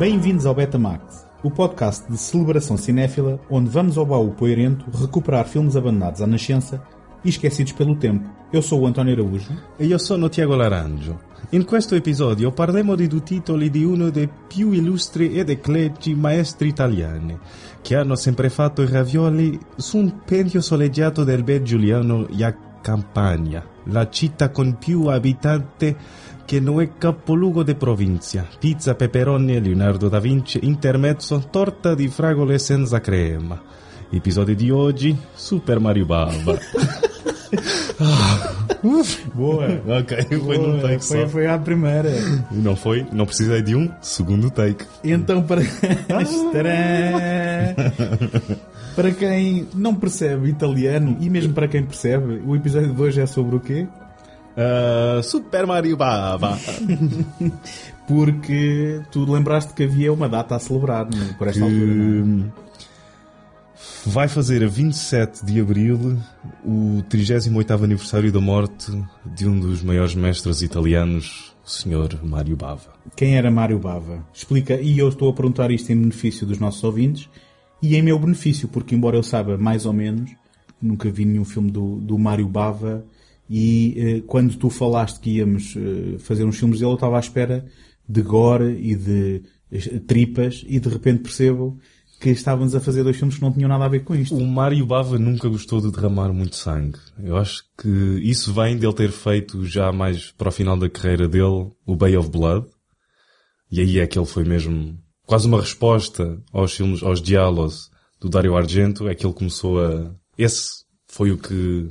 [0.00, 5.76] Bem-vindos ao Betamax, o podcast de celebração cinéfila onde vamos ao baú poeirento recuperar filmes
[5.76, 6.82] abandonados à nascença
[7.22, 8.26] e esquecidos pelo tempo.
[8.50, 9.52] Eu sou o António Araújo.
[9.78, 11.18] E io sono Tiago Laranjo.
[11.50, 16.68] In questo episodio parleremo di due titoli di uno dei più illustri ed eclettici maestri
[16.68, 17.38] italiani,
[17.82, 22.26] che hanno sempre fatto i ravioli su un pendio soleggiato del bel Giuliano
[22.80, 25.94] Campania, la città con più abitanti
[26.50, 28.44] che non è capoluogo di provincia.
[28.58, 33.62] Pizza, peperoni e Leonardo da Vinci, intermezzo, torta di fragole senza crema.
[34.10, 36.58] Episodio di oggi, Super Mario Bava.
[39.32, 39.80] Boa!
[39.86, 41.28] ok, foi num take foi, só.
[41.28, 42.10] foi à primeira.
[42.50, 44.84] Não foi, não precisei de um segundo take.
[45.04, 45.60] Então, para...
[48.96, 53.26] Para quem não percebe italiano e mesmo para quem percebe, o episódio de hoje é
[53.26, 53.86] sobre o quê?
[54.56, 56.58] Uh, Super Mario Baba.
[58.06, 62.70] Porque tu lembraste que havia uma data a celebrar né, por esta altura, não é?
[64.04, 66.18] Vai fazer a 27 de abril
[66.64, 68.90] o 38 aniversário da morte
[69.26, 72.18] de um dos maiores mestres italianos, o Sr.
[72.22, 72.94] Mário Bava.
[73.14, 74.26] Quem era Mário Bava?
[74.32, 77.28] Explica, e eu estou a perguntar isto em benefício dos nossos ouvintes
[77.82, 80.30] e em meu benefício, porque embora eu saiba mais ou menos,
[80.80, 83.04] nunca vi nenhum filme do, do Mário Bava
[83.52, 87.20] e eh, quando tu falaste que íamos eh, fazer uns filmes dele, eu estava à
[87.20, 87.66] espera
[88.08, 91.76] de gore e de eh, tripas e de repente percebo
[92.20, 94.36] que estávamos a fazer dois filmes que não tinham nada a ver com isto.
[94.36, 96.98] O Mário Bava nunca gostou de derramar muito sangue.
[97.18, 97.88] Eu acho que
[98.22, 102.16] isso vem dele ter feito já mais para o final da carreira dele o Bay
[102.16, 102.68] of Blood.
[103.72, 107.90] E aí é que ele foi mesmo quase uma resposta aos filmes, aos diálogos
[108.20, 109.08] do Dario Argento.
[109.08, 110.14] É que ele começou a...
[110.38, 111.88] Esse foi o que...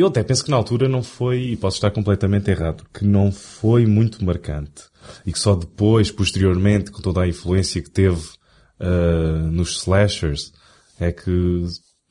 [0.00, 3.30] Eu até penso que na altura não foi, e posso estar completamente errado, que não
[3.30, 4.84] foi muito marcante.
[5.26, 8.18] E que só depois, posteriormente, com toda a influência que teve
[8.80, 10.54] uh, nos slashers,
[10.98, 11.66] é que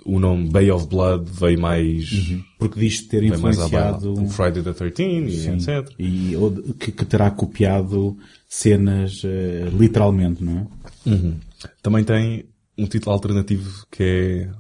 [0.06, 2.32] o nome Bay of Blood veio mais...
[2.60, 4.14] Porque diz ter mais influenciado.
[4.14, 5.54] O Friday the 13 e Sim.
[5.54, 5.92] etc.
[5.98, 6.36] E
[6.80, 8.16] que, que terá copiado
[8.48, 10.60] cenas eh, literalmente, não
[11.06, 11.10] é?
[11.10, 11.40] Uhum.
[11.82, 12.46] Também tem
[12.78, 14.52] um título alternativo que é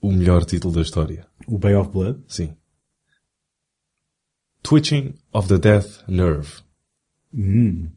[0.00, 1.26] o melhor título da história.
[1.46, 2.18] O Bay of Blood.
[2.26, 2.54] Sim.
[4.62, 6.48] Twitching of the Death Nerve.
[7.34, 7.88] Hum.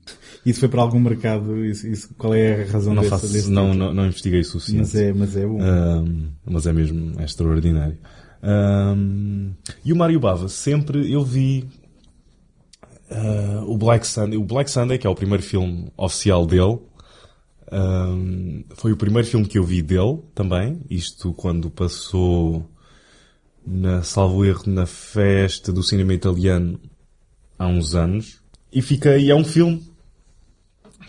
[0.45, 1.65] Isso foi para algum mercado?
[1.65, 4.45] Isso, isso- qual é a razão Não desse, faço, desse não, não, não investiguei o
[4.45, 4.79] suficiente.
[4.79, 5.61] Mas é, mas é bom.
[5.61, 7.97] Um, mas é mesmo extraordinário.
[8.41, 9.51] Um,
[9.83, 11.67] e o Mario Bava, sempre eu vi
[13.11, 14.37] uh, o Black Sunday.
[14.37, 16.79] O Black Sunday, que é o primeiro filme oficial dele,
[17.71, 20.79] um, foi o primeiro filme que eu vi dele também.
[20.89, 22.69] Isto quando passou,
[23.65, 26.79] na, salvo erro, na festa do cinema italiano
[27.57, 28.41] há uns anos.
[28.71, 29.83] E fiquei, é um filme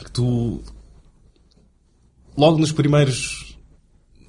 [0.04, 0.62] que tu,
[2.36, 3.46] logo nos primeiros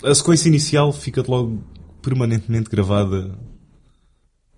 [0.04, 1.64] a sequência inicial fica logo
[2.02, 3.38] permanentemente gravada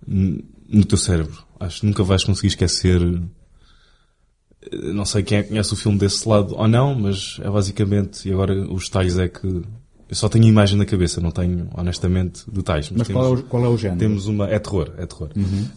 [0.06, 1.46] no teu cérebro.
[1.60, 3.02] Acho que nunca vais conseguir esquecer.
[4.62, 7.50] eh, Não sei quem é que conhece o filme desse lado ou não, mas é
[7.50, 8.28] basicamente.
[8.28, 9.64] E agora os detalhes é que.
[10.10, 12.90] Eu só tenho a imagem na cabeça, não tenho, honestamente, detalhes.
[12.90, 14.00] mas temos, qual é, o, qual é o género?
[14.00, 14.50] temos uma.
[14.50, 15.30] É terror, é terror.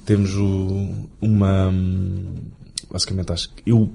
[0.07, 1.69] Temos o, uma.
[1.69, 2.35] hum,
[2.91, 3.63] Basicamente, acho que.
[3.71, 3.93] Eu.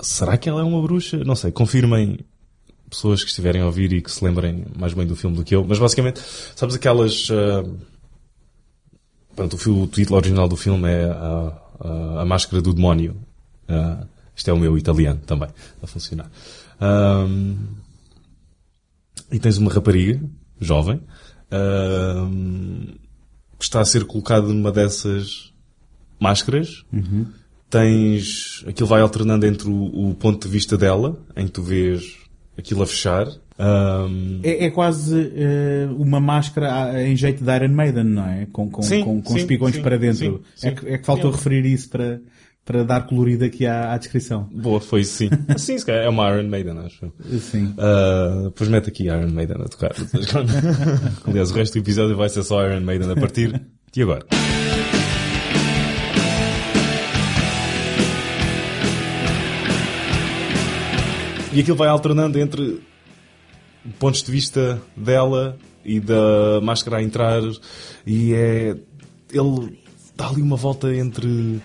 [0.00, 1.22] Será que ela é uma bruxa?
[1.24, 2.18] Não sei, confirmem
[2.90, 5.54] pessoas que estiverem a ouvir e que se lembrem mais bem do filme do que
[5.54, 5.64] eu.
[5.64, 6.20] Mas basicamente,
[6.56, 7.28] sabes aquelas.
[7.30, 7.64] ah,
[9.36, 13.16] pronto, o, fil- o título original do filme é a, a, a Máscara do Demónio.
[13.68, 15.48] Ah, isto é o meu italiano também,
[15.82, 16.30] a funcionar.
[16.80, 17.56] Ahm,
[19.30, 20.20] e tens uma rapariga,
[20.60, 21.00] jovem,
[21.50, 22.94] ahm,
[23.58, 25.52] que está a ser colocada numa dessas
[26.20, 26.84] máscaras.
[27.70, 28.64] Tens.
[28.66, 32.16] Aquilo vai alternando entre o, o ponto de vista dela, em que tu vês
[32.56, 33.28] aquilo a fechar.
[34.42, 38.46] É, é quase eh, uma máscara ah, em jeito de Iron Maiden, não é?
[38.52, 40.42] Com, com, Sim, com, com sim, espigões sim, para dentro.
[40.54, 42.20] sim, é, que, é que faltou referir isso para,
[42.68, 44.46] para dar colorido aqui à, à descrição.
[44.52, 45.30] boa, foi isso, sim.
[45.56, 47.10] sim, se calhar é uma Iron Maiden, acho.
[47.40, 47.74] Sim.
[47.78, 49.92] Uh, depois mete aqui Iron Maiden a tocar.
[51.26, 53.58] Aliás, o resto do episódio vai ser só Iron Maiden a partir
[53.90, 54.26] de agora.
[61.54, 62.82] E aquilo vai alternando entre
[63.98, 67.40] pontos de vista dela e da máscara a entrar
[68.06, 68.76] e é
[69.32, 69.78] ele
[70.14, 71.62] dá ali uma volta entre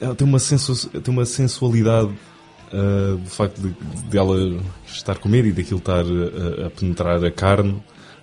[0.00, 2.10] ela tem uma, sensu, tem uma sensualidade
[2.72, 3.74] uh, do facto de,
[4.08, 4.36] de ela
[4.86, 7.82] estar com medo e daquilo estar a, a penetrar a carne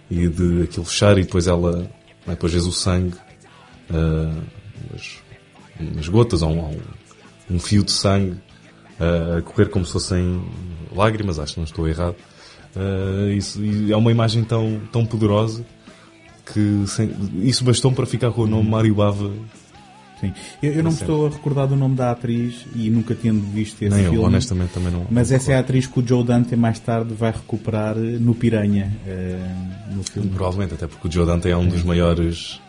[0.09, 1.89] e de aquilo fechar e depois ela
[2.27, 3.15] depois vês o sangue
[3.89, 4.43] uh,
[4.89, 5.19] umas,
[5.79, 6.79] umas gotas ou um,
[7.49, 8.37] um fio de sangue
[8.99, 10.41] a correr como se fossem
[10.95, 12.15] lágrimas, acho que não estou errado.
[12.75, 13.59] Uh, isso,
[13.91, 15.65] é uma imagem tão, tão poderosa
[16.51, 17.11] que sem,
[17.43, 19.31] isso bastou para ficar com o nome Mário Bava.
[20.23, 20.33] Sim.
[20.61, 23.81] Eu, eu não me estou a recordar do nome da atriz e nunca tendo visto
[23.81, 24.17] esse Nem filme.
[24.17, 25.05] Eu, honestamente também não.
[25.11, 28.33] Mas não essa é a atriz que o Joe Dante mais tarde vai recuperar no
[28.33, 30.29] Piranha, uh, no filme.
[30.29, 32.61] Provavelmente, até porque o Joe Dante é um dos maiores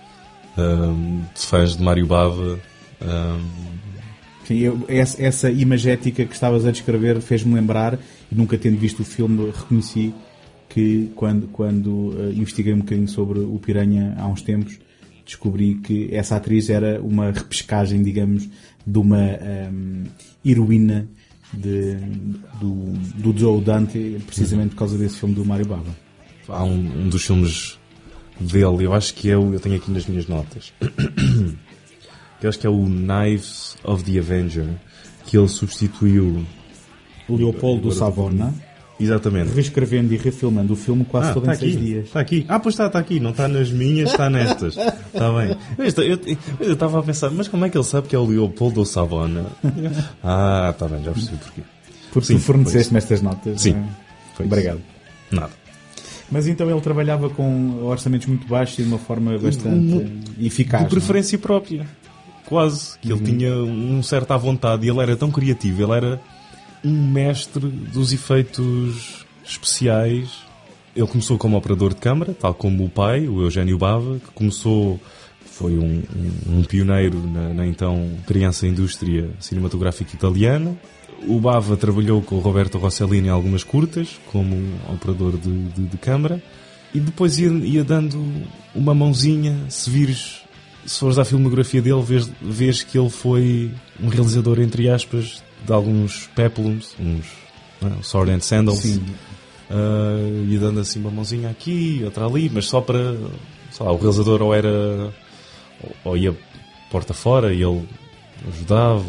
[0.58, 2.58] um, fãs de Mário Bava.
[3.00, 3.74] Um...
[4.44, 7.98] Sim, eu, essa, essa imagética que estavas a descrever fez-me lembrar,
[8.30, 10.12] e nunca tendo visto o filme, reconheci
[10.68, 14.78] que quando, quando uh, investiguei um bocadinho sobre o Piranha há uns tempos,
[15.24, 18.48] descobri que essa atriz era uma repescagem, digamos,
[18.86, 19.38] de uma
[19.72, 20.04] um,
[20.44, 21.08] heroína
[21.52, 21.96] de,
[22.60, 22.92] do,
[23.32, 25.96] do Joe Dante, precisamente por causa desse filme do Mario Bava.
[26.48, 27.78] Há um, um dos filmes
[28.38, 30.72] dele, eu acho que é o, eu tenho aqui nas minhas notas,
[32.42, 34.68] eu acho que é o Knives of the Avenger,
[35.26, 36.44] que ele substituiu
[37.28, 38.52] o Leopoldo Savona.
[38.98, 39.52] Exatamente.
[39.52, 42.04] Reescrevendo e refilmando o filme quase ah, todo tá em seis dias.
[42.06, 42.44] Está aqui.
[42.48, 43.18] Ah, pois está, está aqui.
[43.18, 44.76] Não está nas minhas, está nestas.
[44.76, 45.56] Está bem.
[46.60, 49.46] Eu estava a pensar, mas como é que ele sabe que é o Leopoldo Savona?
[50.22, 51.62] Ah, está bem, já percebi porquê.
[52.12, 53.60] Porque Sim, tu forneceste-me estas notas.
[53.60, 53.74] Sim.
[54.38, 54.42] É?
[54.42, 54.80] Obrigado.
[55.30, 55.50] Nada.
[56.30, 60.06] Mas então ele trabalhava com orçamentos muito baixos e de uma forma bastante
[60.40, 60.84] eficaz.
[60.84, 61.42] De preferência não?
[61.42, 61.86] própria.
[62.46, 62.98] Quase.
[62.98, 63.18] Que uhum.
[63.18, 65.82] ele tinha um certo à vontade e ele era tão criativo.
[65.82, 66.20] Ele era
[66.84, 70.30] um mestre dos efeitos especiais.
[70.94, 75.00] Ele começou como operador de câmara, tal como o pai, o Eugênio Bava, que começou,
[75.44, 76.02] foi um,
[76.48, 80.76] um, um pioneiro na, na, então criança indústria cinematográfica italiana.
[81.26, 84.56] O Bava trabalhou com o Roberto Rossellini em algumas curtas, como
[84.92, 86.42] operador de, de, de câmara,
[86.94, 88.22] e depois ia, ia, dando
[88.74, 90.42] uma mãozinha, se vires,
[90.86, 93.70] se fores à filmografia dele, vês, vês que ele foi
[94.00, 97.26] um realizador, entre aspas, de alguns peplums, uns
[97.82, 98.02] é?
[98.02, 98.84] sword and sandals.
[98.84, 103.16] Uh, e dando assim uma mãozinha aqui, outra ali, mas só para,
[103.70, 105.12] sei lá, o realizador ou era,
[106.04, 106.36] ou, ia
[106.90, 107.88] porta fora e ele
[108.46, 109.04] ajudava.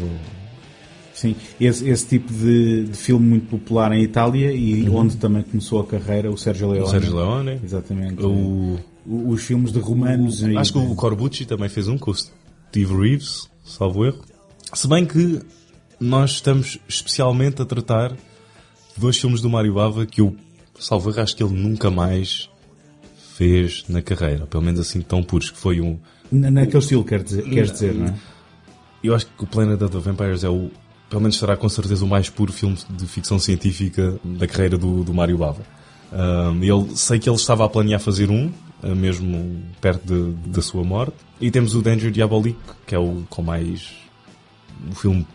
[1.12, 4.96] Sim, esse, esse tipo de, de, filme muito popular em Itália e uhum.
[4.96, 6.86] onde também começou a carreira o Sergio Leone.
[6.86, 7.60] O Sergio Leone.
[7.62, 8.22] Exatamente.
[8.22, 10.42] O, o, os filmes de romanos.
[10.42, 14.22] O, acho que o Corbucci também fez um com o Steve Reeves, salvo erro.
[14.74, 15.40] Se bem que
[16.00, 18.16] nós estamos especialmente a tratar
[18.96, 20.36] dois filmes do Mário Bava que eu,
[20.78, 22.50] salvo acho que ele nunca mais
[23.34, 25.98] fez na carreira, pelo menos assim tão puros, que foi um...
[26.32, 28.14] Naquele estilo, quer dizer, queres dizer, não é?
[29.04, 30.70] Eu acho que o Planet of the Vampires é o,
[31.08, 35.04] pelo menos será com certeza o mais puro filme de ficção científica da carreira do,
[35.04, 35.62] do Mário Bava.
[36.12, 38.50] Um, ele, sei que ele estava a planear fazer um,
[38.82, 41.14] eh, mesmo perto da sua morte.
[41.40, 43.92] E temos o Danger Diabolique, que é o com mais
[44.90, 45.26] o filme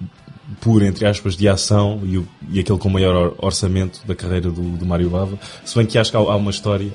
[0.59, 4.61] puro, entre aspas, de ação e, o, e aquele com maior orçamento da carreira do,
[4.61, 5.39] do Mário Bava.
[5.63, 6.91] Se bem que acho que há, há uma história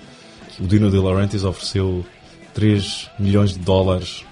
[0.55, 2.05] que o Dino De Laurentiis ofereceu
[2.55, 4.25] 3 milhões de dólares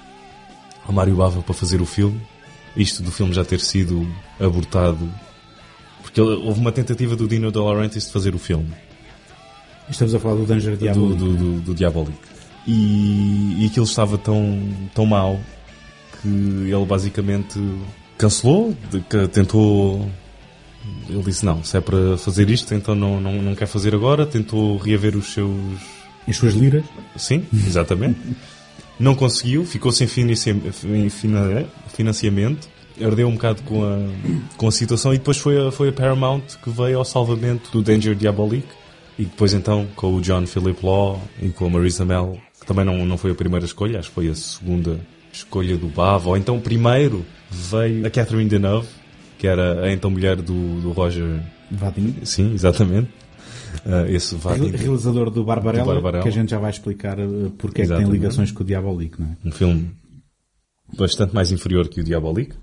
[0.86, 2.20] ao Mário Bava para fazer o filme.
[2.76, 4.06] Isto do filme já ter sido
[4.38, 5.08] abortado.
[6.02, 8.72] Porque houve uma tentativa do Dino De Laurentiis de fazer o filme.
[9.88, 11.18] Estamos a falar do Danger Diabolic.
[11.18, 12.18] Do, do, do, do Diabolic.
[12.66, 14.58] E, e aquilo estava tão,
[14.94, 15.38] tão mal
[16.20, 17.60] que ele basicamente
[18.18, 18.76] cancelou,
[19.08, 20.08] que tentou.
[21.08, 24.26] Ele disse: Não, se é para fazer isto, então não, não, não quer fazer agora.
[24.26, 25.94] Tentou reaver os seus.
[26.26, 26.84] As suas liras?
[27.16, 28.18] Sim, exatamente.
[28.98, 32.68] não conseguiu, ficou sem financiamento,
[33.02, 33.98] ardeu um bocado com a,
[34.56, 37.82] com a situação e depois foi a, foi a Paramount que veio ao salvamento do
[37.82, 38.68] Danger Diabolique
[39.18, 42.84] e depois então com o John Philip Law e com a Marisa Mel, que também
[42.84, 45.00] não, não foi a primeira escolha, acho que foi a segunda
[45.32, 48.88] escolha do Bava, ou então primeiro veio a Catherine Deneuve,
[49.38, 52.14] que era a então mulher do, do Roger Vadim.
[52.24, 53.08] Sim, exatamente.
[53.84, 54.70] Uh, esse Vadim.
[54.70, 57.94] Realizador do Barbarella, do Barbarella, que a gente já vai explicar uh, porque é que
[57.94, 59.48] tem ligações com o Diabolique, não é?
[59.48, 59.90] Um filme
[60.96, 62.54] bastante mais inferior que o Diabolique.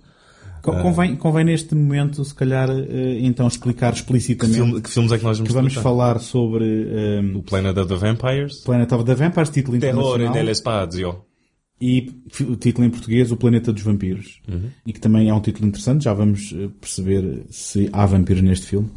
[0.61, 2.69] Convém, convém neste momento, se calhar,
[3.19, 6.63] então explicar explicitamente que, filme, que, filmes é que nós vamos, que vamos falar sobre
[7.19, 8.57] um, o Planet of the Vampires.
[8.63, 10.33] Planet of the Vampires, título Terror internacional.
[10.33, 11.30] Terror Spazio.
[11.81, 12.11] E
[12.41, 14.39] o título em português, O Planeta dos Vampiros.
[14.47, 14.69] Uhum.
[14.85, 18.67] E que também é um título interessante, já vamos eh, perceber se há vampiros neste
[18.67, 18.87] filme.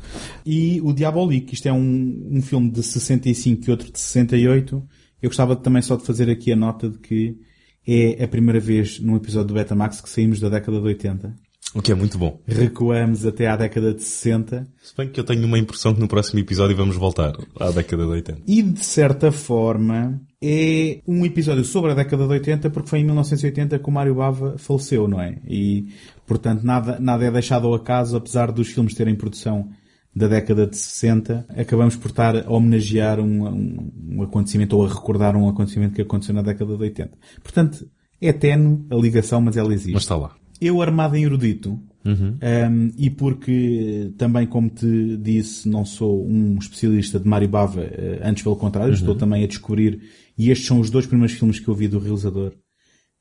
[0.44, 4.82] E o Diabolique, isto é um, um filme de 65 e outro de 68.
[5.22, 7.38] Eu gostava também só de fazer aqui a nota de que
[7.86, 11.34] é a primeira vez num episódio do Betamax que saímos da década de 80.
[11.75, 12.40] O que é muito bom.
[12.47, 14.66] Recuamos até à década de 60.
[14.83, 18.04] Se bem que eu tenho uma impressão que no próximo episódio vamos voltar à década
[18.04, 18.43] de 80.
[18.47, 23.04] E de certa forma, é um episódio sobre a década de 80 porque foi em
[23.04, 25.38] 1980 que o Mário Bava faleceu, não é?
[25.49, 25.88] E
[26.26, 29.69] Portanto, nada, nada é deixado ao acaso, apesar dos filmes terem produção
[30.14, 34.88] da década de 60, acabamos por estar a homenagear um, um, um acontecimento ou a
[34.88, 37.19] recordar um acontecimento que aconteceu na década de 80.
[37.43, 37.87] Portanto,
[38.21, 39.93] é tenue a ligação, mas ela existe.
[39.93, 40.35] Mas está lá.
[40.61, 42.37] Eu, armado em erudito, Uhum.
[42.70, 48.20] um, e porque também, como te disse, não sou um especialista de Mário Bava, eh,
[48.23, 50.00] antes pelo contrário, estou também a descobrir,
[50.37, 52.52] e estes são os dois primeiros filmes que eu vi do realizador.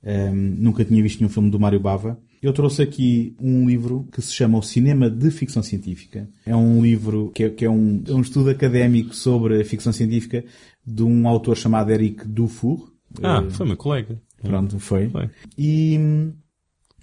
[0.05, 2.19] Um, nunca tinha visto nenhum filme do Mário Bava.
[2.41, 6.27] Eu trouxe aqui um livro que se chama O Cinema de Ficção Científica.
[6.45, 9.93] É um livro que é, que é um, é um estudo académico sobre a ficção
[9.93, 10.43] científica
[10.85, 12.91] de um autor chamado Eric Dufour.
[13.21, 14.21] Ah, Eh, foi meu colega.
[14.41, 15.07] Pronto, foi.
[15.07, 15.29] Foi.
[15.57, 15.97] E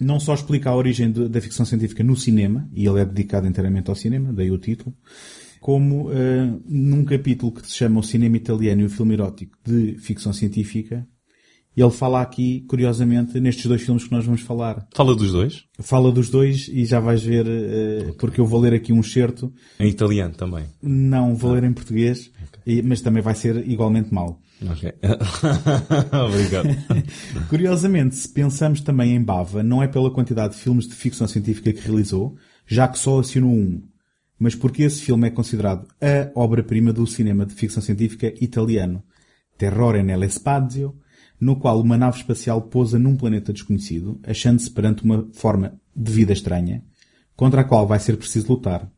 [0.00, 3.46] não só explica a origem de- da ficção científica no cinema, e ele é dedicado
[3.46, 4.94] inteiramente ao cinema, daí o título,
[5.60, 9.96] como eh, num capítulo que se chama O Cinema Italiano e o Filme Erótico de
[9.98, 11.06] Ficção Científica,
[11.76, 14.86] ele fala aqui, curiosamente, nestes dois filmes que nós vamos falar.
[14.92, 15.64] Fala dos dois.
[15.78, 19.52] Fala dos dois e já vais ver, eh, porque eu vou ler aqui um excerto,
[19.78, 20.64] Em italiano também.
[20.82, 22.30] não vou ler em português,
[22.66, 24.39] e- mas também vai ser igualmente mau.
[24.68, 24.92] Ok.
[26.28, 26.68] Obrigado.
[27.48, 31.72] Curiosamente, se pensamos também em Bava, não é pela quantidade de filmes de ficção científica
[31.72, 32.36] que realizou,
[32.66, 33.82] já que só assinou um,
[34.38, 39.02] mas porque esse filme é considerado a obra-prima do cinema de ficção científica italiano,
[39.58, 40.96] Terrore nell'Espazio,
[41.38, 46.32] no qual uma nave espacial pousa num planeta desconhecido, achando-se perante uma forma de vida
[46.32, 46.82] estranha,
[47.36, 48.90] contra a qual vai ser preciso lutar.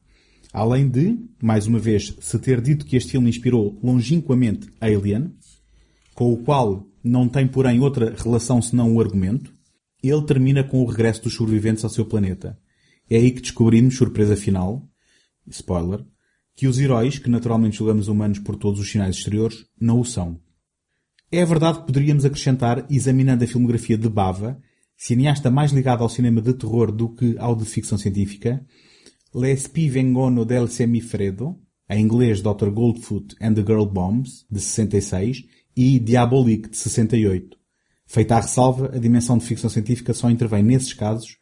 [0.52, 5.33] Além de, mais uma vez, se ter dito que este filme inspirou longínquamente Alien,
[6.14, 9.52] com o qual não tem, porém, outra relação senão o argumento,
[10.02, 12.59] ele termina com o regresso dos sobreviventes ao seu planeta.
[13.09, 14.83] É aí que descobrimos, surpresa final,
[15.49, 16.04] spoiler,
[16.54, 20.40] que os heróis, que naturalmente julgamos humanos por todos os sinais exteriores, não o são.
[21.31, 24.61] É verdade que poderíamos acrescentar, examinando a filmografia de Bava,
[24.97, 28.64] cineasta mais ligado ao cinema de terror do que ao de ficção científica,
[29.35, 32.69] Le Spie vengono del semifredo, em inglês Dr.
[32.71, 35.45] Goldfoot and the Girl Bombs, de 66,
[35.76, 37.57] e Diabolique, de 68.
[38.07, 41.37] Feita a ressalva, a dimensão de ficção científica só intervém nesses casos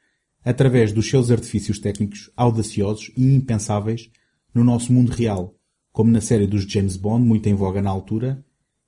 [0.45, 4.09] através dos seus artifícios técnicos audaciosos e impensáveis
[4.55, 5.55] no nosso mundo real,
[5.93, 8.45] como na série dos James Bond, muito em voga na altura,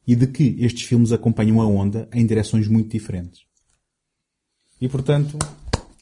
[0.07, 3.41] e de que estes filmes acompanham a onda em direções muito diferentes.
[4.81, 5.39] E portanto,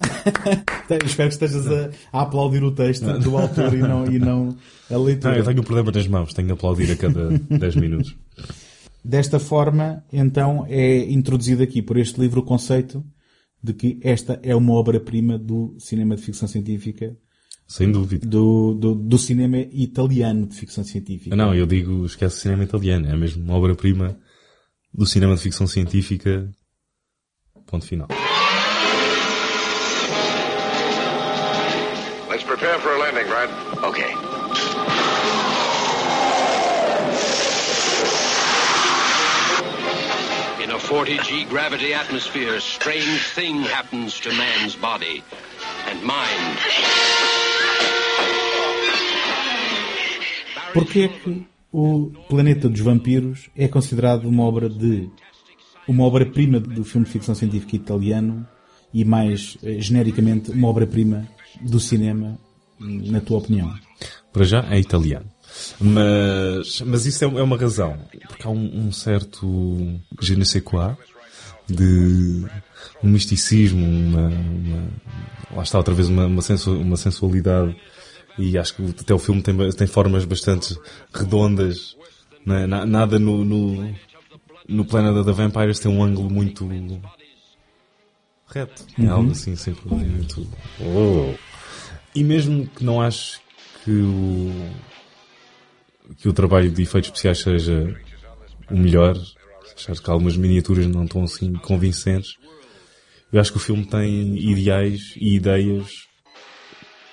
[1.05, 4.57] espero que estejas a, a aplaudir o texto do autor e não, e não
[4.89, 5.37] a Não, leitura.
[5.39, 8.17] eu tenho um problema nas mãos, tenho de aplaudir a cada 10 minutos.
[9.05, 13.05] Desta forma, então, é introduzido aqui por este livro o conceito
[13.63, 17.17] de que esta é uma obra-prima do cinema de ficção científica,
[17.67, 18.27] Sem dúvida.
[18.27, 21.35] do, do, do cinema italiano de ficção científica.
[21.37, 23.09] Não, eu digo, esquece o cinema italiano.
[23.09, 24.19] É mesmo uma obra-prima
[24.93, 26.51] do cinema de ficção científica.
[27.67, 28.09] Ponto final.
[32.29, 33.51] Let's prepare for a landing, Brad.
[33.85, 34.40] Okay.
[40.91, 45.23] 40G gravity atmosphere, strange thing happens to man's body
[45.89, 46.59] and mind.
[50.75, 55.09] Porquê é que o Planeta dos Vampiros é considerado uma obra de
[55.87, 58.45] uma obra-prima do filme de ficção científica italiano
[58.93, 61.29] e mais eh, genericamente uma obra-prima
[61.61, 62.37] do cinema,
[62.81, 63.73] na tua opinião?
[64.33, 65.27] Para já é italiano.
[65.81, 67.99] Mas, mas isso é, é uma razão.
[68.29, 69.47] Porque há um, um certo
[70.21, 70.97] je ne sais quoi
[71.69, 72.45] de
[73.03, 74.89] um misticismo, uma, uma-
[75.57, 77.77] lá está outra vez uma, uma, sensu- uma sensualidade
[78.39, 80.77] e acho que até o filme tem, tem formas bastante
[81.15, 81.97] redondas.
[82.47, 82.67] é?
[82.67, 83.95] Na- Nada no, no,
[84.69, 84.85] no
[85.25, 86.69] da Vampires tem um ângulo muito
[88.49, 88.85] reto.
[88.99, 90.47] É algo assim, sempre muito...
[90.81, 91.35] Oh.
[92.15, 93.41] E mesmo que não acho
[93.85, 94.53] que o,
[96.19, 97.97] que o trabalho de efeitos especiais seja
[98.71, 99.17] o melhor,
[99.77, 102.37] achar que algumas miniaturas não estão assim convincentes,
[103.33, 105.87] eu acho que o filme tem ideais e ideias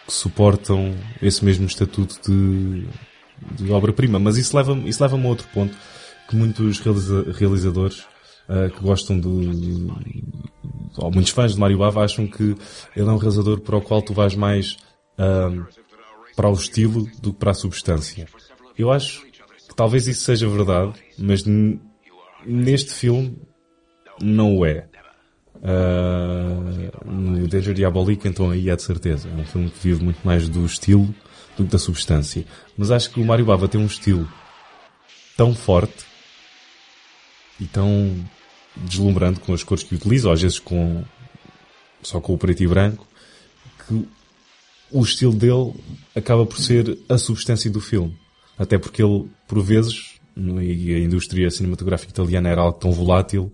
[0.05, 2.87] que suportam esse mesmo estatuto de,
[3.63, 4.17] de obra-prima.
[4.19, 5.75] Mas isso leva-me isso leva a outro ponto
[6.29, 8.05] que muitos realiza- realizadores
[8.49, 9.91] ah, que gostam de, de-
[10.97, 12.55] ou muitos fãs de Mario Bava acham que
[12.95, 14.77] ele é um realizador para o qual tu vais mais
[15.17, 15.51] ah,
[16.35, 18.27] para o estilo do que para a substância.
[18.77, 21.43] Eu acho que talvez isso seja verdade, mas
[22.45, 23.37] neste filme
[24.21, 24.87] não o é.
[25.63, 29.29] Ah, no Danger Diabolique, então aí é de certeza.
[29.29, 31.13] É um filme que vive muito mais do estilo
[31.55, 32.45] do que da substância.
[32.77, 34.27] Mas acho que o Mario Bava tem um estilo
[35.35, 36.05] tão forte
[37.59, 38.15] e tão
[38.75, 41.03] deslumbrante com as cores que utiliza, às vezes com
[42.01, 43.07] só com o preto e branco,
[43.87, 44.07] que
[44.91, 45.73] o estilo dele
[46.15, 48.17] acaba por ser a substância do filme.
[48.57, 53.51] Até porque ele, por vezes, no- e a indústria cinematográfica italiana era algo tão volátil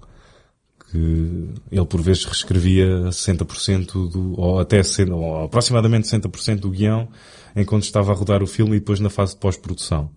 [0.91, 7.07] que ele por vezes reescrevia 60% do, ou até 60, ou aproximadamente 60% do guião
[7.55, 10.09] enquanto estava a rodar o filme e depois na fase de pós-produção.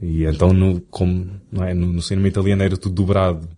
[0.00, 3.48] E então, no, como, não é, no, no cinema italiano era tudo dobrado.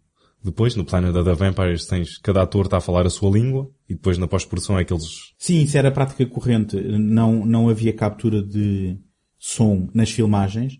[0.45, 3.95] Depois, no Planet the Vampires, tens, cada ator está a falar a sua língua e
[3.95, 6.76] depois na pós-produção é que eles Sim, isso era prática corrente.
[6.76, 8.99] Não, não havia captura de
[9.44, 10.78] som nas filmagens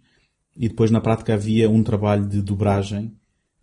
[0.57, 3.13] e depois na prática havia um trabalho de dobragem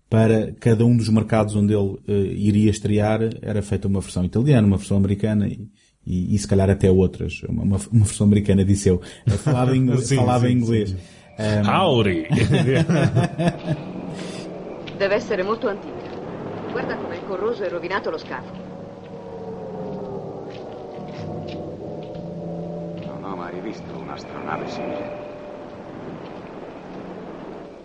[0.09, 3.21] para cada um dos mercados onde ele eh, iria estrear.
[3.41, 5.69] Era feita uma versão italiana, uma versão americana e,
[6.05, 7.41] e, e se calhar até outras.
[7.43, 9.01] Uma, uma, uma versão americana, disse eu.
[9.37, 10.03] Falava em inglês.
[10.09, 10.93] Sim, falava sim, em inglês.
[11.65, 12.27] Howdy!
[14.99, 16.09] Deve essere molto antica.
[16.73, 18.67] Guarda com'è corroso e rovinato lo scafo.
[23.29, 25.27] Non ho mai visto un'astronave simile.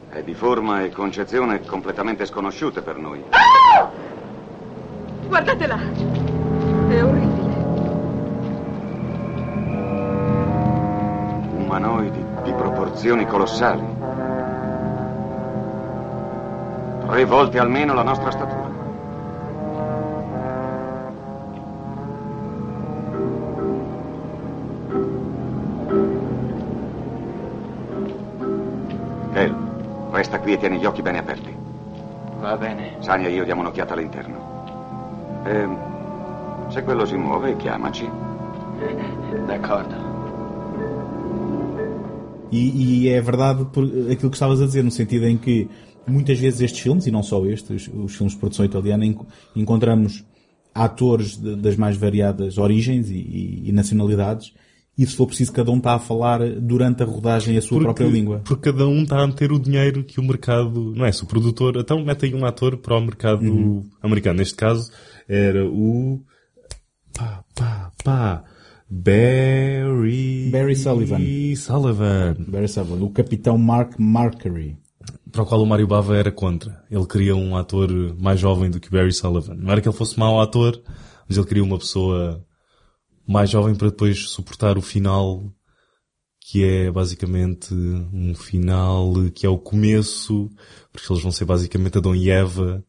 [0.09, 3.23] È di forma e concezione completamente sconosciute per noi.
[5.27, 5.77] Guardate là!
[5.77, 7.55] È orribile.
[11.59, 13.85] Umanoidi di proporzioni colossali.
[17.07, 18.74] Tre volte almeno la nostra statura.
[30.35, 31.55] Resta qui e tieni gli occhi bene aperti.
[32.41, 32.97] Va bene.
[33.01, 35.43] Sania e io diamo un'occhiata all'interno.
[35.47, 35.69] E
[36.73, 38.09] se quello si muove, chiamaci.
[39.47, 40.13] D'accordo.
[42.51, 45.69] E, e é verdade por aquilo que estavas a dizer, no sentido em que
[46.07, 50.25] muitas vezes estes filmes, e não só estes, os filmes de produção italiana, enco- encontramos
[50.75, 54.53] atores de- das mais variadas origens e, e- e nacionalidades,
[54.97, 58.07] e se for preciso, cada um está a falar durante a rodagem a sua própria
[58.07, 58.41] língua.
[58.45, 61.11] Porque cada um está a meter o dinheiro que o mercado, não é?
[61.11, 63.85] Se o produtor, então mete aí um ator para o mercado Uhum.
[64.03, 64.39] americano.
[64.39, 64.91] Neste caso,
[65.29, 66.23] era o,
[67.13, 68.45] pá, pá, pá,
[68.89, 70.51] Barry...
[70.53, 71.19] Barry Sullivan.
[71.57, 72.37] Sullivan.
[72.47, 74.77] Barry Sullivan, o capitão Mark Markery.
[75.33, 76.85] Para o qual o Mário Bava era contra.
[76.91, 79.55] Ele queria um ator mais jovem do que Barry Sullivan.
[79.55, 80.81] Não era que ele fosse mau ator,
[81.29, 82.45] mas ele queria uma pessoa
[83.27, 85.43] mais jovem para depois suportar o final,
[86.41, 90.51] que é basicamente um final que é o começo,
[90.93, 92.85] porque eles vão ser basicamente Adão e Eva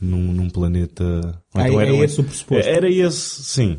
[0.00, 1.42] num, num planeta...
[1.54, 2.68] Ah, Então é era- esse o pressuposto?
[2.68, 3.78] Era esse, sim.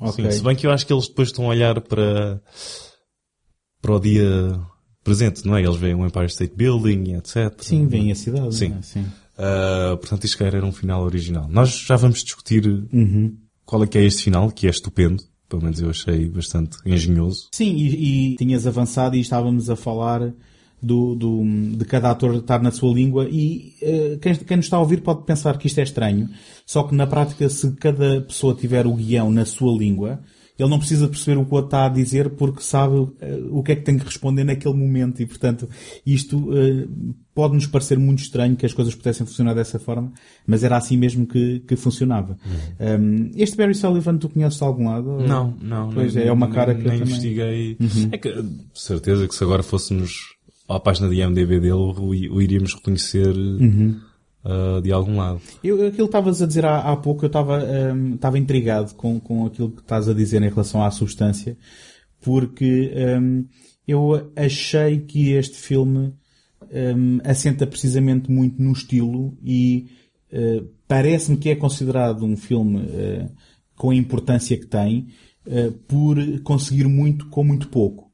[0.00, 0.24] Ok.
[0.24, 2.40] Sim, se bem que eu acho que eles depois estão a olhar para,
[3.80, 4.60] para o dia
[5.02, 5.62] presente, não é?
[5.62, 7.54] Eles veem o Empire State Building, etc.
[7.60, 8.54] Sim, vem a cidade.
[8.54, 8.74] Sim.
[8.78, 8.82] é?
[8.82, 9.06] Sim.
[9.38, 11.48] Uh, portanto, isto era um final original.
[11.48, 13.36] Nós já vamos discutir Uhum.
[13.64, 15.22] qual é que é este final, que é estupendo.
[15.48, 17.48] Pelo menos eu achei bastante engenhoso.
[17.52, 20.32] Sim, e, e tinhas avançado e estávamos a falar
[20.80, 21.42] do, do-
[21.76, 25.00] de cada ator estar na sua língua e eh, quem, quem nos está a ouvir
[25.00, 26.28] pode pensar que isto é estranho,
[26.64, 30.20] só que na prática se cada pessoa tiver o guião na sua língua,
[30.58, 33.62] ele não precisa perceber o que o outro está a dizer porque sabe eh, o
[33.62, 35.68] que é que tem que responder naquele momento e portanto
[36.04, 36.86] isto eh,
[37.34, 40.12] pode-nos parecer muito estranho que as coisas pudessem funcionar dessa forma,
[40.44, 42.36] mas era assim mesmo que, que funcionava.
[42.80, 45.18] Um, este Barry Sullivan tu conheces de algum lado?
[45.20, 45.90] Não, não.
[45.90, 47.12] Pois nem- é, é uma cara que eu nem também...
[47.14, 47.76] investiguei.
[48.10, 48.44] É que,
[48.74, 50.34] certeza que se agora fôssemos
[50.68, 53.32] à página de IMDB dele, o, o iríamos reconhecer
[54.48, 55.40] uh, de algum lado.
[55.62, 57.58] Eu, aquilo que estavas a dizer há, há pouco, eu estava
[57.94, 61.56] hum, estava intrigado com, com aquilo que estás a dizer em relação à substância,
[62.20, 63.46] porque hum,
[63.86, 66.12] eu achei que este filme
[66.72, 69.86] hum, assenta precisamente muito no estilo e
[70.30, 73.26] eh, parece-me que é considerado um filme eh,
[73.76, 75.08] com a importância que tem
[75.46, 78.10] eh, por conseguir muito com muito pouco.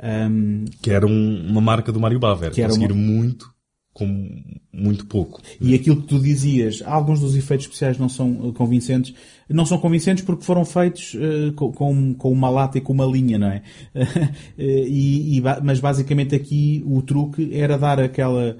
[0.00, 2.50] Hum, Que era um- uma marca do Mário Bava.
[2.50, 3.50] Conseguir uma- muito
[3.96, 5.40] com muito pouco.
[5.58, 9.14] E aquilo que tu dizias, alguns dos efeitos especiais não são eh, convincentes.
[9.48, 13.38] Não são convincentes porque foram feitos eh, com, com, uma lata e com uma linha,
[13.38, 13.62] não é?
[14.58, 18.58] Eh, e, e mas basicamente aqui o truque era dar aquela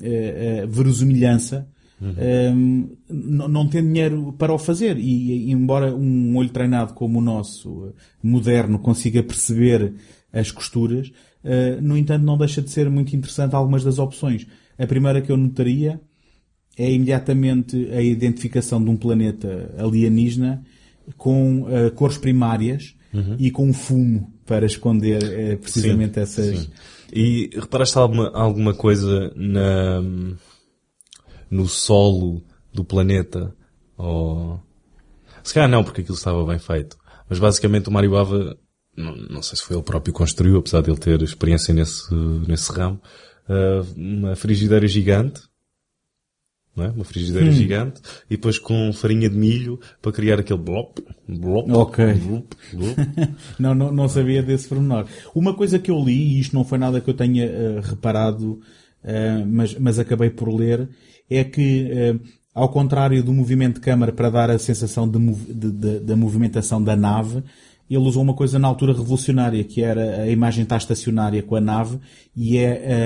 [0.00, 1.68] eh, eh, verosimilhança
[2.16, 4.96] eh, n- não tem dinheiro para o fazer.
[4.96, 9.92] E, embora um olho treinado como o nosso, moderno, consiga perceber
[10.32, 11.12] as costuras,
[11.44, 14.46] eh, no entanto não deixa de ser muito interessante algumas das opções.
[14.80, 16.00] A primeira que eu notaria
[16.76, 20.64] é imediatamente a identificação de um planeta alienígena
[21.16, 22.94] com eh, cores primárias
[23.38, 26.58] e com fumo para esconder eh, precisamente Sim, essas.
[26.60, 26.70] sim.
[27.12, 30.00] E reparaste alguma, alguma coisa na,
[31.50, 33.54] no solo do planeta?
[33.98, 34.60] Ou...
[35.42, 36.96] Se calhar não, porque aquilo estava bem feito.
[37.28, 38.56] Mas basicamente o Mário Bava,
[38.96, 42.14] não, não sei se foi ele próprio que construiu, apesar de ele ter experiência nesse,
[42.14, 43.29] nesse ramo, uh,
[43.96, 45.40] uma frigideira gigante,
[46.76, 46.88] não é?
[46.90, 47.52] Uma frigideira Hum.
[47.52, 52.14] gigante, e depois com farinha de milho para criar aquele blop, blop, Ok.
[52.14, 52.96] blop, blop.
[53.58, 55.06] não, não, não sabia desse pormenor.
[55.34, 58.60] Uma coisa que eu li, e isto não foi nada que eu tenha eh, reparado,
[59.02, 60.88] eh, mas, mas acabei por ler,
[61.28, 62.14] é que, eh,
[62.54, 66.16] ao contrário do movimento de câmara para dar a sensação de, mov- de- de- da
[66.16, 67.42] movimentação da nave,
[67.94, 71.60] ele usou uma coisa na altura revolucionária, que era a imagem está estacionária com a
[71.60, 71.98] nave
[72.36, 72.62] e é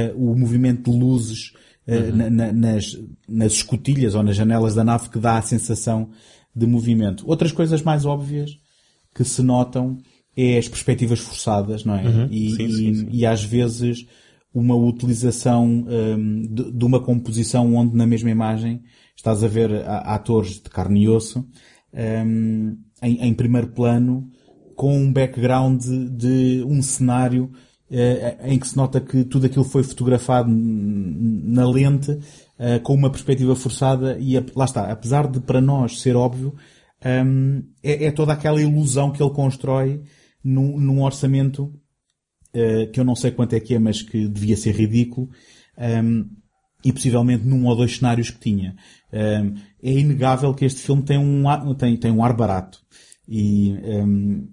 [0.08, 1.52] eh, o movimento de luzes
[1.86, 6.10] eh, na- na- nas, nas escotilhas ou nas janelas da nave que dá a sensação
[6.54, 7.24] de movimento.
[7.26, 8.50] Outras coisas mais óbvias
[9.14, 9.98] que se notam
[10.36, 12.02] é as perspectivas forçadas, não é?
[12.30, 13.08] E, Sim, sim, sim.
[13.10, 14.06] e às vezes
[14.52, 18.82] uma utilização hum, de, de uma composição onde na mesma imagem
[19.16, 21.46] estás a ver a- atores de carne e osso
[21.92, 24.28] hum, em, em primeiro plano
[24.74, 27.50] com um background de, de um cenário
[27.90, 32.18] eh, em que se nota que tudo aquilo foi fotografado na lente
[32.58, 36.54] eh, com uma perspectiva forçada e lá está, apesar de para nós ser óbvio,
[37.04, 40.02] hum, é, é toda aquela ilusão que ele constrói
[40.42, 41.72] num, num orçamento
[42.54, 45.28] eh, que eu não sei quanto é que é, mas que devia ser ridículo,
[45.76, 46.28] hum,
[46.84, 48.76] e possivelmente num ou dois cenários que tinha.
[49.12, 52.80] Hum, é inegável que este filme tem um ar, tem, tem um ar barato.
[53.26, 54.48] E hum,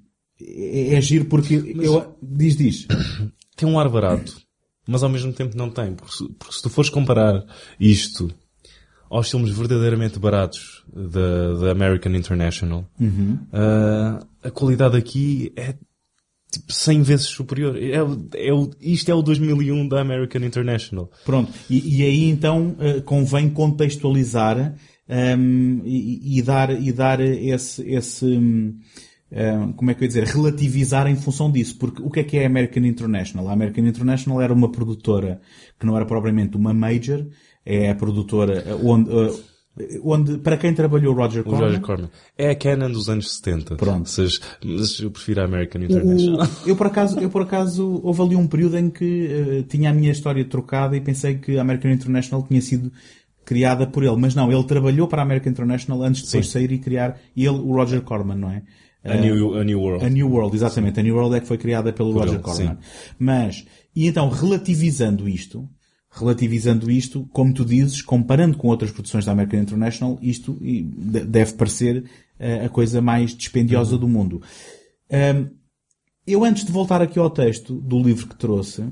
[0.47, 2.87] é, é giro porque eu, diz, diz.
[3.55, 4.41] tem um ar barato,
[4.87, 5.93] mas ao mesmo tempo não tem.
[5.93, 7.45] Porque se, porque se tu fores comparar
[7.79, 8.33] isto
[9.09, 12.85] aos filmes verdadeiramente baratos da, da American International,
[13.51, 15.75] ah, a qualidade aqui é
[16.51, 17.77] tipo 100 vezes superior.
[17.77, 18.51] É, é
[18.81, 21.09] isto é o 2001 da American International.
[21.25, 21.51] Pronto.
[21.69, 24.75] E, e aí então eh, convém contextualizar
[25.37, 28.77] hum, e, e dar, e dar esse, esse hum,
[29.75, 31.77] como é que eu ia dizer, relativizar em função disso.
[31.77, 33.47] Porque o que é que é a American International?
[33.47, 35.39] A American International era uma produtora
[35.79, 37.25] que não era propriamente uma major,
[37.65, 39.09] é a produtora eh, onde,
[39.79, 42.09] eh, onde para quem trabalhou o Roger O Corman, Roger Corman.
[42.37, 43.75] É a Canon dos anos 70.
[43.77, 44.09] Pronto.
[44.17, 46.47] Mas, mas eu prefiro a American O- International.
[46.67, 49.93] eu por acaso, eu por acaso, houve ali um período em que eh, tinha a
[49.93, 52.91] minha história trocada e pensei que a American International tinha sido
[53.45, 54.15] criada por ele.
[54.17, 56.51] Mas não, ele trabalhou para a American International antes de depois Sim.
[56.51, 58.63] sair e criar, ele, o Roger Corman, não é?
[59.03, 60.05] A New, a New World.
[60.05, 60.99] A New World, exatamente.
[60.99, 62.77] A New World é que foi criada pelo Por Roger Corman.
[63.17, 65.67] Mas, e então, relativizando isto,
[66.11, 71.53] relativizando isto, como tu dizes, comparando com outras produções da American International, isto de- deve
[71.53, 72.03] parecer
[72.37, 74.41] eh, a coisa mais dispendiosa do mundo.
[76.25, 78.83] Eu, antes de voltar aqui ao texto do livro que trouxe,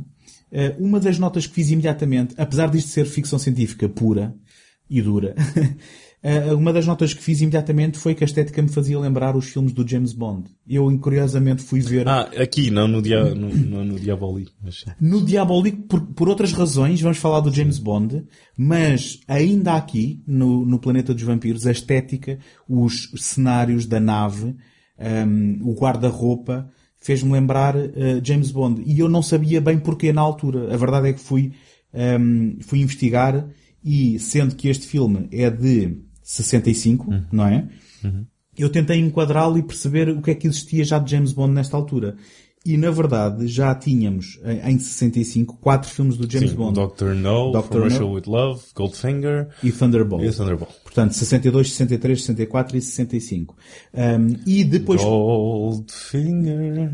[0.52, 4.34] eh, uma das notas que fiz imediatamente, apesar disto ser ficção científica pura
[4.90, 5.36] e dura,
[6.58, 9.72] uma das notas que fiz imediatamente foi que a estética me fazia lembrar os filmes
[9.72, 10.50] do James Bond.
[10.68, 14.52] Eu, curiosamente, fui ver Ah, aqui, não no, dia, no, no, no Diabolique.
[14.62, 14.84] Mas...
[15.00, 18.26] no Diabolique por, por outras razões, vamos falar do James Bond,
[18.58, 24.56] mas ainda aqui, no, no Planeta dos Vampiros, a estética, os cenários da nave,
[25.28, 28.84] hum, o guarda-roupa, fez-me lembrar eh, James Bond.
[28.86, 30.74] E eu não sabia bem porquê na altura.
[30.74, 31.54] A verdade é que fui,
[31.94, 33.48] hum, fui investigar
[33.84, 37.68] e, sendo que este filme é de 65, não é?
[38.58, 41.76] eu tentei enquadrá-lo e perceber o que é que existia já de James Bond nesta
[41.76, 42.16] altura.
[42.66, 46.74] E, na verdade, já tínhamos, em em 65, quatro filmes do James Sim, Bond.
[46.78, 47.14] Dr.
[47.16, 47.68] No, Dr.
[47.68, 48.12] From Russia No.
[48.12, 50.24] with Love, Goldfinger E Thunderball.
[50.24, 50.68] e Thunderball.
[50.84, 53.56] Portanto, 62, 63, 64 e 65.
[53.94, 55.02] Um, e depois...
[55.02, 56.92] Goldfinger.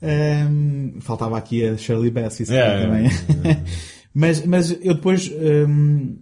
[0.00, 3.10] Um, faltava aqui a Shirley Bassey se Yeah, também.
[4.14, 5.30] mas, mas eu depois,
[5.68, 6.16] um,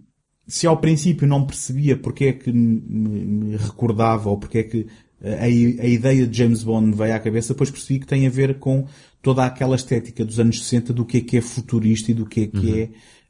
[0.50, 4.86] se ao princípio não percebia porque é que me, recordava ou porque é que
[5.22, 5.48] a, a
[5.86, 8.86] ideia de James Bond me veio à cabeça, depois percebi que tem a ver com
[9.22, 12.40] toda aquela estética dos anos 60 do que é que é futurista e do que
[12.42, 12.80] é que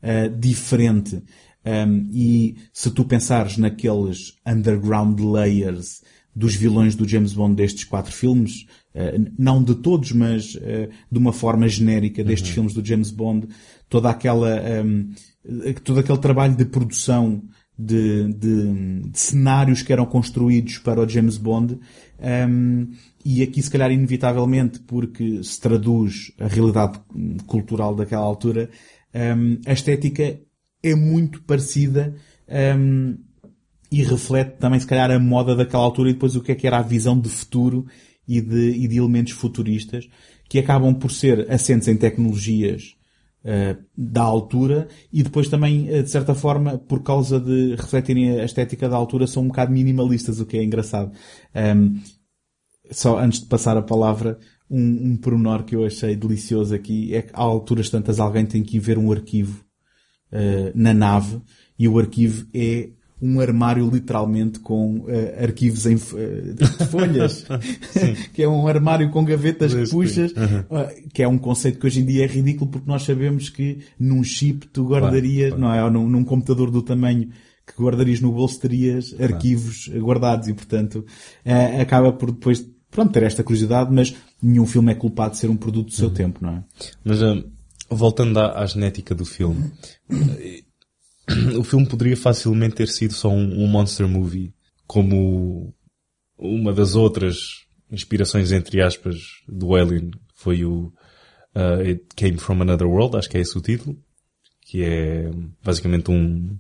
[0.03, 1.23] é uh, diferente.
[1.63, 6.01] Um, e se tu pensares naqueles underground layers
[6.35, 11.19] dos vilões do James Bond destes quatro filmes, eh, não de todos, mas eh, de
[11.19, 13.49] uma forma genérica destes filmes do James Bond,
[13.89, 14.85] toda aquela, eh,
[15.85, 17.43] todo aquele trabalho de produção
[17.79, 21.79] de, de- de cenários que eram construídos para o James Bond,
[22.19, 22.89] ehm,
[23.25, 27.01] e aqui se calhar inevitavelmente porque se traduz a realidade
[27.47, 28.69] cultural daquela altura,
[29.15, 30.39] ehm, a estética
[30.83, 32.15] é muito parecida
[32.49, 33.15] ehm,
[33.91, 36.67] e reflete também se calhar a moda daquela altura e depois o que é que
[36.67, 37.87] era a visão de futuro
[38.29, 40.07] e de, e de elementos futuristas
[40.49, 43.00] que acabam por ser assentes em tecnologias eh,
[43.97, 48.89] da altura e depois também, eh, de certa forma, por causa de refletirem a estética
[48.89, 51.13] da altura, são um bocado minimalistas, o que é engraçado.
[51.55, 52.01] Ahm,
[52.91, 54.39] só antes de passar a palavra,
[54.71, 58.63] um, um pormenor que eu achei delicioso aqui é que há alturas tantas alguém tem
[58.63, 59.65] que ir ver um arquivo
[60.33, 61.41] eh, na nave
[61.79, 67.45] e o arquivo é um armário literalmente com eh, arquivos em de folhas,
[68.33, 72.01] que é um armário com gavetas que puxas, eh, que é um conceito que hoje
[72.01, 75.85] em dia é ridículo porque nós sabemos que num chip tu guardarias, não é?
[75.85, 77.29] Ou num, num computador do tamanho
[77.67, 81.05] que guardarias no bolso terias arquivos guardados e portanto
[81.45, 85.49] eh, acaba por depois pronto, ter esta curiosidade, mas nenhum filme é culpado de ser
[85.49, 86.65] um produto do seu tempo, não é?
[87.05, 87.21] Mas
[87.89, 89.71] voltando à, à genética do filme,
[90.11, 90.63] eh,
[91.59, 94.55] o filme poderia facilmente ter sido só um, um monster movie,
[94.87, 95.75] como
[96.39, 99.17] uma das outras inspirações, entre aspas,
[99.49, 100.93] do Alien foi o
[101.55, 103.99] uh, It Came From Another World, acho que é esse o título,
[104.63, 105.31] que é
[105.63, 106.59] basicamente um,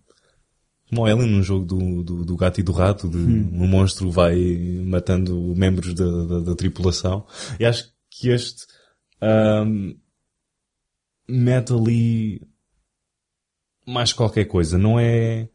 [0.92, 4.36] um Alien, um jogo do, do, do gato e do rato, de um monstro vai
[4.84, 7.26] matando membros da, da, da tripulação.
[7.58, 8.66] E acho que este
[9.22, 9.96] um,
[11.28, 12.40] mete ali
[13.86, 14.78] mais qualquer coisa.
[14.78, 15.48] Não é,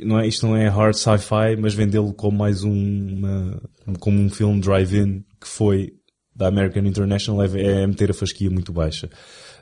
[0.00, 3.62] não é, isto não é hard sci-fi, mas vendê-lo como mais um, uma,
[4.00, 5.94] como um filme drive-in que foi
[6.34, 9.10] da American International é, é meter a fasquia muito baixa.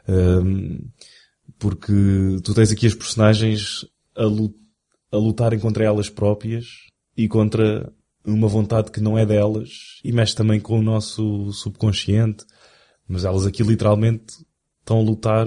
[0.08, 0.88] Um,
[1.58, 1.92] porque
[2.44, 3.84] tu tens aqui as personagens
[4.16, 4.54] a, lu-
[5.10, 6.66] a lutarem contra elas próprias
[7.16, 7.92] e contra
[8.24, 12.44] uma vontade que não é delas e mexe também com o nosso subconsciente.
[13.08, 14.34] Mas elas aqui literalmente
[14.78, 15.46] estão a lutar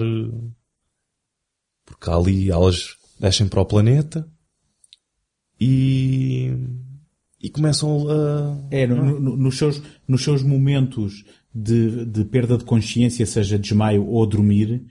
[1.98, 4.28] porque ali elas descem para o planeta
[5.60, 6.52] e,
[7.40, 8.66] e começam a...
[8.70, 14.06] É, no- no- nos, seus, nos seus momentos de, de perda de consciência, seja desmaio
[14.06, 14.84] ou dormir,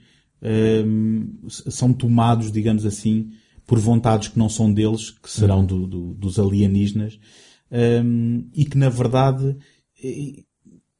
[1.46, 3.30] s- são tomados, digamos assim,
[3.66, 7.18] por vontades que não são deles, que serão do- do- dos alienígenas,
[8.04, 9.56] hum, e que na verdade,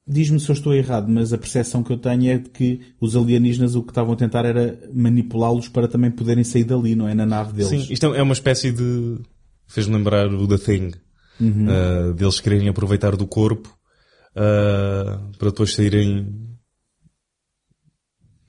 [0.06, 3.16] diz-me se eu estou errado, mas a percepção que eu tenho é de que os
[3.16, 7.14] alienígenas o que estavam a tentar era manipulá-los para também poderem sair dali, não é?
[7.14, 7.68] Na nave deles.
[7.68, 9.18] Sim, isto é uma espécie de...
[9.66, 10.92] Fez-me lembrar o The Thing.
[11.40, 13.76] Uh, deles quererem aproveitar do corpo
[14.36, 16.44] uh, para depois saírem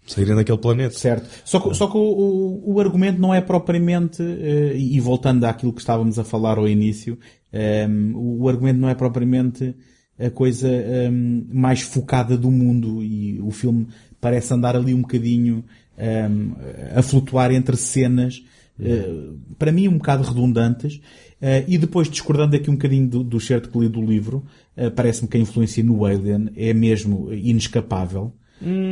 [0.06, 0.96] saírem daquele planeta.
[0.96, 1.28] Certo.
[1.44, 5.74] Só que, só que o, o, o argumento não é propriamente, eh, e voltando àquilo
[5.74, 7.18] que estávamos a falar ao início,
[7.52, 9.76] ehm, o, o argumento não é propriamente
[10.20, 13.88] a coisa ehm, mais focada do mundo e o filme
[14.22, 15.64] parece andar ali um bocadinho
[15.98, 16.52] ehm,
[16.96, 18.44] a flutuar entre cenas,
[18.80, 21.00] eh, para mim um bocado redundantes,
[21.42, 24.44] eh, e depois discordando aqui um bocadinho do, do certo que li do livro,
[24.76, 28.34] eh, parece-me que a influência no Alien é mesmo inescapável.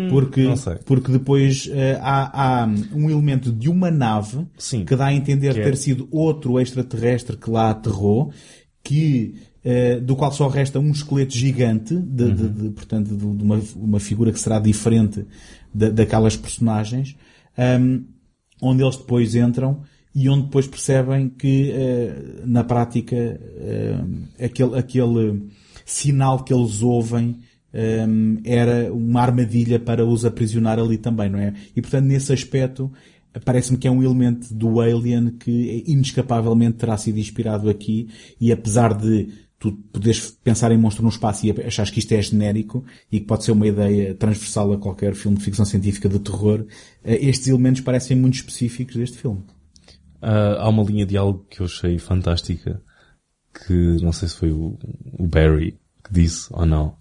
[0.10, 0.76] Porque, não sei.
[0.86, 4.84] porque depois há, há um elemento de uma nave Sim.
[4.84, 8.32] que dá a entender Que é- ter sido outro extraterrestre que lá aterrou,
[8.84, 12.52] que, eh, do qual só resta um esqueleto gigante, de, de- Uhum.
[12.54, 15.26] de, portanto, de, de uma, uma figura que será diferente
[15.74, 17.16] da, daquelas personagens,
[17.58, 18.02] ahm,
[18.62, 19.82] onde eles depois entram
[20.16, 24.00] e onde depois percebem que, eh, na prática, eh,
[24.46, 25.44] aquele, aquele
[25.86, 27.40] sinal que eles ouvem
[28.08, 31.54] hum, era uma armadilha para os aprisionar ali também, não é?
[31.76, 32.92] E portanto, nesse aspecto,
[33.44, 38.08] parece-me que é um elemento do Alien que inescapavelmente terá sido inspirado aqui
[38.40, 39.28] e apesar de
[39.64, 43.26] tu poderes pensar em monstro no espaço e achares que isto é genérico e que
[43.26, 46.66] pode ser uma ideia transversal a qualquer filme de ficção científica de terror,
[47.02, 49.42] eh, estes elementos parecem muito específicos deste filme.
[50.22, 52.84] Ah, há uma linha de algo que eu achei fantástica,
[53.66, 54.78] que não sei se foi o,
[55.14, 56.98] o Barry que disse ou não,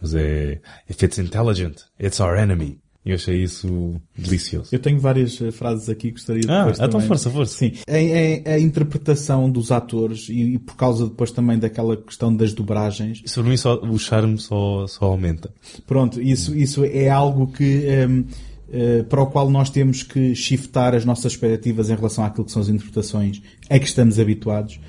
[0.00, 2.78] mas é If it's intelligent, it's our enemy.
[3.06, 4.68] E eu achei isso delicioso.
[4.72, 7.56] Eu tenho várias eh, frases aqui que gostaria de Ah, então também- força, força.
[7.56, 7.72] Sim.
[7.88, 12.52] Em, em- a interpretação dos atores e, e por causa depois também daquela questão das
[12.52, 15.50] dobragens, Isso para mim só, o charme só, só aumenta.
[15.86, 18.24] pronto, isso, isso é algo que, ehm,
[18.72, 22.50] eh, para o qual nós temos que shiftar as nossas expectativas em relação àquilo que
[22.50, 23.40] são as interpretações
[23.70, 24.80] a que estamos habituados.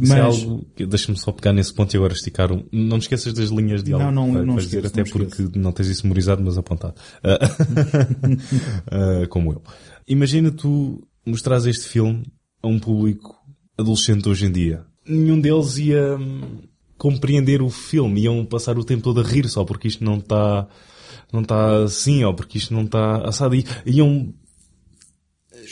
[0.00, 2.64] Isso é Mas, algo que deixa-me só pegar nesse ponto e agora esticar um.
[2.72, 5.42] Não te esqueças das linhas de Não, algo não, não esqueço, dizer, até não porque
[5.42, 5.58] esqueço.
[5.58, 6.94] não tens isso memorizado, mas apontado.
[8.90, 9.62] Ah, como eu.
[10.08, 12.24] Imagina tu mostrares este filme
[12.62, 13.34] a um público
[13.78, 14.84] adolescente hoje em dia.
[15.06, 16.60] Nenhum deles ia hum,
[16.96, 20.66] compreender o filme, iam passar o tempo todo a rir só porque isto não está
[21.32, 23.54] não está assim, ou porque isto não está assado.
[23.54, 24.32] E- Iam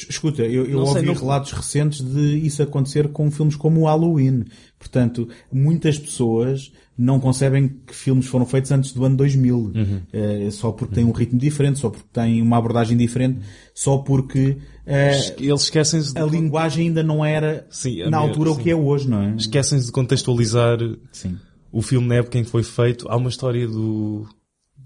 [0.09, 4.45] escuta, eu, eu ouvi não- relatos recentes de isso acontecer com filmes como o Halloween.
[4.79, 9.73] Portanto, muitas pessoas não concebem que filmes foram feitos antes do ano 2000.
[10.13, 13.41] Eh, só porque têm um ritmo diferente, só porque têm uma abordagem diferente,
[13.75, 18.51] só porque eh, Eles esquecem-se de, a linguagem ainda não era Sim, na minha- altura
[18.51, 18.63] o sim.
[18.63, 19.35] que é hoje, não é?
[19.37, 20.79] esquecem-se de contextualizar
[21.11, 21.37] Sim.
[21.73, 23.09] o filme na época em que foi feito.
[23.09, 24.27] Há uma história do,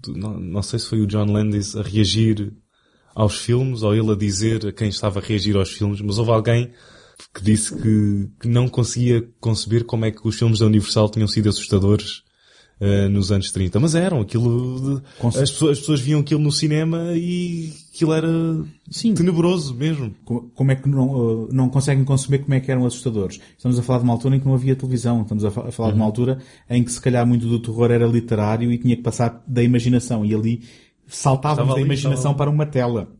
[0.01, 2.53] do- não, não sei se foi o John Landis a reagir
[3.19, 6.31] aos filmes ou ele a dizer a quem estava a reagir aos filmes, mas houve
[6.31, 6.71] alguém
[7.33, 11.27] que disse que, que não conseguia conceber como é que os filmes da Universal tinham
[11.27, 12.23] sido assustadores
[12.79, 13.77] eh, nos anos 30.
[13.77, 15.01] Mas eram aquilo.
[15.01, 18.29] de- as, pessoas, as pessoas viam aquilo no cinema e aquilo era
[18.89, 19.13] Sim.
[19.13, 20.15] tenebroso mesmo.
[20.23, 23.37] Co- Como é que não, eh, não conseguem conceber como é que eram assustadores?
[23.57, 25.23] Estamos a falar de uma altura em que não havia televisão.
[25.23, 26.09] Estamos a, fa- a falar de uma Uhum.
[26.09, 29.61] altura em que se calhar muito do terror era literário e tinha que passar da
[29.61, 30.25] imaginação.
[30.25, 30.61] E ali
[31.09, 33.11] saltávamos Estava da imaginação estava- para uma tela.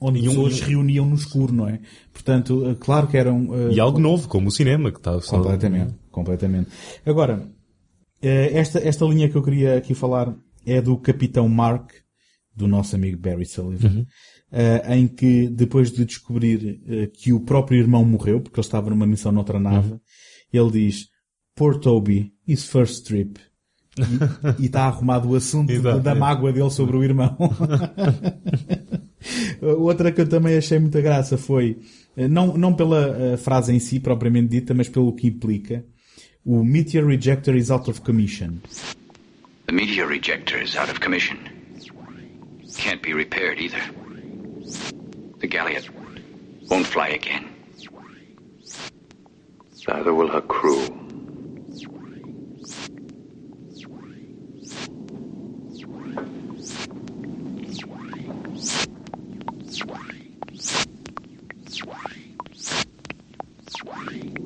[0.00, 1.80] Onde um- pessoas se reuniam no escuro, não é?
[2.12, 3.48] Portanto, eh, claro que eram...
[3.54, 6.70] eh, E algo novo, como o cinema, que está só- Completamente, completamente.
[7.04, 7.46] Agora,
[8.22, 11.90] eh, esta, esta linha que eu queria aqui falar é do Capitão Mark,
[12.56, 14.06] do nosso amigo Barry Sullivan,
[14.50, 16.80] eh, em que depois de descobrir
[17.12, 19.96] que o próprio irmão morreu, porque ele estava numa missão noutra nave,
[20.52, 21.08] ele diz,
[21.54, 23.38] Poor Toby, his first trip.
[24.58, 26.14] E- está arrumado o assunto Exato, da é.
[26.14, 27.36] mágoa dele sobre o irmão.
[29.78, 31.78] Outra que eu também achei muita graça foi,
[32.16, 35.84] eh, não, não pela eh, frase em si, propriamente dita, mas pelo que implica,
[36.44, 38.54] o Meteor Rejector is out of commission.
[39.70, 41.38] The meteor rejector is out of commission.
[42.76, 43.80] Can't be repaired either.
[45.38, 45.88] The Galliot
[46.68, 47.46] won't fly again.
[49.86, 50.88] Neither will her crew.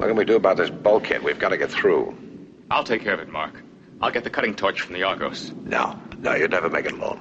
[0.05, 1.23] What can we do about this bulkhead?
[1.25, 2.15] We've got to get through.
[2.71, 3.63] I'll take care of it, Mark.
[4.03, 5.51] I'll get the cutting torch from the Argos.
[5.65, 7.21] No, no, you'd never make it alone.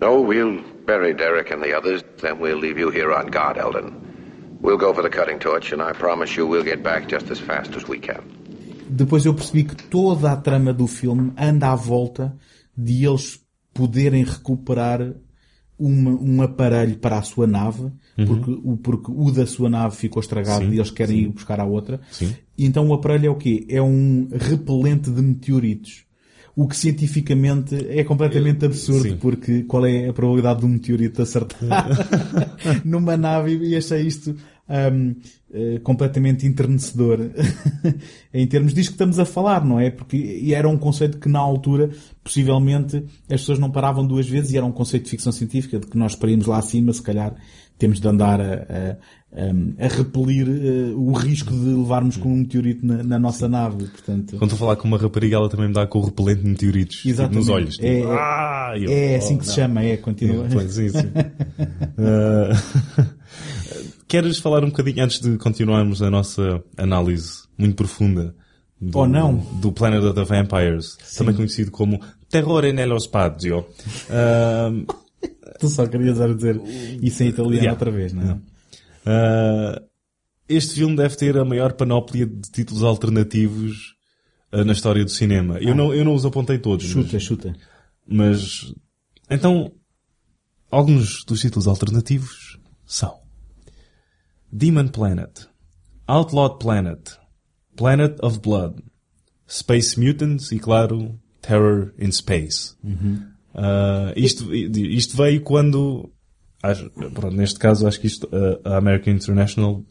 [0.00, 4.58] No, we'll bury Derek and the others, then we'll leave you here on guard, Eldon.
[4.60, 7.40] We'll go for the cutting torch, and I promise you we'll get back just as
[7.40, 8.22] fast as we can.
[8.88, 12.32] Depois eu percebi que toda a trama do filme anda à volta
[12.78, 13.40] de eles
[13.74, 15.00] poderem recuperar
[15.76, 17.90] uma- um aparelho para a sua nave,
[18.26, 21.60] porque, o, porque o da sua nave ficou estragado Sim, e eles querem ir buscar
[21.60, 22.00] a outra.
[22.10, 22.34] Sim.
[22.56, 23.64] E então o aparelho é o quê?
[23.68, 26.04] É um repelente de meteoritos.
[26.54, 29.16] O que cientificamente é completamente absurdo, Sim.
[29.16, 31.88] porque qual é a probabilidade de um meteorito acertar
[32.84, 34.36] numa nave e achei isto
[34.68, 35.14] hum,
[35.52, 37.18] eh, completamente enternecedor
[38.32, 39.90] em termos disto que estamos a falar, não é?
[39.90, 41.90] Porque e era um conceito que na altura
[42.22, 45.86] possivelmente as pessoas não paravam duas vezes e era um conceito de ficção científica de
[45.86, 47.34] que nós para irmos lá acima se calhar
[47.80, 52.84] temos de andar a, a, a- repelir eh, o risco de levarmos com um meteorito
[52.86, 54.36] na, na nossa nave, portanto...
[54.36, 56.48] Quando estou a falar com uma rapariga, ela também me dá com o repelente de
[56.48, 57.76] meteoritos tipo, nos olhos.
[57.76, 59.56] Tipo, É- ah, eu- É assim oh, que se não.
[59.56, 60.48] chama, é, continua.
[60.68, 61.10] Sim, sim.
[61.98, 63.06] Ah,
[64.06, 68.34] Queres falar um bocadinho, antes de continuarmos a nossa análise muito profunda
[68.80, 69.36] do, Ou não.
[69.60, 73.64] do Planet of the Vampires, também conhecido como Terror nello Spazio.
[74.10, 74.70] Ah,
[75.60, 76.60] Tu só querias dizer
[77.02, 77.72] isso em italiano Yeah.
[77.72, 78.40] outra vez, não é?
[79.06, 79.82] ah,
[80.48, 83.94] este filme deve ter a maior panóplia de títulos alternativos
[84.50, 85.58] ah, na história do cinema.
[85.58, 86.92] Eu, não, eu não os apontei todos.
[86.94, 87.56] mas- Chuta, chuta.
[88.06, 88.72] Mas,
[89.30, 89.70] então,
[90.70, 93.20] alguns dos títulos alternativos são
[94.52, 95.46] Demon Planet,
[96.08, 97.10] Outlawed Planet,
[97.76, 98.82] Planet of Blood,
[99.48, 102.74] Space Mutants e, claro, Terror in Space.
[103.54, 106.10] Ah, isto, isto veio quando,
[106.62, 108.28] acho- pronto, neste caso, acho que isto,
[108.64, 109.84] ah, a American International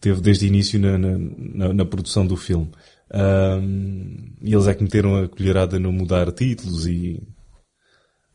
[0.00, 2.70] teve desde o início na, na, na- produção do filme.
[3.10, 7.22] Ahm, e eles é que meteram a colherada no mudar títulos e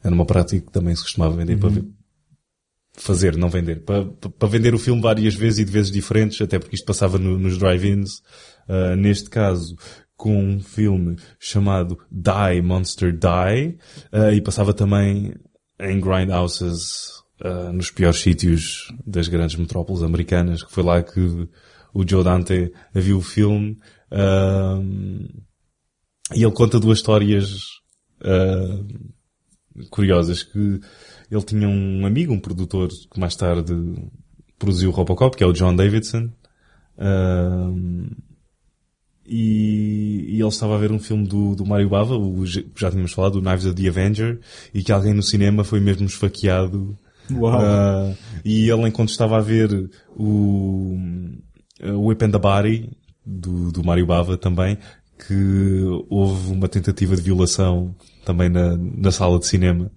[0.04, 1.86] era uma prática que também se costumava vender para ver-
[2.98, 6.58] fazer, não vender, para, para vender o filme várias vezes e de vezes diferentes, até
[6.60, 8.22] porque isto passava no- nos drive-ins.
[8.68, 9.76] Ah, neste caso,
[10.22, 13.80] com um filme chamado Die Monster Die,
[14.12, 15.34] ah, e passava também
[15.80, 21.50] em grindhouses ah, nos piores sítios das grandes metrópoles americanas, que foi lá que
[21.92, 23.80] o Joe Dante viu o filme.
[24.12, 24.80] ah,
[26.36, 27.66] e ele conta duas histórias
[29.90, 30.80] curiosas que
[31.30, 33.74] ele tinha um amigo, um produtor que mais tarde
[34.58, 36.30] produziu o Robocop, que é o John Davidson.
[36.98, 37.72] Ah,
[39.34, 42.92] e, e ele estava a ver um filme do, do Mario Bava, o, que já
[42.92, 44.42] tínhamos falado, o Knives of the Avenger,
[44.74, 46.98] e que alguém no cinema foi mesmo esfaqueado.
[47.32, 47.58] Uau.
[47.58, 48.14] Ah,
[48.44, 50.98] e ele, enquanto estava a ver o,
[51.82, 52.90] o Whip and the Body,
[53.26, 54.78] do, do Mario Bava também,
[55.26, 59.90] que houve uma tentativa de violação também na, na sala de cinema.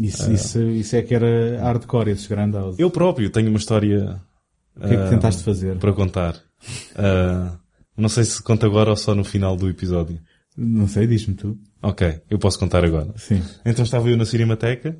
[0.00, 2.80] Isso, isso, isso é que era hardcore, esses grandosos.
[2.80, 4.20] Eu próprio tenho uma história
[4.76, 5.76] O que é que ah, tentaste fazer?
[5.76, 6.34] para contar.
[6.96, 7.56] Ah,
[7.96, 10.20] não sei se conta agora ou só no final do episódio.
[10.56, 11.58] Não sei, diz-me tu.
[11.82, 13.12] Ok, eu posso contar agora.
[13.16, 13.42] Sim.
[13.64, 14.96] Então estava eu na Cinemateca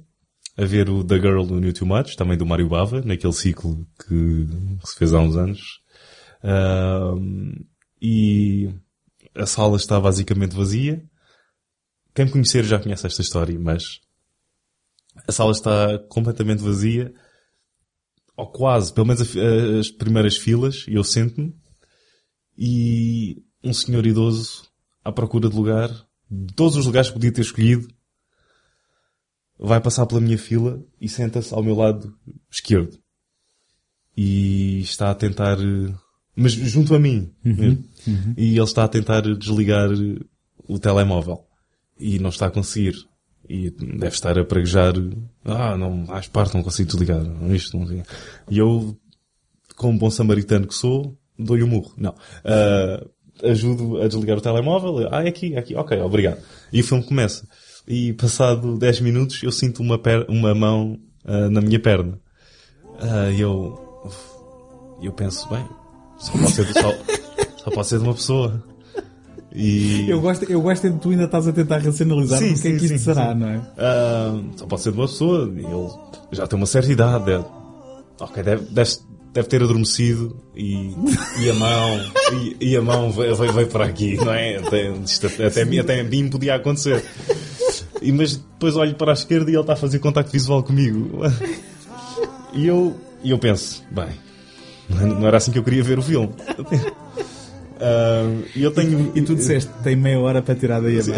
[0.57, 3.86] a ver o The Girl do New Too Much, também do Mário Bava, naquele ciclo
[4.07, 4.47] que
[4.84, 5.80] se fez há uns anos.
[6.42, 7.64] Ahm,
[8.01, 8.70] e
[9.34, 11.03] a sala está basicamente vazia.
[12.14, 14.01] Quem me conhecer já conhece esta história, mas
[15.26, 17.12] a sala está completamente vazia,
[18.36, 21.55] ou quase, pelo menos as primeiras filas, e eu sento-me,
[22.57, 24.64] e um senhor idoso
[25.05, 25.90] à procura de lugar,
[26.30, 27.88] de todos os lugares que podia ter escolhido,
[29.59, 32.16] vai passar pela minha fila e senta-se ao meu lado
[32.50, 32.98] esquerdo.
[34.16, 35.92] E está a tentar, eh,
[36.36, 37.84] mas junto a mim, mesmo.
[38.36, 40.20] E ele está a tentar desligar eh,
[40.68, 41.44] o telemóvel.
[41.98, 42.94] E não está a conseguir.
[43.48, 44.94] E deve estar a praguejar,
[45.44, 48.02] ah, não, faz parte, não consigo desligar, isto, não.
[48.48, 48.98] E eu,
[49.76, 51.93] como bom samaritano que sou, dou-lhe um murro.
[51.97, 52.14] Não.
[52.45, 53.05] Ah,
[53.43, 55.09] ajudo a desligar o telemóvel.
[55.11, 55.74] Ah, é aqui, é aqui.
[55.74, 56.39] Ok, obrigado.
[56.72, 57.47] E o filme começa.
[57.87, 62.18] E passado 10 minutos eu sinto uma, per uma mão ah, na minha perna.
[63.01, 63.78] Ah, E eu,
[65.03, 65.66] eu penso, bem,
[66.18, 66.93] só pode ser de, só,
[67.64, 68.62] só pode ser de uma pessoa.
[69.57, 72.68] E Eu gosto, eu gosto de tu ainda estás a tentar racionalizar Sim, o que
[72.68, 73.39] é sim, que isto será, sim.
[73.39, 73.62] não é?
[73.78, 75.53] ah, só pode ser de uma pessoa.
[75.55, 75.89] E ele
[76.32, 77.24] já tem uma certa idade.
[77.24, 77.45] Deve,
[78.20, 78.91] ok, deve, deve,
[79.35, 80.95] deve ter adormecido e,
[81.41, 82.01] e a mão,
[82.32, 84.59] e, e a mão veio, veio, veio para aqui, não é?
[84.59, 85.62] Até, isto até, até,
[86.01, 87.05] a mim- podia acontecer.
[88.01, 91.20] E, mas depois olho para a esquerda e ele está a fazer contacto visual comigo.
[92.53, 94.11] E eu, e eu penso, bem,
[94.89, 96.30] não era assim que eu queria ver o filme.
[98.55, 99.11] E eu tenho.
[99.16, 101.16] E tu disseste, tem meia hora para tirar daí a mão.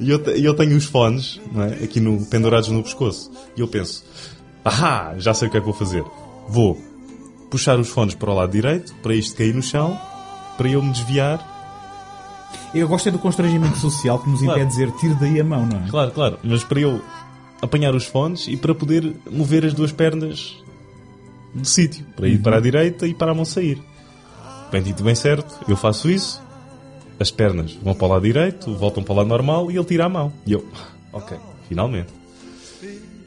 [0.00, 1.84] E eu, eu tenho os fones é?
[1.84, 3.30] aqui no, pendurados no pescoço.
[3.56, 4.02] E eu penso,
[4.64, 6.04] ah, já sei o que é que vou fazer.
[6.48, 6.80] Vou
[7.50, 9.98] puxar os fones para o lado direito, para isto cair no chão,
[10.56, 11.52] para eu me desviar.
[12.74, 14.68] Eu gosto é do constrangimento social que nos impede Claro.
[14.68, 15.88] de dizer tire daí a mão, não é?
[15.88, 16.38] Claro, claro.
[16.42, 17.00] Mas para eu
[17.62, 20.56] apanhar os fones e para poder mover as duas pernas
[21.54, 22.04] do sítio.
[22.16, 23.80] Para ir para a direita e para a mão sair.
[24.72, 25.60] Bem dito, bem certo.
[25.68, 26.42] Eu faço isso.
[27.20, 30.06] As pernas vão para o lado direito, voltam para o lado normal e ele tira
[30.06, 30.32] a mão.
[30.44, 30.64] E eu,
[31.12, 31.36] ok,
[31.68, 32.12] finalmente.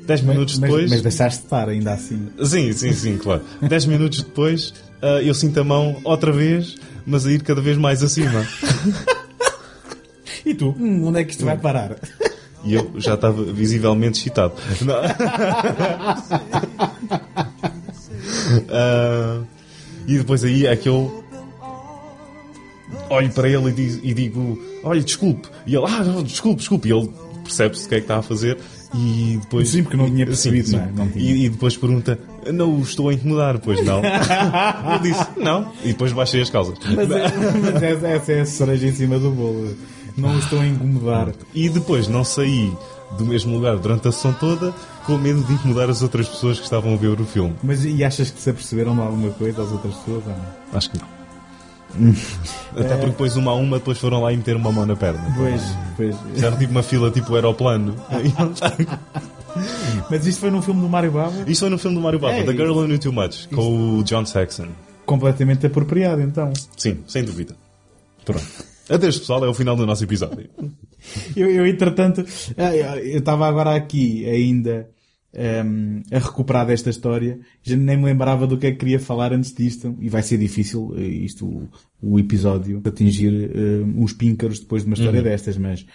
[0.08, 0.89] Dez minutos Mas, depois...
[0.89, 2.30] mas deixaste de estar ainda assim.
[2.43, 3.41] Sim, sim, sim, claro.
[3.62, 7.78] Dez minutos depois, ah, eu sinto a mão outra vez, mas a ir cada vez
[7.78, 8.47] mais acima.
[10.45, 10.74] E tu?
[10.80, 11.97] Hum, onde é que isto vai parar?
[12.64, 14.53] E eu já estava visivelmente excitado.
[14.82, 14.95] Não.
[18.70, 19.41] Ah,
[20.08, 21.24] e depois aí é que eu
[23.10, 25.49] olho para ele e, e digo: Olha, desculpe.
[25.66, 26.88] E ele: Ah, não, desculpe, desculpe.
[26.88, 27.12] E ele
[27.43, 28.58] percebe-se o que é que está a fazer.
[28.94, 29.70] E depois.
[29.70, 30.90] Sim, porque não tinha percebido, não é?
[30.96, 31.24] Não tinha.
[31.24, 32.18] E, e depois pergunta:
[32.54, 34.02] Não o estou a incomodar, pois não?
[34.94, 35.72] eu disse: Não.
[35.84, 36.78] E depois baixei as calças.
[36.96, 37.32] Mas, é-
[37.62, 39.76] mas essa, essa é a cereja em cima do bolo.
[40.16, 41.32] Não o estou a incomodar.
[41.54, 42.74] E depois não saí
[43.18, 44.74] do mesmo lugar durante a sessão toda
[45.06, 47.56] com medo de incomodar as outras pessoas que estavam a ver o filme.
[47.64, 50.24] Mas e achas que se aperceberam de alguma coisa às outras pessoas?
[50.26, 50.46] ou não?
[50.74, 51.16] Acho que não.
[52.76, 55.24] Até porque depois uma a uma depois foram lá e meter uma mão na perna.
[55.36, 55.62] Pois,
[55.96, 56.16] pois.
[56.36, 57.96] Já era tipo uma fila tipo aeroplano.
[60.10, 61.50] Mas isto foi num filme do Mário Bava?
[61.50, 63.98] Isto foi no filme do Mario Bava, É, The Girl Who Knew Too Much, com
[64.00, 64.68] o John Saxon.
[65.06, 66.52] Completamente apropriado, então.
[66.76, 67.56] Sim, sem dúvida.
[68.24, 68.46] Pronto.
[68.90, 70.50] Adeus pessoal, é o final do nosso episódio.
[71.36, 72.26] Eu, eu entretanto,
[72.58, 74.90] eh, eu estava agora aqui ainda
[75.34, 79.34] ehm, a recuperar desta história, já nem me lembrava do que é que queria falar
[79.34, 81.68] antes disto, e vai ser difícil eh, isto, o,
[82.02, 85.86] o episódio, atingir eh, uns píncaros depois de uma história destas, mas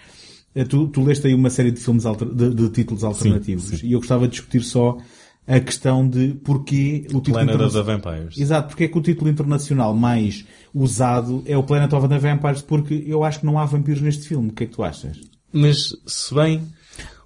[0.55, 3.91] eh, tu, tu leste aí uma série de filmes alter- de, de títulos alternativos, e
[3.91, 4.97] eu gostava de discutir só
[5.45, 8.37] a questão de porquê o título Planet of the Vampires.
[8.37, 12.61] Exato, porque é que o título internacional mais usado é o Planet of the Vampires,
[12.61, 14.49] porque eu acho que não há vampiros neste filme.
[14.49, 15.19] O que é que tu achas?
[15.51, 16.61] Mas, se bem,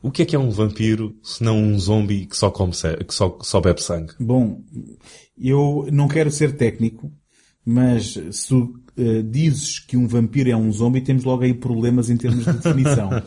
[0.01, 3.13] o que é que é um vampiro se não um zombie que só, come que
[3.13, 4.13] só, só bebe sangue?
[4.19, 4.61] Bom,
[5.37, 7.11] eu não quero ser técnico,
[7.65, 12.09] mas se tu eh, dizes que um vampiro é um zombie, temos logo aí problemas
[12.09, 13.09] em termos de definição.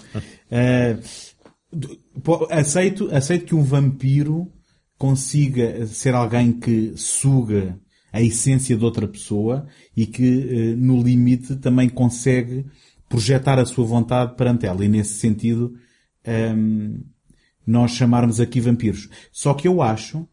[2.22, 4.50] Po- aceito, aceito que um vampiro
[4.98, 7.78] consiga ser alguém que suga
[8.12, 9.66] a essência de outra pessoa
[9.96, 12.66] e que, eh, no limite, também consegue
[13.08, 14.84] projetar a sua vontade perante ela.
[14.84, 15.72] E nesse sentido,
[16.30, 17.00] ehm,
[17.66, 19.08] nós chamarmos aqui vampiros.
[19.32, 20.26] Só que eu acho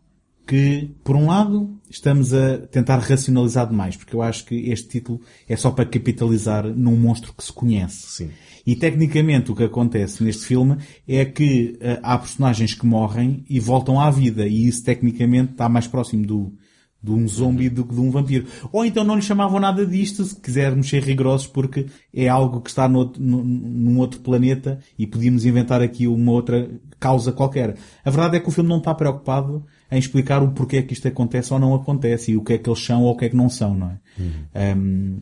[0.47, 5.19] que, por um lado, estamos a tentar racionalizar demais, porque eu acho que este título
[5.47, 8.07] é só para capitalizar num monstro que se conhece.
[8.07, 8.29] Sim.
[8.65, 10.77] E tecnicamente o que acontece neste filme
[11.07, 15.67] é que eh, há personagens que morrem e voltam à vida, e isso tecnicamente está
[15.67, 16.53] mais próximo do,
[17.01, 18.47] de um zombie do que de um vampiro.
[18.71, 22.69] Ou então não lhe chamavam nada disto, se quisermos ser rigorosos, porque é algo que
[22.69, 26.69] está no, outro- no- num outro planeta e podíamos inventar aqui uma outra
[26.99, 27.75] causa qualquer.
[28.03, 30.93] A verdade é que o filme não está preocupado em explicar o porquê é que
[30.93, 33.25] isto acontece ou não acontece e o que é que eles são ou o que
[33.25, 34.75] é que não são, não é?
[34.75, 35.19] Um,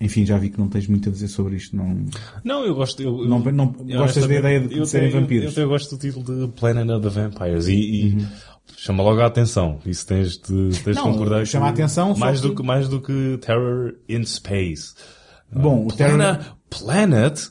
[0.00, 1.74] enfim, já vi que não tens muito a dizer sobre isto.
[1.76, 2.04] Não...
[2.44, 3.02] Não, eu gosto.
[3.02, 5.46] Eu, Não- não- gostas da ideia de eu serem vampiros?
[5.56, 8.26] Eu, até gosto do título de Planet of the Vampires e, e Uhum.
[8.76, 9.78] Chama logo a atenção.
[9.86, 11.46] Isso tens de, tens de Não, concordar.
[11.46, 14.94] chama que- a atenção, mais que- do que mais do que Terror in Space.
[15.52, 16.38] Bom, o Terror-
[16.70, 17.48] Planet,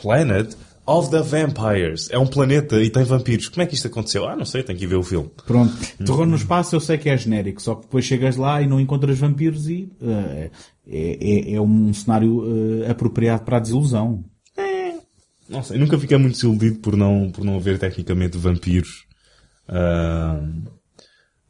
[0.00, 0.54] Planet,
[0.86, 2.08] of the Vampires.
[2.10, 3.48] É um planeta e tem vampiros.
[3.48, 4.26] Como é que isto aconteceu?
[4.28, 5.30] Ah, não sei, tenho que ir ver o filme.
[5.46, 5.74] Pronto.
[5.98, 8.80] Terror no espaço eu sei que é genérico, só que depois chegas lá e não
[8.80, 10.50] encontras vampiros e eh,
[10.86, 14.24] é, é, é um cenário eh, apropriado para a desilusão.
[15.48, 19.06] Não sei, nunca fiquei muito desiludido por não, por não haver tecnicamente vampiros
[19.68, 20.40] ah,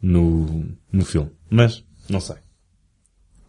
[0.03, 1.31] no, no filme.
[1.51, 2.37] Mas, não sei.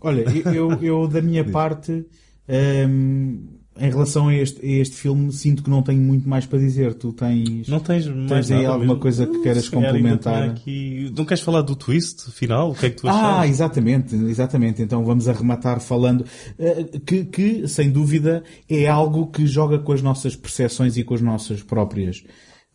[0.01, 2.05] Olha, eu, eu, eu, da minha parte,
[2.47, 6.59] ehm, em relação a este, a este filme, sinto que não tenho muito mais para
[6.59, 6.93] dizer.
[6.95, 10.49] Tu tens, Não tens mais aí nada alguma coisa que queiras complementar?
[10.49, 11.11] Aqui...
[11.15, 12.72] Não queres falar do twist final?
[12.72, 13.51] O que é que tu Ah, achaste?
[13.51, 14.82] exatamente, exatamente.
[14.82, 16.26] Então vamos arrematar falando
[16.57, 21.13] eh, que, que, sem dúvida, é algo que joga com as nossas percepções e com
[21.13, 22.22] as nossas próprias,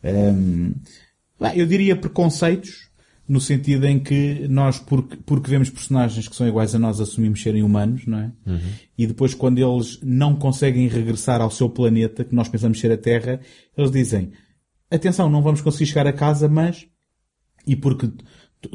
[0.03, 0.75] ehm, bem,
[1.55, 2.89] eu diria preconceitos,
[3.27, 7.43] no sentido em que nós, porque, porque vemos personagens que são iguais a nós, assumimos
[7.43, 8.33] serem humanos, não é?
[8.97, 12.99] E depois quando eles não conseguem regressar ao seu planeta, que nós pensamos ser a
[12.99, 13.41] Terra,
[13.77, 14.33] eles dizem,
[14.91, 16.87] atenção, não vamos conseguir chegar a casa, mas
[17.67, 18.11] e porque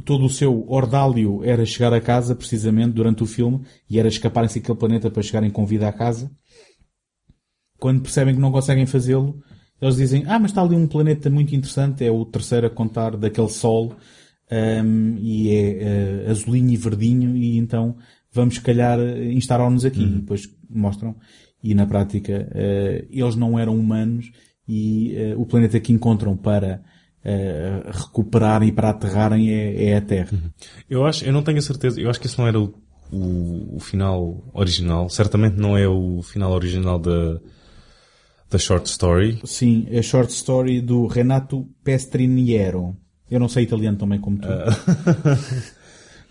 [0.03, 4.59] todo o seu ordálio era chegar a casa, precisamente, durante o filme, e era escaparem-se
[4.59, 6.31] daquele planeta para chegarem com vida à casa,
[7.79, 9.41] quando percebem que não conseguem fazê-lo,
[9.81, 13.15] eles dizem, ah, mas está ali um planeta muito interessante, é o terceiro a contar
[13.15, 13.95] daquele sol,
[14.51, 17.95] ahm, e é eh, azulinho e verdinho, e então
[18.31, 20.03] vamos, se calhar, instalar-nos aqui.
[20.03, 21.15] E depois mostram,
[21.63, 24.31] e na prática, eh, eles não eram humanos,
[24.67, 26.81] e eh, o planeta que encontram para
[27.23, 30.37] eh, recuperarem e para aterrarem é, é a Terra.
[30.89, 32.73] Eu acho, eu não tenho a certeza, eu acho que esse não era o,
[33.11, 35.09] o, o final original.
[35.09, 37.39] Certamente não é o final original da,
[38.49, 39.39] da short story.
[39.45, 42.95] Sim, a short story do Renato Pestriniero.
[43.29, 44.47] Eu não sei italiano também como tu.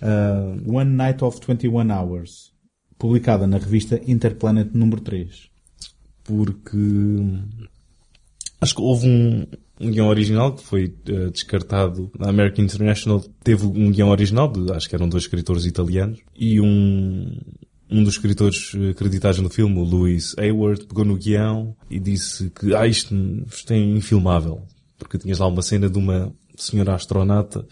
[0.01, 2.53] Ah, One Night of 21 Hours.
[2.99, 5.49] Publicada na revista Interplanet número 3.
[6.29, 6.77] porque
[8.61, 9.47] acho que houve um,
[9.81, 13.25] um guião original que foi eh, descartado na American International.
[13.43, 17.35] Teve um guião original, de, acho que eram dois escritores italianos, e um,
[17.91, 22.51] um dos escritores eh, acreditados no filme, o Louis Hayward, pegou no guião e disse
[22.51, 23.15] que ah, isto,
[23.47, 24.63] isto é infilmável.
[24.99, 27.67] Porque tinhas lá uma cena de uma senhora astronauta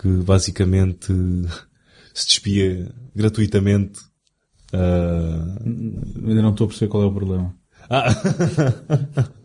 [0.00, 1.12] que basicamente
[2.12, 4.00] se despia gratuitamente
[4.72, 7.54] ah, Ainda não estou a perceber qual é o problema.
[7.90, 8.06] ah.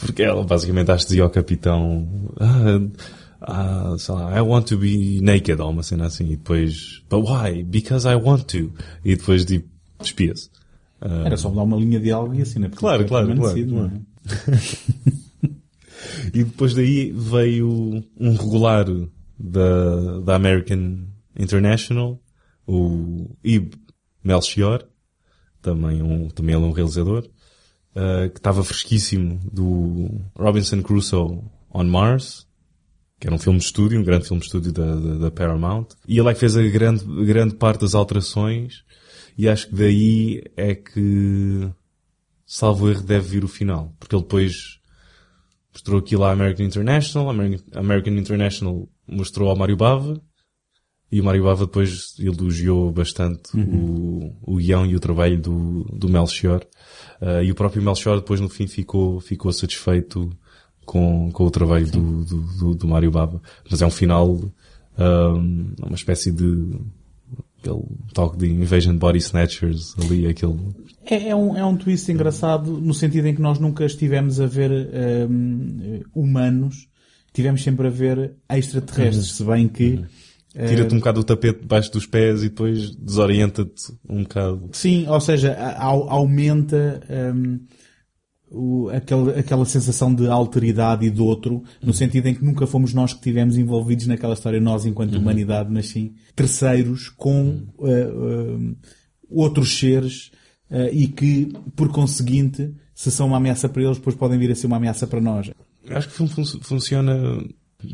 [0.00, 2.80] Porque ela basicamente acho que dizia ao capitão ah,
[3.40, 7.24] ah, sei lá, I want to be naked ou uma cena assim e depois but
[7.26, 7.62] why?
[7.62, 8.72] Because I want to
[9.04, 9.68] e depois tipo
[10.00, 10.50] despia-se
[11.00, 12.68] Ah, Era só mudar uma linha de algo e assim, né?
[12.68, 14.00] Porque Claro, claro, claro, não é?
[16.34, 18.86] e depois daí veio um regular
[19.38, 21.06] da, da American
[21.38, 22.20] International
[22.66, 23.74] o Ib
[24.22, 24.84] Melchior
[25.62, 27.26] também, um, também ele é um realizador
[27.94, 31.40] ah, que estava fresquíssimo do Robinson Crusoe
[31.72, 32.46] on Mars
[33.20, 35.88] que era um filme de estúdio, um grande filme de estúdio da, da, da Paramount.
[36.08, 38.82] E ele é que fez a grande, grande parte das alterações
[39.36, 41.70] e acho que daí é que,
[42.46, 43.94] salvo erro, deve vir o final.
[43.98, 44.80] Porque ele depois
[45.72, 50.20] mostrou aquilo à American International, a American, American International mostrou ao Mário Bava
[51.12, 56.08] e o Mário Bava depois elogiou bastante o, o guião e o trabalho do, do
[56.08, 56.64] Melchior.
[57.20, 60.30] Ah, e o próprio Melchior depois no fim ficou, ficou satisfeito
[60.90, 63.40] com, com o trabalho do, do, do, do Mário Bava.
[63.70, 64.40] Mas é um final,
[64.98, 66.74] ahm, uma espécie de
[67.60, 67.82] aquele
[68.12, 70.58] toque de Invasion Body Snatchers ali, aquele...
[71.08, 74.46] É, é um, é um twist engraçado no sentido em que nós nunca estivemos a
[74.46, 74.72] ver
[75.30, 76.88] hum, humanos,
[77.32, 80.02] tivemos sempre a ver extraterrestres, se bem que
[80.52, 84.70] Tira-te um bocado o tapete debaixo dos pés e depois desorienta-te um bocado.
[84.72, 87.00] Sim, ou seja, a- aumenta
[87.32, 87.60] hum,
[88.50, 92.92] o, aquela, aquela sensação de alteridade e do outro, no sentido em que nunca fomos
[92.92, 98.76] nós que estivemos envolvidos naquela história, nós enquanto humanidade, mas sim terceiros com uh, uh,
[99.28, 100.30] outros seres
[100.70, 104.54] uh, e que, por conseguinte, se são uma ameaça para eles, depois podem vir a
[104.54, 105.50] ser uma ameaça para nós.
[105.88, 107.42] Acho que o filme fun- funciona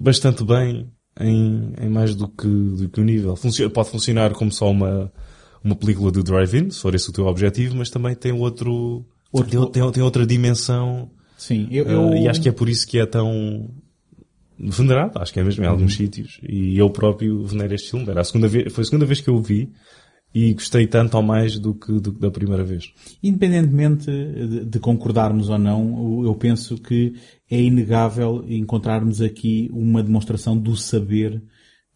[0.01, 0.91] bastante bem
[1.21, 3.37] em, em mais do que, do que o nível.
[3.37, 5.13] Funcio- pode funcionar como só uma,
[5.63, 9.71] uma película de drive-in, se for esse o teu objetivo, mas também tem outro, Tem,
[9.71, 11.11] tem, tem outra dimensão.
[11.37, 13.69] Sim, eu, eh, eu- e acho que é por isso que é tão
[14.59, 16.41] venerado, acho que é mesmo em alguns sítios.
[16.43, 18.09] E eu próprio venero este filme.
[18.09, 19.71] Era a segunda vez, foi a segunda vez que eu o vi
[20.35, 22.93] e gostei tanto ou mais do que, do que da primeira vez.
[23.23, 27.15] Independentemente de, de concordarmos ou não, eu penso que
[27.51, 31.43] é inegável encontrarmos aqui uma demonstração do saber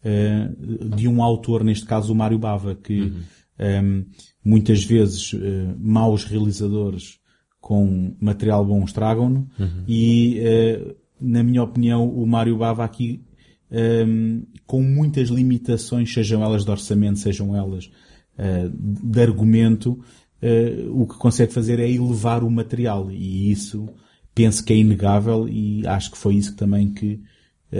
[0.03, 0.49] eh,
[0.95, 3.11] de um autor, neste caso o Mário Bava, que
[3.59, 4.03] ehm,
[4.43, 7.19] muitas vezes eh, maus realizadores
[7.61, 9.47] com material bom estragam-no.
[9.87, 13.23] E, eh, na minha opinião, o Mário Bava aqui
[13.69, 17.89] ehm, com muitas limitações, sejam elas de orçamento, sejam elas
[18.37, 19.99] eh, de argumento,
[20.41, 23.11] eh, o que consegue fazer é elevar o material.
[23.11, 23.87] E isso
[24.33, 27.21] penso que é inegável e acho que foi isso também que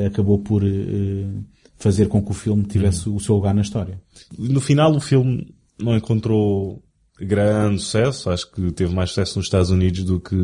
[0.06, 0.64] acabou por
[1.78, 4.02] fazer com que o filme tivesse o seu lugar na história.
[4.38, 6.82] No final o filme não encontrou
[7.26, 10.36] grande sucesso, acho que teve mais sucesso nos Estados Unidos do que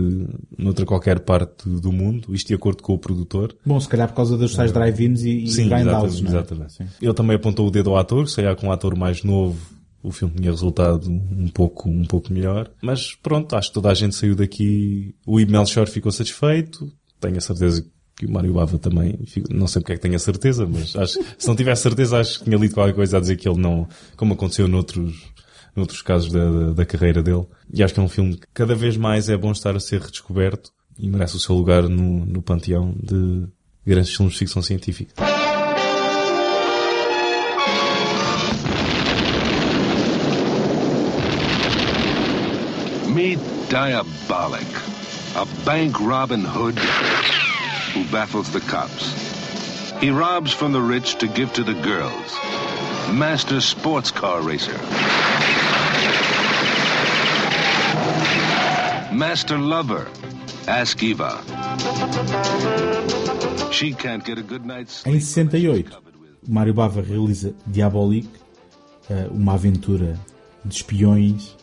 [0.57, 3.55] noutra qualquer parte do mundo, isto de acordo com o produtor.
[3.65, 6.27] Bom, se calhar por causa dos tais drive-ins e, e Sim, grindhouses, exatamente.
[6.27, 6.37] é?
[6.37, 6.73] exatamente.
[6.73, 6.87] Sim.
[7.01, 10.11] Ele também apontou o dedo ao ator, se calhar com um ator mais novo o
[10.11, 12.71] filme tinha resultado um pouco, um pouco melhor.
[12.81, 15.13] Mas pronto, acho que toda a gente saiu daqui.
[15.25, 16.89] O Ian Melchior ficou satisfeito.
[17.19, 19.19] Tenho a certeza que o Mário Bava também.
[19.49, 22.39] Não sei porque é que tenho a certeza, mas acho, se não tivesse certeza, acho
[22.39, 25.13] que tinha lido qualquer coisa a dizer que ele não, como aconteceu noutros,
[25.77, 27.45] noutros casos da, da, da carreira dele.
[27.71, 30.01] E acho que é um filme que cada vez mais é bom estar a ser
[30.01, 33.47] redescoberto e merece o seu lugar no, no panteão de
[33.85, 35.13] grandes filmes de ficção científica.
[43.07, 44.65] Meet Diabolic,
[45.35, 46.77] a bank Robin Hood
[47.97, 49.11] who baffles the cops.
[49.99, 52.37] He robs from the rich to give to the girls.
[53.11, 54.77] Master sports car racer.
[59.11, 60.07] Master lover.
[60.67, 61.41] Ask Eva.
[63.71, 65.17] She can't get a good night's sleep.
[65.17, 66.01] Em 68,
[66.47, 68.29] o Mário Bava realiza Diabolique,
[69.09, 70.19] eh, uma aventura
[70.63, 71.55] de espiões.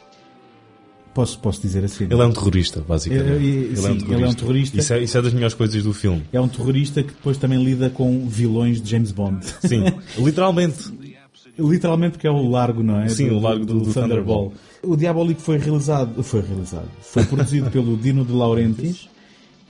[1.13, 2.05] Posso, posso dizer assim?
[2.05, 3.31] Ele é um terrorista, basicamente.
[3.31, 4.79] É, é, sim, ele é um terrorista.
[4.79, 6.25] Isso é, isso é das melhores coisas do filme.
[6.33, 9.45] É um terrorista que depois também lida com vilões de James Bond.
[9.61, 9.85] Sim,
[10.19, 11.14] literalmente.
[11.59, 13.09] Literalmente porque é o largo, não é?
[13.09, 14.53] Sim, o largo do- do Thunderball.
[14.83, 19.09] O Diabolique foi realizado, foi realizado, foi produzido pelo Dino de Laurentiis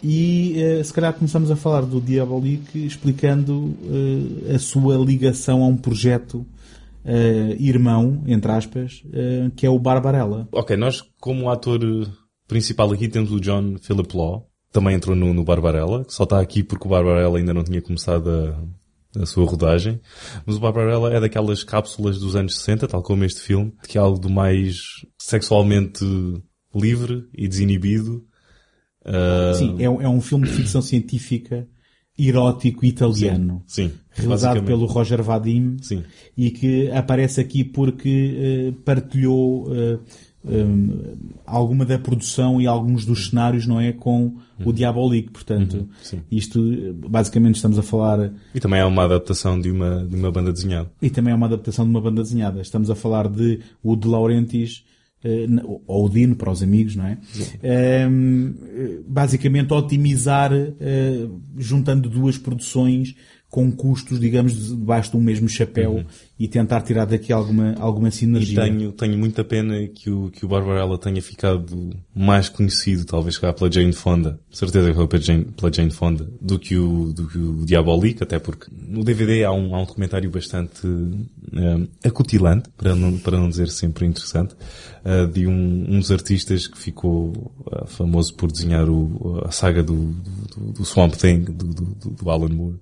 [0.02, 3.74] e eh, se calhar começamos a falar do Diabolique explicando
[4.48, 6.44] eh, a sua ligação a um projeto
[7.04, 9.02] eh, irmão, entre aspas,
[9.56, 10.48] que é o Barbarella.
[10.52, 11.80] Ok, nós como ator
[12.48, 16.40] principal aqui temos o John Philip Law, também entrou no, no Barbarella, que só está
[16.40, 18.58] aqui porque o Barbarella ainda não tinha começado a,
[19.20, 20.00] a sua rodagem.
[20.46, 24.00] Mas o Barbarella é daquelas cápsulas dos anos 60, tal como este filme, que é
[24.00, 24.76] algo do mais
[25.18, 26.04] sexualmente
[26.74, 28.24] livre e desinibido.
[29.04, 31.66] Ah, Sim, é, um- é um filme de ficção científica
[32.18, 33.62] erótico italiano.
[33.66, 34.66] sim, realizado basicamente.
[34.66, 36.04] pelo Roger Vadim Sim.
[36.36, 39.98] e que aparece aqui porque eh, partilhou eh,
[40.44, 45.30] um, alguma da produção e alguns dos cenários, não é, com o Diabolique.
[45.32, 46.20] Portanto, Uhum, sim.
[46.30, 46.60] isto,
[47.08, 50.90] basicamente estamos a falar, E também é uma adaptação de uma, de uma banda desenhada.
[51.00, 52.60] e também é uma adaptação de uma banda desenhada.
[52.60, 54.84] Estamos a falar de o De Laurentiis,
[55.24, 55.46] eh,
[55.86, 57.18] ou o Dino para os amigos, não é?
[57.62, 61.26] Ehm, eh, basicamente otimizar, eh,
[61.56, 63.14] juntando duas produções
[63.54, 66.04] com custos, digamos, debaixo de um mesmo chapéu
[66.36, 68.08] e tentar tirar daqui alguma, alguma Uhum.
[68.08, 68.62] E sinergia.
[68.62, 73.52] tenho, tenho muita pena que o, que o Barbarella tenha ficado mais conhecido, talvez cá
[73.52, 74.40] pela Jane Fonda.
[74.50, 78.24] Certeza que foi pela Jane, pela Jane Fonda, do que o, do que o Diabolique,
[78.24, 80.88] até porque no DVD há um, há um documentário bastante
[81.52, 84.56] eh, acutilante, para não, para não dizer sempre interessante,
[85.04, 89.80] eh, de um, um dos artistas que ficou eh, famoso por desenhar o, a saga
[89.80, 89.94] do,
[90.56, 92.80] do, do Swamp Thing, do, do, do Alan Moore.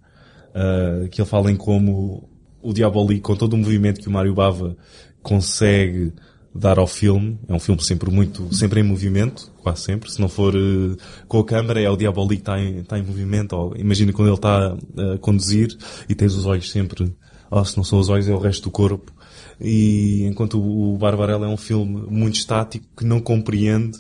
[0.55, 2.29] Uh, que ele fala em como
[2.61, 4.77] o Diabolique, com todo o movimento que o Mário Bava
[5.23, 6.13] consegue
[6.55, 10.29] dar ao filme, é um filme sempre muito, sempre em movimento, quase sempre, se não
[10.29, 10.97] for uh,
[11.27, 14.29] com a câmera, é o Diabolique que está em, está em movimento, ou imagina quando
[14.29, 15.75] ele está uh, a conduzir
[16.09, 17.17] e tens os olhos sempre,
[17.51, 19.13] oh, se não são os olhos é o resto do corpo,
[19.59, 23.99] e enquanto o Barbarella é um filme muito estático, que não compreende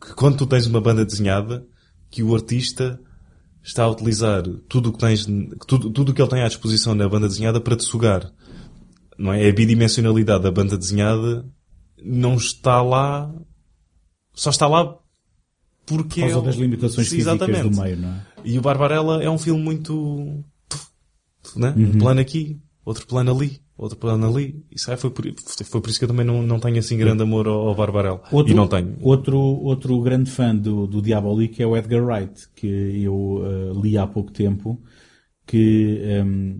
[0.00, 1.66] que quando tu tens uma banda desenhada,
[2.10, 3.00] que o artista
[3.64, 5.26] está a utilizar tudo o que tens,
[5.66, 8.30] tudo, tudo que ele tem à disposição na banda desenhada para te sugar.
[9.18, 9.48] Não é?
[9.48, 11.44] A bidimensionalidade da banda desenhada
[12.04, 13.32] não está lá,
[14.34, 14.96] só está lá
[15.86, 17.74] porque Por causa ele- das limitações Sim, físicas exatamente.
[17.74, 18.26] do meio, não é?
[18.44, 20.44] E o Barbarella é um filme muito,
[21.56, 21.72] né?
[21.76, 21.84] Uhum.
[21.90, 24.64] Um plano aqui, outro plano ali, outro plano ali.
[24.70, 25.24] Isso aí foi por,
[25.64, 28.22] foi por isso que eu também não, não tenho assim grande amor ao, ao Barbarella.
[28.30, 28.96] Outro, e não tenho.
[29.00, 32.66] Outro, outro grande fã do, do Diabolique é o Edgar Wright, que
[33.02, 34.80] eu eh, li há pouco tempo,
[35.46, 36.58] que ehm,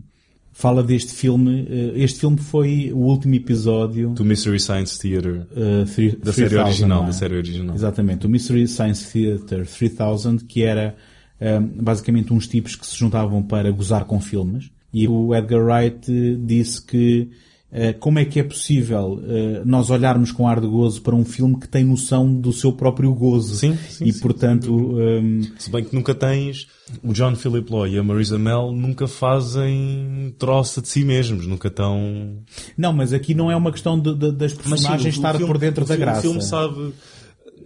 [0.53, 1.67] fala deste filme.
[1.69, 5.47] eh, este filme foi o último episódio Do Mystery Science Theater.
[5.57, 7.07] eh, three- Da série 3000, original, não é?
[7.09, 7.75] da série original.
[7.77, 10.97] Exatamente, o Mystery Science Theater 3000, que era
[11.41, 14.71] ehm, basicamente uns tipos que se juntavam para gozar com filmes.
[14.95, 17.29] E o Edgar Wright eh, disse que
[17.77, 21.25] eh, como é que é possível eh, nós olharmos com ar de gozo para um
[21.25, 23.57] filme que tem noção do seu próprio gozo.
[23.57, 26.69] Sim, sim, e sim, portanto, ehm, Se bem que nunca tens.
[27.03, 31.69] O John Philip Law e a Marisa Mel nunca fazem troça de si mesmos, nunca
[31.69, 32.39] estão.
[32.77, 35.33] não, mas aqui não é uma questão de- de- das sim, personagens o- o estar
[35.37, 36.19] filme- por dentro da filme- graça.
[36.21, 36.93] O filme sabe.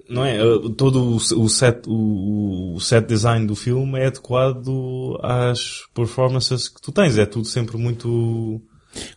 [0.08, 0.38] Não é?
[0.76, 6.80] Todo o, o set, o, o set design do filme é adequado às performances que
[6.80, 7.18] tu tens.
[7.18, 8.60] É tudo sempre muito.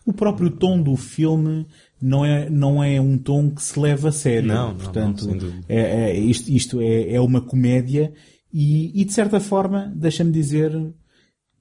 [0.04, 1.66] O próprio tom do filme
[2.00, 4.48] não é, não é um tom que se leva a sério.
[4.48, 5.64] Não, não, Portanto, não, dúvida.
[5.68, 8.12] é, é- isto, isto é, é uma comédia
[8.52, 10.72] e, e, de certa forma, deixa-me dizer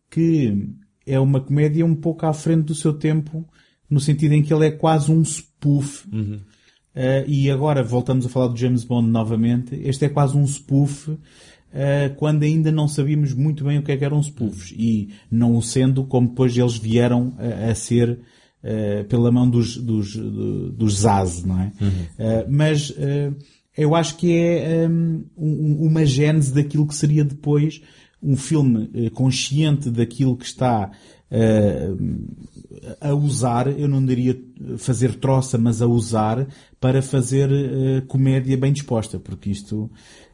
[0.10, 0.68] que
[1.06, 3.48] é uma comédia um pouco à frente do seu tempo,
[3.90, 6.06] no sentido em que ele é quase um spoof.
[6.12, 6.42] Uhum.
[6.94, 9.76] Uh, e agora voltamos a falar do James Bond novamente.
[9.84, 11.18] Este é quase um spoof uh,
[12.18, 14.74] quando ainda não sabíamos muito bem o que é que eram spoofs.
[14.78, 18.10] E não o sendo como depois eles vieram a, a ser
[18.64, 21.72] uh, pela mão dos, dos, do- dos Zaz, não é?
[21.82, 22.94] Uh, mas
[23.78, 27.82] eu acho que é um, um- uma gênese daquilo que seria depois
[28.22, 30.92] um filme consciente daquilo que está
[33.00, 34.38] a usar, eu não diria
[34.78, 36.48] fazer troça, mas a usar
[36.82, 39.90] para fazer uh, comédia bem disposta, porque isto,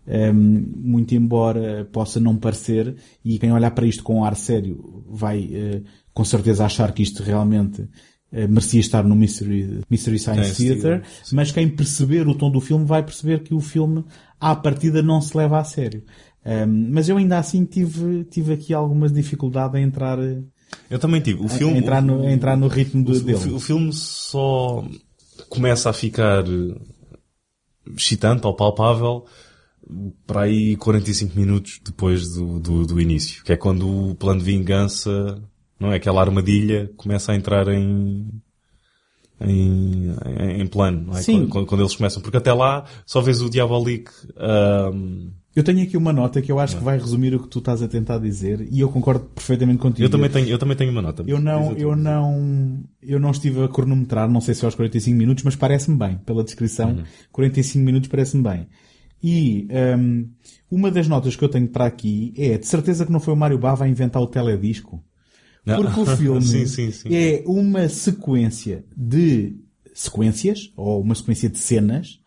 [0.08, 5.04] um, muito embora possa não parecer, e quem olhar para isto com um ar sério
[5.10, 5.84] vai uh,
[6.14, 7.90] com certeza achar que isto realmente uh,
[8.50, 12.62] merecia estar no Mystery, Mystery Science Science Theater, Theater, mas quem perceber o tom do
[12.62, 14.06] filme vai perceber que o filme
[14.40, 16.02] à partida não se leva a sério.
[16.46, 20.24] Um, mas eu ainda assim tive, tive aqui alguma dificuldade em entrar, a
[20.90, 21.44] Eu também tive.
[21.44, 21.78] O filme.
[21.78, 23.38] entrar, no, a entrar no ritmo o, dele.
[23.38, 24.82] fi- o filme só
[25.50, 26.76] começa a ficar eh,
[27.96, 29.26] excitante ou palpável
[30.26, 33.44] para aí 45 minutos depois do, do, do início.
[33.44, 35.42] Que é quando o plano de vingança,
[35.80, 35.96] não é?
[35.96, 38.30] Aquela armadilha começa a entrar em,
[39.42, 40.10] em,
[40.40, 41.22] em, em plano, é?
[41.22, 41.48] Sim.
[41.48, 42.22] Quando, quando eles começam.
[42.22, 46.60] Porque até lá só vês o Diabolique, ahm, Eu tenho aqui uma nota que eu
[46.60, 49.80] acho que vai resumir o que tu estás a tentar dizer e eu concordo perfeitamente
[49.80, 50.06] contigo.
[50.06, 51.24] eu também tenho, eu também tenho uma nota.
[51.26, 55.18] Eu não, eu não, eu não estive a cronometrar, não sei se é aos 45
[55.18, 57.04] minutos, mas parece-me bem, pela descrição, Uhum.
[57.32, 58.68] 45 45 minutos parece-me bem.
[59.24, 59.68] E
[59.98, 60.30] hum,
[60.70, 63.38] uma das notas que eu tenho para aqui é de certeza que não foi o
[63.38, 65.04] Mário Bava a inventar o teledisco.
[65.68, 65.84] Não.
[65.84, 67.10] Porque o filme Sim, sim, sim.
[67.14, 69.54] é uma sequência de
[69.94, 72.20] sequências, ou uma sequência de cenas,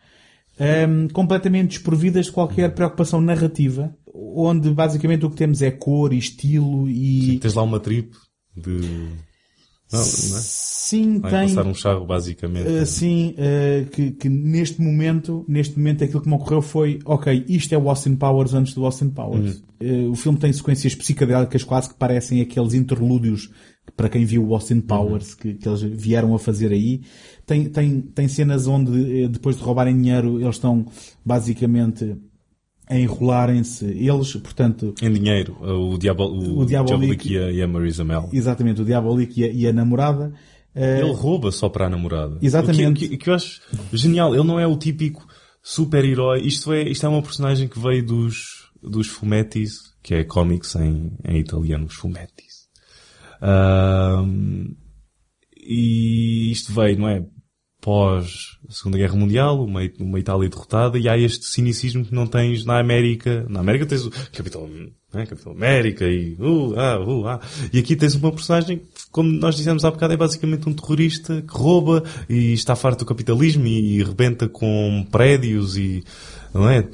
[0.61, 6.19] hum, completamente desprovidas de qualquer preocupação narrativa, onde basicamente o que temos é cor e
[6.19, 7.39] estilo e...
[7.39, 8.15] Tens lá uma trip
[8.55, 8.81] de...
[9.93, 10.41] Não, não é?
[10.91, 11.49] Sim, Vai tem...
[11.55, 12.69] passar um charro, basicamente.
[12.69, 17.45] Uh, sim, uh, que, que neste momento, neste momento aquilo que me ocorreu foi, ok,
[17.49, 19.63] isto é o Austin Powers antes do Austin Powers.
[19.81, 23.47] Uh, o filme tem sequências psicadélicas quase que parecem aqueles interlúdios
[23.87, 27.03] que, para quem viu o Austin Powers que, que eles vieram a fazer aí.
[27.47, 30.87] Tem, tem, tem cenas onde depois de roubarem dinheiro eles estão
[31.25, 32.17] basicamente
[32.91, 33.85] a enrolarem-se.
[33.87, 36.67] Eles, portanto, Em dinheiro, o, Diabo, o, O
[37.31, 38.29] e a, e a Marisa Mel.
[38.33, 40.33] exatamente, o Diabolique e a, e a namorada.
[40.75, 42.37] uh, Ele rouba só para a namorada.
[42.43, 42.91] Exatamente.
[42.91, 43.61] O que, que- que eu acho
[43.93, 44.35] genial.
[44.35, 45.27] Ele não é o típico
[45.63, 46.41] super-herói.
[46.43, 51.13] Isto é, isto é uma personagem que veio dos, dos fumettis, que é comics em,
[51.25, 52.69] em italiano, os fumettis.
[53.41, 54.75] Ahm,
[55.57, 57.25] e isto veio, não é?
[57.81, 62.65] Pós Segunda Guerra Mundial, uma, uma Itália derrotada, e há este cinicismo que não tens
[62.65, 63.45] na América.
[63.49, 64.69] Na América tens o Capitão,
[65.13, 65.27] não é?
[65.27, 67.41] Capitão América e, uh, ah, uh, ah.
[67.73, 71.53] E aqui tens uma personagem como nós dissemos há bocado, é basicamente um terrorista que
[71.53, 76.05] rouba e está farto do capitalismo e, rebenta com prédios e,
[76.55, 76.87] não é?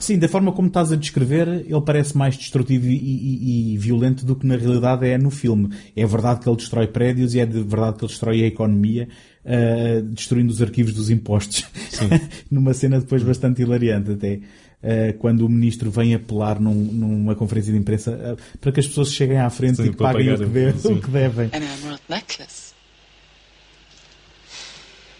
[0.00, 4.26] Sim, da forma como estás a descrever, ele parece mais destrutivo e, e- e violento
[4.26, 5.68] do que na realidade é no filme.
[5.94, 9.08] É verdade que ele destrói prédios e é de verdade que ele destrói a economia,
[9.44, 11.64] ah, destruindo os arquivos dos impostos.
[12.50, 14.40] Numa cena depois bastante hilariante até.
[14.82, 18.86] ah, quando o ministro vem apelar num- numa conferência de imprensa ah, para que as
[18.86, 21.46] pessoas cheguem à frente Sim, e que paguem o que, o que devem.
[21.52, 22.72] An emerald necklace.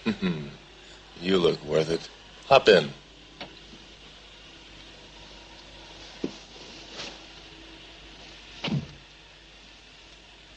[1.23, 2.11] You look worth it.
[2.51, 2.89] Hop in.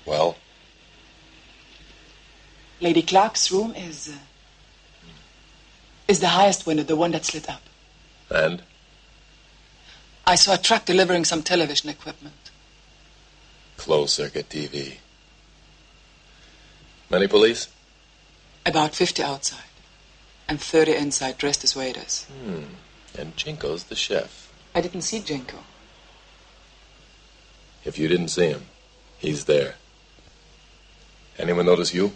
[0.05, 0.36] Well,
[2.82, 4.09] Lady Clark's room is.
[4.09, 4.17] Uh,
[6.07, 7.61] is the highest window, the one that's lit up.
[8.30, 8.61] and?
[10.28, 12.51] I saw a truck delivering some television equipment.
[13.78, 14.97] Closed circuit TV.
[17.09, 17.67] Many police?
[18.65, 19.59] About 50 outside.
[20.47, 22.26] And 30 inside dressed as waiters.
[22.43, 22.63] Hmm.
[23.17, 24.51] And Jinko's the chef.
[24.73, 25.57] I didn't see Jinko.
[27.84, 28.65] If you didn't see him,
[29.19, 29.76] he's there.
[31.38, 32.13] Anyone notice you?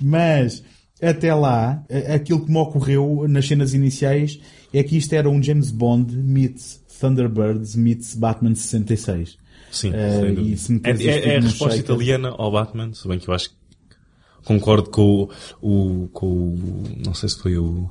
[0.00, 0.62] Mas,
[1.00, 1.82] até lá,
[2.14, 4.38] aquilo que me ocorreu nas cenas iniciais
[4.72, 9.38] é que isto era um James Bond meets Thunderbirds meets Batman 66.
[9.72, 9.92] Sim,
[10.52, 13.28] e se me é, é- é a resposta shaker- italiana ao Batman, se bem que
[13.28, 13.56] eu acho que
[14.44, 15.28] concordo com
[15.62, 17.90] o, com o, não sei se foi o,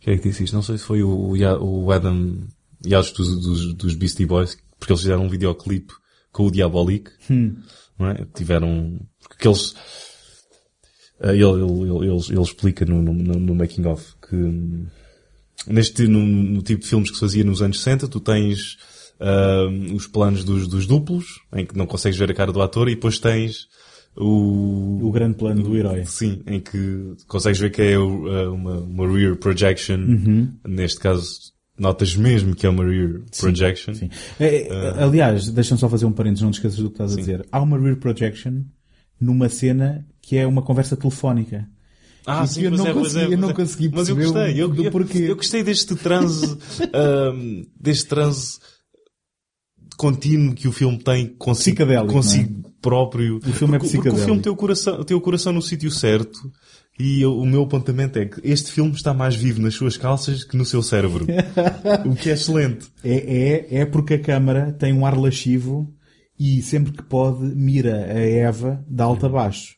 [0.00, 0.54] quem é que disse isto?
[0.54, 2.36] Não sei se foi o, o Adam
[2.86, 5.92] Yados dos, dos, dos Beastie Boys, porque eles fizeram um videoclipe
[6.34, 7.54] com o Diabolique, Hum.
[7.98, 8.26] não é?
[8.34, 9.74] Tiveram, porque eles,
[11.20, 14.86] eh, ele, ele, ele, ele, explica no, no, no- making of que hum,
[15.66, 18.76] neste, no, no tipo de filmes que se fazia nos anos 60, tu tens
[19.20, 22.88] hum, os planos dos, dos duplos, em que não consegues ver a cara do ator,
[22.88, 23.68] e depois tens
[24.16, 25.00] o...
[25.06, 26.04] O grande plano do herói.
[26.06, 29.98] Sim, em que consegues ver que é uh, uma, uma rear projection.
[29.98, 30.52] Uhum.
[30.66, 33.94] Neste caso, notas mesmo que é uma rear projection.
[33.94, 34.10] Sim.
[34.38, 37.16] É, é, aliás, deixa-me só fazer um parênteses, não te esqueças do que estás a
[37.16, 37.46] dizer.
[37.50, 38.62] Há uma rear projection
[39.20, 41.68] numa cena que é uma conversa telefónica.
[42.26, 43.52] Ah, sim, eu não é, consegui, é, eu não é.
[43.52, 45.18] consegui Mas eu gostei, o- eu, do porquê.
[45.18, 46.56] eu gostei deste transe,
[46.94, 48.58] ahm, deste transe
[49.96, 53.36] contínuo que o filme tem consigo, Psicadélico, consigo próprio.
[53.38, 54.24] O filme é porque, porque o psicadélico.
[54.26, 56.50] filme tem o coração, tem o coração no sítio certo
[56.98, 60.44] e eu- o meu apontamento é que este filme está mais vivo nas suas calças
[60.44, 61.26] que no seu cérebro.
[62.06, 62.86] o que é excelente.
[63.02, 65.92] É, é, é porque a câmara tem um ar lascivo
[66.38, 69.76] e sempre que pode mira a Eva de alto a baixo.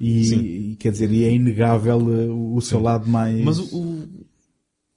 [0.00, 0.40] E, Sim.
[0.40, 3.40] e, quer dizer, e é inegável uh, o seu lado mais...
[3.44, 4.08] Mas o, o-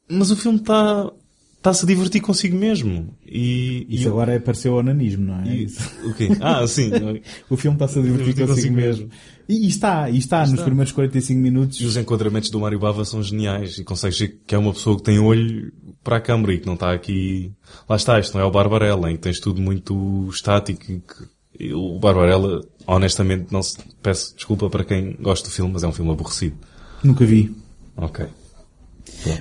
[0.09, 1.11] mas o filme está
[1.57, 3.13] está-se a divertir consigo mesmo.
[3.25, 5.55] E, Isso e- agora apareceu ao nanismo, não é?
[5.55, 5.67] e-
[6.05, 6.29] o quê?
[6.39, 6.91] Ah, sim.
[7.49, 9.09] o filme está-se a divertir consigo, mesmo.
[9.49, 11.79] E, e está, e está, nos primeiros 45 minutos.
[11.81, 14.97] E os enquadramentos do Mário Bava são geniais e consegues ver que é uma pessoa
[14.97, 15.71] que tem olho
[16.03, 17.51] para a câmara e que não está aqui...
[17.89, 21.37] Lá está, isto não é o Barbarella, em que tens tudo muito estático que...
[21.73, 23.77] O Barbarella, honestamente, não se...
[24.01, 26.55] peço desculpa para quem gosta do filme, mas é um filme aborrecido.
[27.03, 27.55] Nunca vi.
[27.95, 28.25] Ok.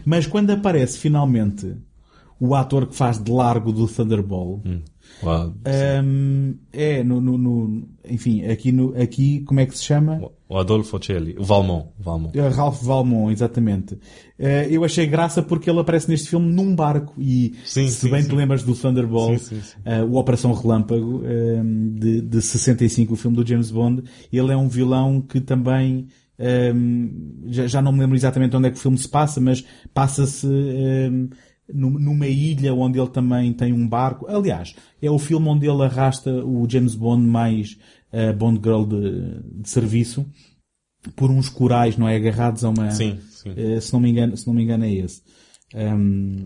[0.04, 1.76] Mas quando aparece finalmente
[2.40, 4.60] o ator que faz de largo do Thunderball,
[6.04, 10.20] hum, é no, no- no- enfim, aqui, no, aqui como é que se chama?
[10.48, 11.88] o Adolfo Ocelli, o Valmont.
[11.98, 12.38] Valmont.
[12.38, 13.98] É Ralph Valmont, exatamente.
[14.38, 18.10] Eh, eu achei graça porque ele aparece neste filme num barco e Sim, se sim,
[18.10, 18.28] bem sim.
[18.28, 19.34] te lembras do Thunderball,
[19.84, 21.62] eh, o Operação Relâmpago eh,
[21.98, 26.06] de, de 65, o filme do James Bond, ele é um vilão que também
[26.38, 26.72] eh,
[27.46, 29.64] já, já não me lembro exatamente onde é que o filme se passa, mas
[29.94, 31.30] passa-se eh, num-
[31.72, 34.26] numa ilha onde ele também tem um barco.
[34.28, 37.76] Aliás, é o filme onde ele arrasta o James Bond mais
[38.12, 40.26] eh, Bond Girl de, de serviço
[41.14, 42.16] por uns corais, não é?
[42.16, 42.90] Agarrados a uma.
[42.90, 43.52] Sim, sim.
[43.56, 45.22] Eh, se não me engano, se não me engano é esse.
[45.74, 46.44] Ahm,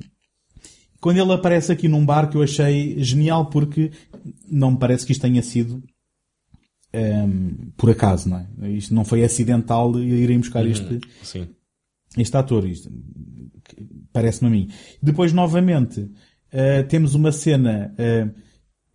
[1.01, 3.91] quando ele aparece aqui num barco eu achei genial porque
[4.51, 5.83] não me parece que isto tenha sido
[6.93, 8.71] ahm, por acaso, não é?
[8.71, 11.49] Isto não foi acidental de irem buscar Uhum, este, Sim.
[12.17, 12.67] Este ator.
[12.67, 12.91] Isto
[14.13, 14.69] parece-me a mim.
[15.03, 16.11] Depois, novamente,
[16.53, 18.29] eh, temos uma cena eh,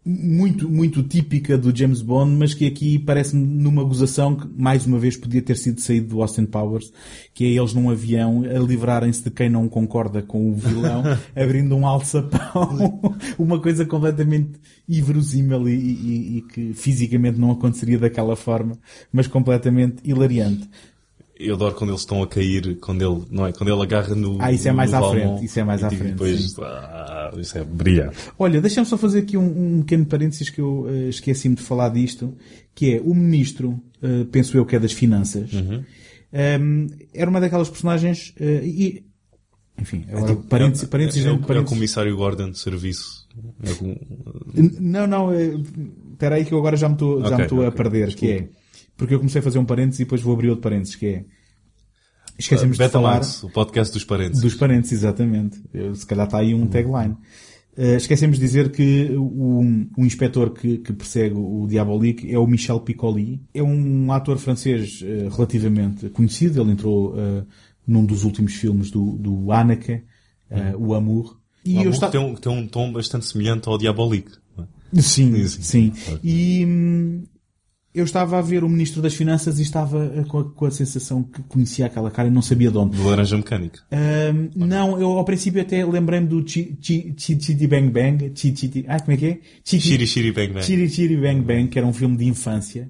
[0.08, 5.00] muito, muito típica do James Bond, mas que aqui parece-me numa gozação que, mais uma
[5.00, 6.92] vez, podia ter sido saído do Austin Powers,
[7.34, 11.02] que é eles num avião a livrarem-se de quem não concorda com o vilão,
[11.36, 13.02] abrindo um alçapão.
[13.40, 18.78] uma coisa completamente inverosímil e, e- e que fisicamente não aconteceria daquela forma,
[19.12, 20.70] mas completamente hilariante.
[21.38, 23.52] Eu adoro quando eles estão a cair, quando ele, não é?
[23.52, 24.38] Quando ele agarra no.
[24.42, 26.62] Ah, isso é mais à frente, isso é mais à tipo, frente, Depois, sim.
[26.64, 28.18] ah, isso é brilhante.
[28.40, 31.90] Olha, deixa-me só fazer aqui um, um pequeno parênteses que eu eh, esqueci-me de falar
[31.90, 32.34] disto,
[32.74, 35.84] que é o ministro, eh, penso eu que é das finanças, Uhum.
[36.32, 39.06] ehm, era uma daquelas personagens, eh, e
[39.82, 41.58] Enfim, agora, parênteses, parênteses, é, é, o, parênteses.
[41.58, 43.28] é o comissário Gordon de serviço.
[43.62, 45.54] É N- Não, não, é-
[46.14, 48.32] espera aí que eu agora já me estou já Ok, me estou a perder, que
[48.32, 48.48] é,
[48.98, 51.26] porque eu comecei a fazer um parênteses e depois vou abrir outro parêntheses, que é,
[52.38, 54.42] esquecemos de falar o podcast dos parentes.
[54.42, 55.62] dos parênteses, exatamente.
[55.94, 57.16] Se calhar está aí um tagline.
[57.78, 59.60] Eh, esquecemos de dizer que o,
[59.98, 63.42] o inspetor que, que persegue o Diabolique é o Michel Piccoli.
[63.54, 66.62] É um ator francês eh, relativamente conhecido.
[66.62, 67.44] Ele entrou eh,
[67.86, 70.04] num dos últimos filmes do, do Haneke,
[70.50, 71.38] eh, o Amour.
[71.66, 74.32] E eu eu estava- tem, um, tem um tom bastante semelhante ao Diabolique.
[74.96, 75.02] é?
[75.02, 75.92] Sim, sim.
[76.24, 77.24] E hum,
[77.96, 80.72] eu estava a ver o Ministro das Finanças e estava eh, com a, com a
[80.72, 82.98] sensação que conhecia aquela cara e não sabia de onde.
[82.98, 83.80] Do Laranja Mecânica.
[84.56, 88.32] Não, eu ao princípio até lembrei-me do Chi Chi Chi Chitty Bang Bang.
[88.36, 89.34] Chi Chitty, ah, como é que é?
[89.64, 90.66] Chi- Chi- Chiri Chiri Bang Bang.
[90.66, 92.90] Chiri Chiri Bang Bang, que era um filme de infância.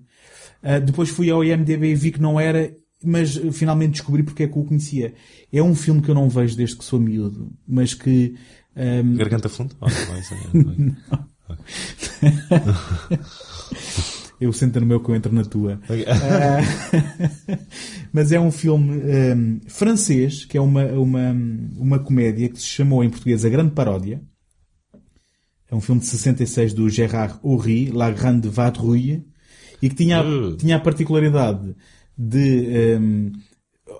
[0.63, 4.43] Ah, depois fui ao IMDB e vi que não era, mas eh, finalmente descobri porque
[4.43, 5.13] é que o conhecia.
[5.53, 8.33] É um filme que eu não vejo desde que sou miúdo, mas que...
[8.75, 9.75] hum, Garganta Fundo?
[9.79, 10.25] Oh, não, é-
[14.45, 15.79] Eu sento no meu que eu entro na tua.
[18.13, 21.35] Mas é um filme hum, francês, que é uma, uma,
[21.77, 24.21] uma comédia que se chamou em português A Grande Paródia.
[25.69, 29.25] É um filme de 66 do Gérard Horry, La Grande Vadrouille,
[29.81, 30.55] e que tinha, Uh.
[30.55, 31.75] tinha a particularidade
[32.15, 32.97] de...
[32.99, 33.31] hum,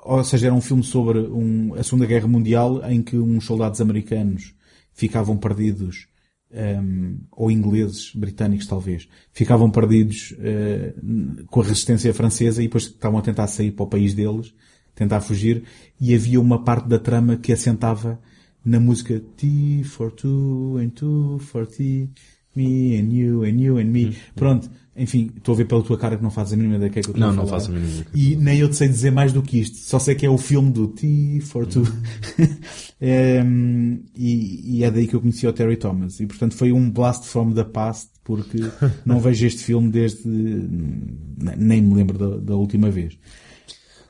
[0.04, 3.82] ou seja, era um filme sobre um- a Segunda Guerra Mundial em que uns soldados
[3.82, 4.54] americanos
[4.94, 6.08] ficavam perdidos
[6.56, 13.20] um, ou ingleses, britânicos talvez, ficavam perdidos uh, com a resistência francesa e depois estavam
[13.20, 14.54] a tentar sair para o país deles,
[14.94, 15.64] tentar fugir,
[16.00, 18.20] e havia uma parte da trama que assentava
[18.64, 22.10] na música T for two and two for T,
[22.56, 24.16] me and you and you and me.
[24.36, 26.94] Pronto, enfim, estou a ver pela tua cara que não fazes a mínima ideia do
[26.94, 27.60] que é que eu estou Não, a não falar.
[27.60, 29.78] faço a mínima ideia que E nem eu te sei dizer mais do que isto.
[29.78, 31.84] Só sei que é o filme do T for two.
[33.02, 36.20] Em, e, e é daí que eu conheci o Terry Thomas.
[36.20, 38.58] E portanto foi um blast from the past porque
[39.06, 40.28] não vejo este filme desde...
[40.28, 43.18] nem me lembro da, da última vez.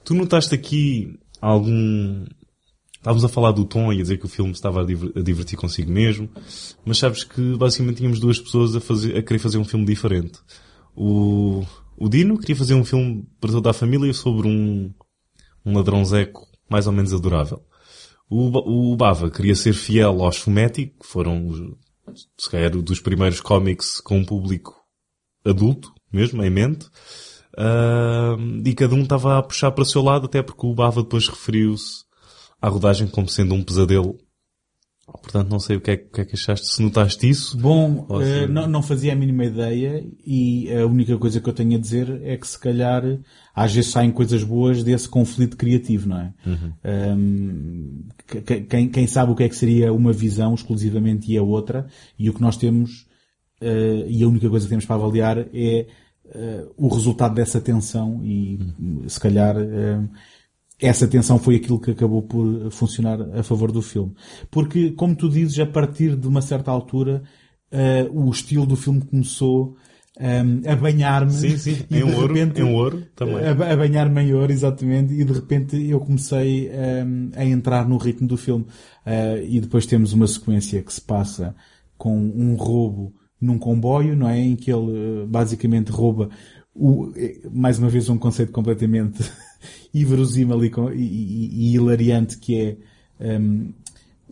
[0.03, 2.25] Tu notaste aqui algum.
[2.95, 5.91] Estávamos a falar do tom e a dizer que o filme estava a divertir consigo
[5.91, 6.27] mesmo,
[6.83, 10.39] mas sabes que basicamente tínhamos duas pessoas a, fazer, a querer fazer um filme diferente.
[10.95, 11.65] O,
[11.97, 14.93] o Dino queria fazer um filme para toda a família sobre um,
[15.65, 17.61] um ladrãozeco mais ou menos adorável.
[18.29, 21.75] O, o Bava queria ser fiel aos Fumetti, que foram,
[22.37, 24.75] se calhar, dos primeiros cómics com um público
[25.45, 26.87] adulto, mesmo, em mente.
[27.57, 28.35] Ah,
[28.65, 31.27] e cada um estava a puxar para o seu lado, até porque o Bava depois
[31.27, 32.03] referiu-se
[32.61, 34.17] à rodagem como sendo um pesadelo.
[35.21, 37.57] Portanto, não sei o que é, que, é que achaste, se notaste isso.
[37.57, 41.47] Bom, Ou se- eh, não, não fazia a mínima ideia e a única coisa que
[41.49, 43.03] eu tenho a dizer é que se calhar
[43.53, 46.33] às vezes saem coisas boas desse conflito criativo, não é?
[47.15, 51.37] Hum, que- que- quem, quem sabe o que é que seria uma visão exclusivamente e
[51.37, 51.87] a outra
[52.17, 53.07] e o que nós temos
[53.61, 55.87] eh, e a única coisa que temos para avaliar é
[56.33, 58.59] eh, o resultado dessa tensão e
[59.07, 60.01] se calhar eh,
[60.81, 64.13] essa tensão foi aquilo que acabou por funcionar a favor do filme.
[64.51, 67.23] Porque, como tu dizes, a partir de uma certa altura,
[67.71, 69.75] eh, o estilo do filme começou
[70.19, 71.31] ehm, a banhar-me.
[71.31, 73.37] Sim, sim, em de ouro, repente- em ouro também.
[73.37, 75.13] A, a banhar-me em ouro, exatamente.
[75.13, 78.65] E de repente eu comecei ehm, a entrar no ritmo do filme.
[79.05, 81.55] Eh, e depois temos uma sequência que se passa
[81.97, 84.39] com um roubo num comboio, não é?
[84.39, 84.91] Em que ele
[85.23, 86.29] eh, basicamente rouba
[86.73, 87.11] o,
[87.53, 89.23] mais uma vez um conceito completamente
[89.93, 92.77] inverosímil e, e, e- hilariante que
[93.19, 93.37] é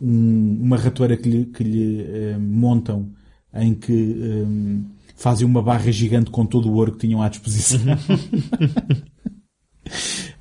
[0.02, 3.10] um- uma ratoeira que lhe, que lhe ehm, montam
[3.54, 4.82] em que ehm,
[5.16, 7.80] fazem uma barra gigante com todo o ouro que tinham à disposição.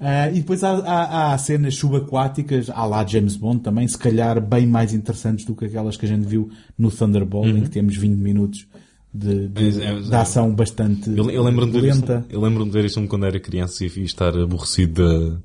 [0.05, 4.41] Ah, e depois há, há, há cenas subaquáticas, há lá James Bond também, se calhar
[4.41, 7.97] bem mais interessantes do que aquelas que a gente viu no Thunderball, em que temos
[7.97, 8.67] 20 minutos
[9.15, 12.27] de, de, É, é, de ação bastante Eu, eu lembro-me de ver isso, lenta.
[12.31, 15.39] eu lembro-me de ver isso quando era criança e, estar aborrecido da...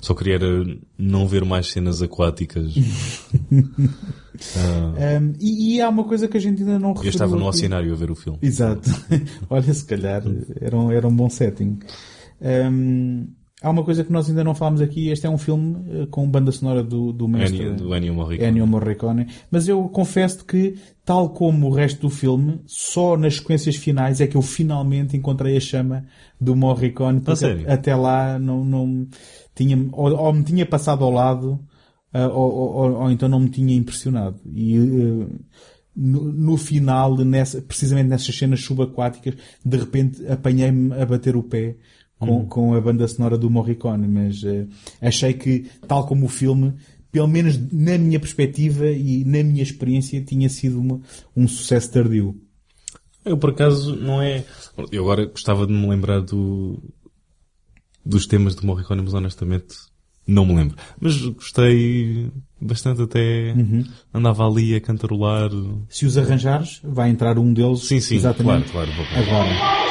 [0.00, 0.38] Só queria
[0.98, 2.74] não ver mais cenas aquáticas.
[4.56, 7.48] Ah, Um, e, e há uma coisa que a gente ainda não eu estava no
[7.48, 7.56] aqui.
[7.56, 8.38] oceanário a ver o filme.
[8.42, 8.90] Exato.
[9.48, 10.24] Olha, se calhar
[10.60, 11.78] era um, era um bom setting.
[12.42, 13.28] Um,
[13.64, 15.08] há uma coisa que nós ainda não falámos aqui.
[15.08, 18.48] Este é um filme eh, com banda sonora do, do mestre Ennio- do Ennio Morricone.
[18.48, 19.26] Ennio Morricone.
[19.50, 24.26] Mas eu confesso que, tal como o resto do filme, só nas sequências finais é
[24.26, 26.04] que eu finalmente encontrei a chama
[26.40, 27.20] do Morricone.
[27.20, 27.32] Porque
[27.72, 29.06] até lá não, não
[29.54, 31.58] tinha, ou, ou me tinha passado ao lado,
[32.12, 34.36] ou, ou- ou- ou então não me tinha impressionado.
[34.54, 35.26] E eh,
[35.96, 39.34] no, no final, nessa, precisamente nessas cenas subaquáticas,
[39.64, 41.76] de repente apanhei-me a bater o pé
[42.18, 42.46] com, Uhum.
[42.46, 44.66] com a banda sonora do Morricone, mas eh,
[45.00, 46.74] achei que, tal como o filme,
[47.10, 51.00] pelo menos na minha perspectiva e na minha experiência, tinha sido uma,
[51.36, 52.40] um sucesso tardio.
[53.24, 54.44] Eu, por acaso, não é...
[54.92, 56.82] Eu agora gostava de me lembrar do...
[58.04, 59.74] dos temas de Morricone, mas honestamente
[60.26, 60.76] não me lembro.
[61.00, 63.52] Mas gostei bastante até.
[63.52, 63.84] Uhum.
[64.12, 65.50] Andava ali a cantarolar.
[65.88, 67.80] Se os arranjares, vai entrar um deles.
[67.86, 69.06] Sim, sim, exatamente claro, claro.
[69.10, 69.83] Vou agora.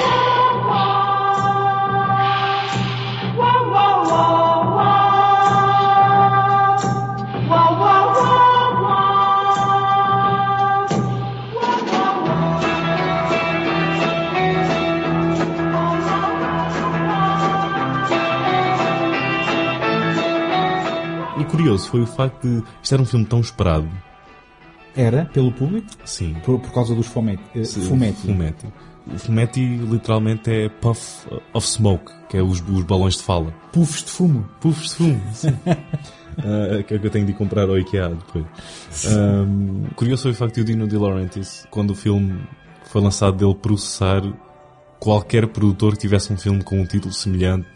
[21.54, 23.88] Curioso foi o facto de isto era um filme tão esperado.
[24.96, 25.88] Era, pelo público?
[26.04, 26.36] Sim.
[26.44, 27.44] Por, por causa dos fumetti.
[27.56, 28.68] eh, fumetti.
[29.06, 33.54] O fumetti literalmente é puff of smoke, que é os, os balões de fala.
[33.72, 34.50] Puffs de fumo.
[34.60, 35.56] Puffs de fumo, sim.
[36.40, 38.46] Ah, que é que eu tenho de ir comprar ao IKEA depois.
[39.16, 42.42] Um, curioso foi o facto de o Dino De Laurentiis, quando o filme
[42.86, 44.22] foi lançado, dele processar
[45.00, 47.70] qualquer produtor que tivesse um filme com um título semelhante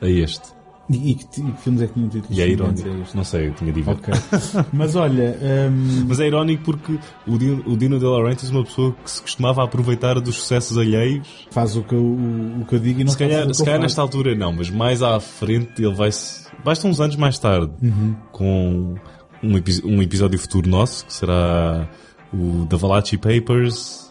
[0.00, 0.61] a este.
[0.90, 2.88] E, e que, e que filmes é que tinham títulos E é irónico.
[3.14, 3.90] Não sei, eu tinha de ver.
[3.92, 4.12] Ok.
[4.72, 5.38] Mas olha,
[5.70, 9.10] hum, Mas é irónico porque o Dino, o Dino De Laurentiis é uma pessoa que
[9.10, 11.46] se costumava aproveitar dos sucessos alheios.
[11.50, 13.80] faz o que, eu, o, o que eu digo e não Se calhar, se calhar
[13.80, 16.42] nesta altura não, mas mais à frente ele vai se.
[16.64, 18.14] Basta uns anos mais tarde, Uhum.
[18.32, 18.94] com
[19.42, 19.54] um,
[19.84, 21.88] um episódio futuro nosso, que será
[22.32, 24.01] o The Valachi Papers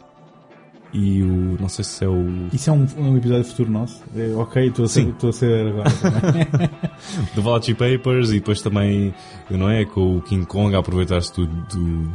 [0.94, 1.58] e o.
[1.60, 2.48] Não sei se é o.
[2.54, 4.02] Isso é um, um episódio futuro nosso?
[4.16, 5.90] É, ok, estou a ser, a ser agora.
[5.92, 6.46] também.
[7.36, 9.14] The Valachi Papers e depois também,
[9.50, 9.86] não é?
[9.86, 12.12] Com o King Kong a aproveitar-se do, do-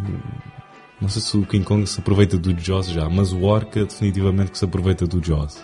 [1.01, 4.51] Não sei se o King Kong se aproveita do Jaws já, mas o Orca definitivamente
[4.53, 5.63] que se aproveita do Jaws.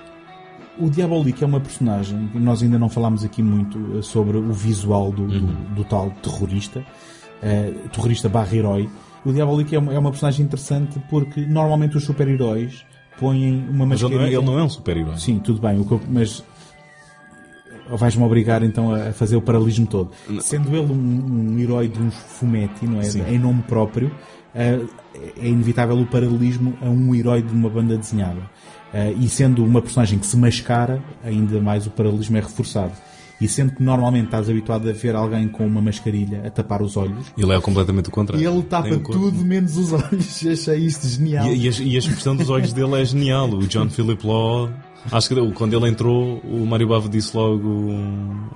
[0.79, 5.11] o Diabolique é uma personagem, nós ainda não falámos aqui muito eh, sobre o visual
[5.13, 5.75] do, do- Uhum.
[5.75, 6.85] do tal terrorista,
[7.43, 8.89] eh, terrorista barra herói.
[9.25, 12.85] O Diabolique é uma, é uma personagem interessante porque normalmente os super-heróis
[13.23, 14.39] põem uma Mas ele não, é, mascarinha...
[14.39, 15.19] ele não é um super-herói.
[15.19, 16.45] Sim, tudo bem, o que eu- mas
[17.91, 20.11] vais-me obrigar então a fazer o paralelismo todo.
[20.41, 23.05] Sendo ele um, um herói de uns fumetti, não é?
[23.05, 23.23] Sim.
[23.29, 24.11] Em nome próprio,
[24.55, 24.81] eh,
[25.41, 28.41] é inevitável o paralelismo a um herói de uma banda desenhada.
[28.95, 32.93] Eh, e sendo uma personagem que se mascara, ainda mais o paralelismo é reforçado.
[33.43, 36.97] E sendo que normalmente estás habituado a ver alguém com uma mascarilha a tapar os
[36.97, 38.49] olhos, Ele é completamente o contrário.
[38.49, 40.47] ele tapa Tem tudo menos os olhos.
[40.47, 41.47] Achei isto genial.
[41.49, 43.49] E, e a, e a expressão dos olhos dele é genial.
[43.51, 44.71] O John Philip Law,
[45.11, 47.91] acho que quando ele entrou, o Mário Bava disse logo: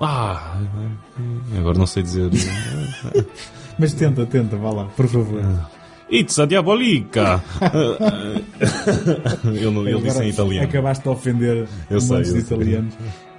[0.01, 0.57] Ah,
[1.59, 2.31] agora não sei dizer.
[3.79, 5.43] Mas tenta, tenta, vá lá, por favor.
[6.09, 7.43] It's a diabolica!
[9.45, 10.69] ele, ele disse em italiano.
[10.69, 12.85] Acabaste de ofender Eu um sei, monte de eu sei.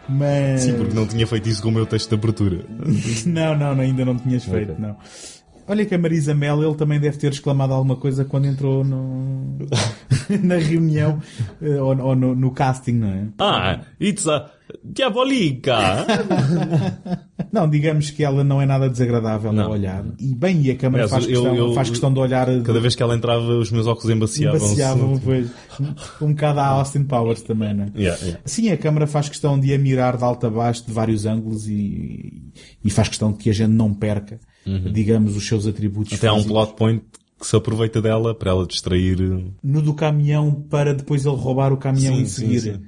[0.10, 0.62] Mas...
[0.62, 2.64] Sim, porque não tinha feito isso com o meu texto de abertura.
[3.26, 4.76] não, não, não, ainda não tinhas feito, Ok.
[4.86, 4.96] não.
[5.70, 9.58] Olha que a Marisa Mel, ele também deve ter exclamado alguma coisa quando entrou no...
[10.42, 11.22] na reunião
[11.62, 13.28] eh, ou, ou no, no casting, não é?
[13.38, 14.50] Ah, it's a
[14.84, 15.78] diabolica!
[17.52, 19.66] Não, digamos que ela não é nada desagradável Não.
[19.66, 20.04] a olhar.
[20.20, 22.46] E bem, e a câmara Aliás, faz, questão, eu- faz questão de olhar...
[22.58, 24.58] de- Cada vez que ela entrava, os meus óculos embaciavam.
[24.58, 25.50] Embaciavam, pois.
[26.22, 27.92] Um bocado a Austin Powers também, não é?
[27.96, 28.40] Yeah, yeah.
[28.46, 31.68] Sim, a câmara faz questão de a mirar de alto a baixo de vários ângulos
[31.70, 32.52] e,
[32.84, 34.40] e faz questão de que a gente não perca,
[34.92, 37.02] digamos, os seus atributos Até há um plot point
[37.40, 39.18] que se aproveita dela para ela distrair.
[39.64, 42.60] No do caminhão para depois ele roubar o caminhão Sim, e sim, seguir.
[42.60, 42.82] sim,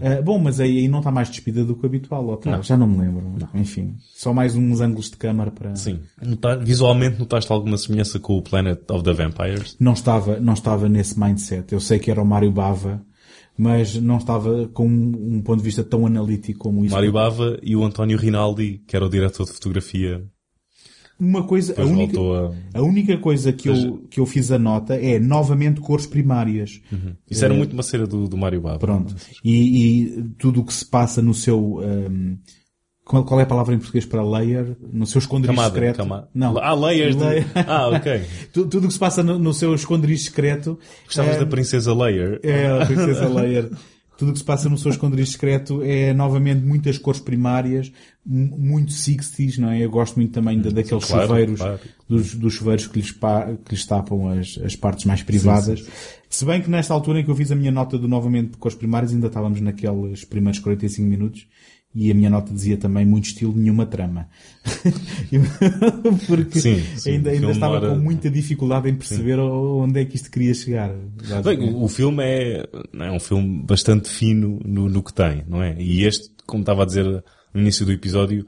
[0.00, 2.50] Ah, bom, mas aí, aí não está mais despida do que o habitual, está?
[2.50, 2.62] Não.
[2.62, 3.22] já não me lembro.
[3.54, 5.74] Enfim, só mais uns ângulos de câmara para...
[5.76, 6.00] Sim.
[6.22, 9.76] Nota- visualmente notaste alguma semelhança com o Planet of the Vampires?
[9.80, 11.72] Não estava, não estava nesse mindset.
[11.72, 13.02] Eu sei que era o Mário Bava,
[13.56, 16.94] mas não estava com um, um ponto de vista tão analítico como isso.
[16.94, 20.22] Mário Bava e o António Rinaldi, que era o diretor de fotografia.
[21.18, 24.58] Uma coisa, a única, a- a única coisa que, Mas- eu, que eu fiz a
[24.58, 26.80] nota é novamente cores primárias.
[27.30, 28.78] Isso era Eh, muito uma cena do, do Mário Bava.
[28.78, 29.14] Pronto.
[29.42, 29.54] E,
[30.04, 31.80] e tudo o que se passa no seu.
[31.82, 32.36] ahm,
[33.04, 34.76] qual, qual é a palavra em português para layer?
[34.92, 36.28] No seu esconderijo Camada, secreto?
[36.34, 36.58] Não.
[36.58, 37.22] Ah, layers de-
[37.66, 38.20] Ah, ok.
[38.52, 40.78] Tu- tudo o que se passa no, no seu esconderijo secreto.
[41.06, 42.38] Gostavas é, da Princesa Leia?
[42.42, 43.70] É, a Princesa Leia.
[44.18, 47.92] Tudo o que se passa no seu esconderijo secreto é novamente muitas cores primárias,
[48.24, 49.84] muito 60s, não é?
[49.84, 51.80] Eu gosto muito também da- daqueles Claro, chuveiros, claro.
[52.08, 53.20] Dos, dos chuveiros que lhes, que
[53.74, 55.80] lhes tapam as, as partes mais privadas.
[55.80, 55.90] Sim,
[56.30, 58.56] Se bem que nesta altura em que eu fiz a minha nota do novamente de
[58.56, 61.46] cores primárias, ainda estávamos naqueles primeiros 45 minutos.
[61.98, 64.28] E a minha nota dizia também muito estilo, nenhuma trama.
[66.26, 70.14] Porque Sim, sim, ainda, ainda estava era- com muita dificuldade em perceber onde é que
[70.14, 70.94] isto queria chegar.
[71.42, 72.68] Bem, o, filme é,
[73.00, 75.74] é um filme bastante fino no, no que tem, não é?
[75.80, 77.04] E este, como estava a dizer
[77.54, 78.46] no início do episódio,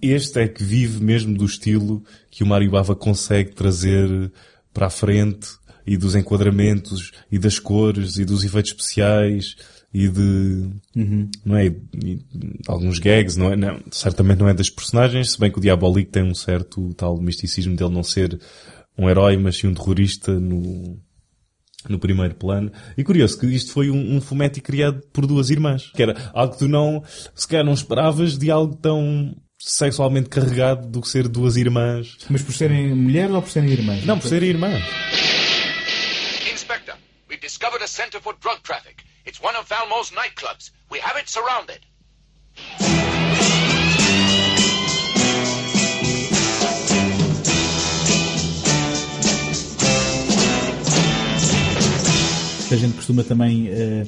[0.00, 4.30] Este é que vive mesmo do estilo que o Mário Bava consegue trazer
[4.72, 5.48] para a frente
[5.84, 9.56] e dos enquadramentos e das cores e dos efeitos especiais
[9.92, 11.30] e de, Uhum.
[11.44, 11.66] não é?
[11.66, 12.22] E de
[12.66, 13.56] alguns gags, não é?
[13.56, 17.16] Não, certamente não é das personagens, se bem que o Diabolique tem um certo tal
[17.20, 18.38] misticismo dele não ser
[18.98, 20.98] um herói, mas sim um terrorista no,
[21.88, 22.70] no primeiro plano.
[22.96, 26.52] E curioso que isto foi um, um fumetti criado por duas irmãs, que era algo
[26.52, 27.02] que tu não,
[27.34, 32.16] se calhar não esperavas de algo tão sexualmente carregado do que ser duas irmãs.
[32.28, 34.04] Mas por serem mulheres ou por serem irmãs?
[34.04, 34.84] Não, por serem irmãs.
[36.52, 36.94] Inspector,
[37.28, 39.02] we've discovered a center for drug traffic.
[39.28, 40.70] It's one of Valmo's nightclubs.
[40.90, 41.80] We have it surrounded.
[52.72, 54.06] A gente costuma também eh,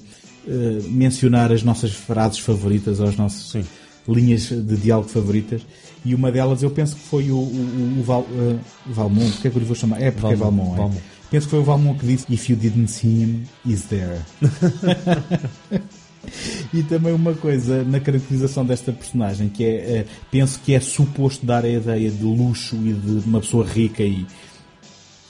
[0.49, 3.63] eh, mencionar as nossas frases favoritas, ou as nossas
[4.09, 5.61] linhas de diálogo favoritas.
[6.03, 8.57] E uma delas eu penso que foi o, o, o Val, eh,
[8.87, 10.01] Valmont, porque é que eu lhe vou chamar?
[10.01, 10.79] É porque é Valmont, Valmont, é.
[10.79, 11.20] Valmont.
[11.31, 14.19] Penso que foi o Valmont que disse If you didn't see him, he's there.
[16.73, 19.69] E também uma coisa na caracterização desta personagem que é,
[20.01, 24.03] eh, penso que é suposto dar a ideia de luxo e de uma pessoa rica
[24.03, 24.27] e,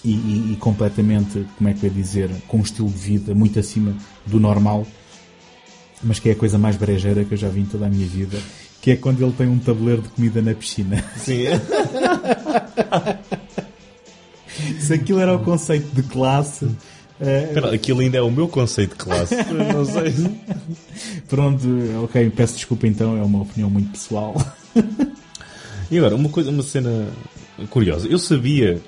[0.05, 3.35] e, e- e completamente, como é que eu ia dizer, com um estilo de vida
[3.35, 3.94] muito acima
[4.27, 4.85] do normal,
[6.02, 8.06] mas que é a coisa mais brejeira que eu já vi em toda a minha
[8.06, 8.36] vida,
[8.82, 11.02] que é quando ele tem um tabuleiro de comida na piscina.
[11.16, 11.44] Sim.
[14.91, 16.69] Se aquilo era o conceito de classe.
[17.21, 19.37] eh, Espera, aquilo ainda é o meu conceito de classe.
[19.73, 20.12] Não sei.
[21.29, 21.65] Pronto,
[22.03, 24.35] ok, peço desculpa então, é uma opinião muito pessoal.
[25.89, 27.07] E agora, uma coisa, uma cena
[27.69, 28.09] curiosa.
[28.09, 28.81] Eu sabia,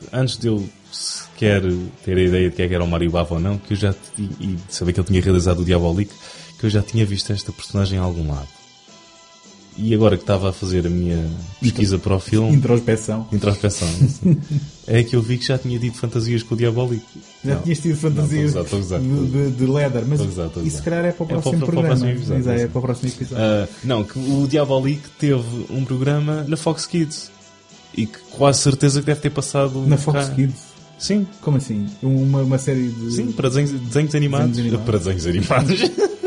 [0.00, 1.62] que antes de eu sequer
[2.04, 3.76] ter a ideia de que é que era o Mário Bava ou não, que eu
[3.78, 6.12] já e de saber que ele tinha realizado o Diabolique,
[6.60, 8.48] que eu já tinha visto esta personagem em algum lado.
[9.76, 11.24] E agora que estava a fazer a minha
[11.60, 12.54] pesquisa para o filme.
[12.54, 13.26] Introspeção.
[13.32, 13.88] Introspeção.
[14.86, 17.02] é que eu vi que já tinha tido fantasias com o Diabolique.
[17.44, 17.62] Já Não.
[17.62, 18.98] tinhas tido fantasias Não, usar, de, usar.
[19.00, 21.64] de, de leather, mas usar, isso se calhar é para o É para próximo para
[21.64, 21.88] o programa.
[21.88, 23.44] próximo episódio, é para o próximo episódio.
[23.44, 27.30] Ah, não, que o Diabolique teve um programa na Fox Kids.
[27.96, 30.34] E que quase certeza que deve ter passado Na Fox cá.
[30.34, 30.54] Kids?
[30.98, 31.26] Sim.
[31.40, 31.86] Como assim?
[32.02, 33.12] Uma, uma série de.
[33.12, 34.50] Sim, para desenhos, desenhos animados.
[34.56, 34.86] Desenhos animados.
[34.86, 35.80] Para desenhos animados.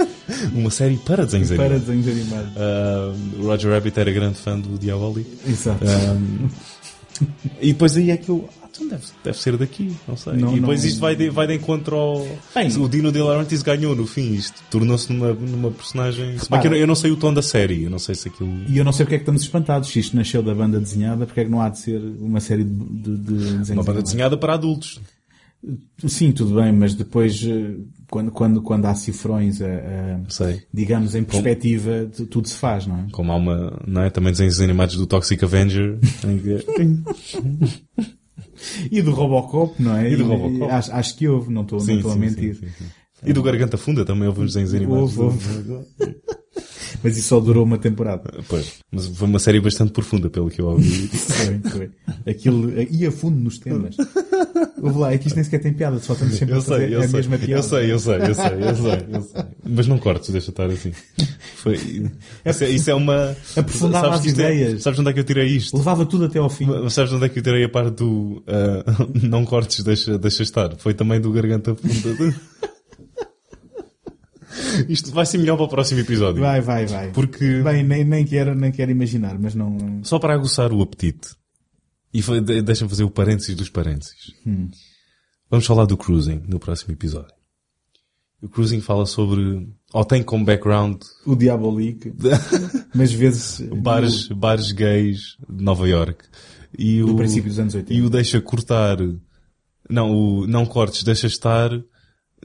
[0.54, 1.88] Uma série para desenhos Para animados.
[1.88, 2.52] desenhos animados.
[2.58, 5.30] Ah, o Roger Rabbit era grande fã do Diabolique.
[5.48, 5.84] Exato.
[5.86, 6.18] Ah,
[7.62, 8.50] e depois aí é que eu.
[8.62, 10.34] Ah, então deve, deve ser daqui, não sei.
[10.34, 12.28] Não, e depois não- isto vai de, vai de encontro ao.
[12.54, 12.68] Bem.
[12.78, 14.34] o Dino De Laurentiis ganhou no fim.
[14.34, 16.38] Isto tornou-se numa, numa personagem.
[16.38, 17.84] Se bem que eu, não- eu não sei o tom da série.
[17.84, 18.50] Eu não sei se aquilo.
[18.68, 19.90] E eu não sei porque é que estamos espantados.
[19.90, 22.66] Se isto nasceu da banda desenhada, porque é que não há de ser uma série
[22.66, 25.00] de, de, de desenhos Uma banda desenhada para adultos.
[26.08, 27.76] Sim, tudo bem, mas depois, eh,
[28.10, 30.62] quando, quando, quando há cifrões, eh, eh, Sei.
[30.74, 33.06] digamos, em perspectiva, tu- tudo se faz, não é?
[33.12, 34.10] Como há uma, não é?
[34.10, 35.98] Também desenhos animados do Toxic Avenger.
[38.90, 40.12] E do Robocop, não é?
[40.12, 40.72] E do Robocop.
[40.72, 42.56] Acho, acho que houve, não estou não Sim, a sim, mentir.
[42.56, 42.86] sim, sim, sim.
[43.26, 45.18] E do Garganta Funda também houve uns desenhos animados.
[45.18, 45.86] Houve, houve.
[47.04, 48.32] Mas isso só durou uma temporada.
[48.48, 48.74] Pois.
[48.92, 51.08] Mas foi uma série bastante profunda, pelo que eu ouvi.
[51.36, 51.90] Foi, foi.
[52.26, 53.96] Aquilo ia a fundo nos temas.
[54.82, 56.86] Ouve lá, é que isto nem sequer tem piada, só estamos sempre Eu a fazer
[56.86, 57.54] sei, eu a sei, mesma piada.
[57.54, 59.44] eu sei, eu sei, eu sei, eu sei, eu sei.
[59.66, 60.92] Mas não cortes, deixa estar assim.
[61.58, 61.76] Foi,
[62.46, 63.36] isso, é, isso é uma...
[63.56, 64.84] Aprofundava sabes as é- ideias.
[64.84, 65.76] sabes onde é que eu tirei isto?
[65.78, 66.66] Levava tudo até ao fim.
[66.66, 68.84] Mas Sabes onde é que eu tirei a parte do ah,
[69.22, 70.76] não cortes, deixa, deixa estar?
[70.78, 72.36] Foi também do Garganta Funda.
[74.90, 76.42] Isto vai ser melhor para o próximo episódio.
[76.42, 77.12] Vai, vai, vai.
[77.12, 77.62] Porque...
[77.62, 80.02] Bem, nem, nem, quero, nem quero imaginar, mas não.
[80.04, 81.30] Só para aguçar o apetite.
[82.14, 82.22] E
[82.62, 84.34] deixa-me fazer o parênteses dos parênteses.
[84.48, 84.70] Hum.
[85.50, 87.34] Vamos falar do cruising no próximo episódio.
[88.42, 92.14] O cruising fala sobre, ou tem como background O Diabolique.
[92.94, 93.62] mas vezes.
[93.82, 96.26] bares, bares gays de Nova York.
[96.78, 97.94] E Do o, princípio dos anos 80.
[97.94, 98.98] E o deixa cortar,
[99.90, 101.70] não, o não cortes, deixa estar,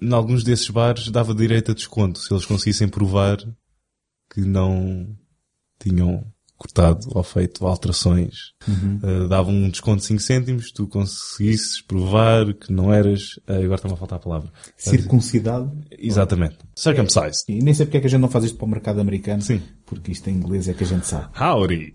[0.01, 3.39] em alguns desses bares dava direito a desconto se eles conseguissem provar
[4.33, 5.17] que não
[5.79, 6.25] tinham
[6.61, 8.53] cortado ou feito alterações.
[8.69, 9.01] Uhum.
[9.03, 13.77] Uh, davam um desconto de 5 cêntimos, tu conseguisses provar que não eras, uh, agora
[13.77, 14.53] está-me a faltar a palavra.
[14.77, 15.73] Circuncidado.
[15.91, 16.59] Exatamente.
[16.77, 17.45] Circumcised.
[17.49, 19.41] E nem sei porque é que a gente não faz isto para o mercado americano.
[19.41, 19.63] Sim.
[19.87, 21.29] Porque isto em inglês é que a gente sabe.
[21.41, 21.95] Howdy.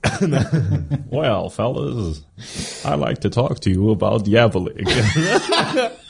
[1.14, 2.26] well, fellas,
[2.84, 4.84] I'd like to talk to you about Diabolik.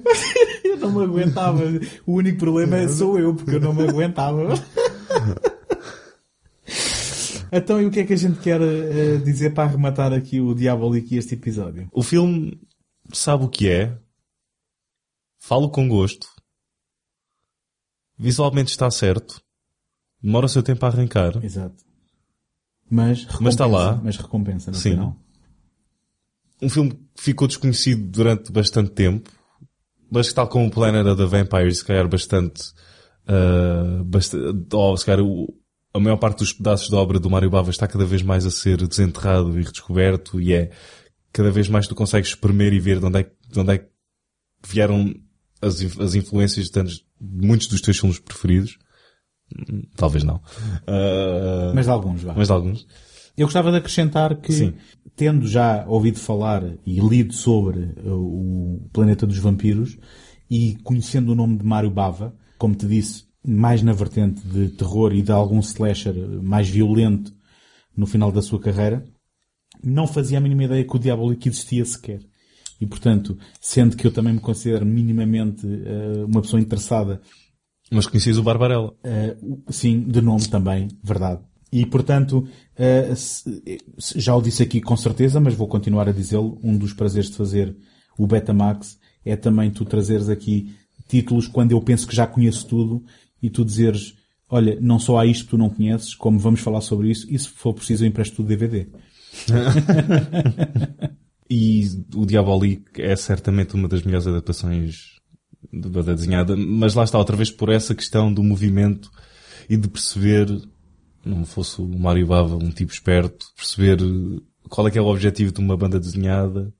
[0.64, 1.60] eu não me aguentava.
[2.06, 4.48] O único problema é sou eu, porque eu não me aguentava.
[7.54, 10.54] Então, e o que é que a gente quer eh, dizer para arrematar aqui o
[10.54, 11.86] Diabolique e este episódio?
[11.92, 12.58] o filme
[13.12, 13.98] sabe o que é,
[15.38, 16.26] falo com gosto,
[18.16, 19.42] visualmente está certo,
[20.22, 21.44] demora o seu tempo a arrancar.
[21.44, 21.84] Exato.
[22.90, 24.00] Mas, Mas está lá.
[24.02, 24.90] Mas recompensa no Sim.
[24.90, 25.16] final.
[26.60, 29.30] Um filme que ficou desconhecido durante bastante tempo,
[30.12, 32.62] mas que tal como o Planet of the Vampires, se calhar bastante,
[33.28, 35.52] uh, bastante ou se calhar o-
[35.94, 38.50] a maior parte dos pedaços da obra do Mário Bava está cada vez mais a
[38.50, 40.70] ser desenterrado e redescoberto e é
[41.32, 43.78] cada vez mais tu consegues espremer e ver de onde é, que- de onde é
[43.78, 43.88] que
[44.66, 45.12] vieram
[45.60, 48.78] as, as influências de, tantos- de muitos dos teus filmes preferidos.
[49.70, 50.36] Hum, Talvez não.
[50.88, 52.32] Uh, Mas de alguns, vá.
[52.36, 52.86] Mas de alguns.
[53.36, 54.74] Eu gostava de acrescentar que, Sim.
[55.16, 59.98] tendo já ouvido falar e lido sobre uh, o Planeta dos Vampiros
[60.50, 65.12] e conhecendo o nome de Mário Bava, como te disse, mais na vertente de terror
[65.14, 67.34] e de algum slasher mais violento
[67.96, 69.04] no final da sua carreira,
[69.82, 72.20] não fazia a mínima ideia que o Diabólico existia sequer.
[72.80, 77.20] E portanto, sendo que eu também me considero minimamente uh, uma pessoa interessada
[77.90, 78.92] Mas conhecias o Barbarella.
[79.04, 81.42] Uh, sim, de nome também, verdade.
[81.72, 82.46] E portanto,
[83.16, 87.30] se- já o disse aqui com certeza, mas vou continuar a dizê-lo, um dos prazeres
[87.30, 87.74] de fazer
[88.18, 90.74] o Betamax é também tu trazeres aqui
[91.08, 93.02] títulos quando eu penso que já conheço tudo
[93.42, 94.14] e tu dizeres,
[94.48, 97.38] olha, não só há isto que tu não conheces, como vamos falar sobre isso, e
[97.38, 98.86] se for preciso eu empresto o DVD.
[101.54, 101.82] E
[102.14, 105.16] o Diabolique é certamente uma das melhores adaptações
[105.70, 109.10] banda desenhada, mas lá está outra vez por essa questão do movimento
[109.68, 110.46] e de perceber,
[111.24, 113.98] não fosse o Mário Bava um tipo esperto, perceber
[114.68, 116.72] qual é que é o objetivo de uma banda desenhada.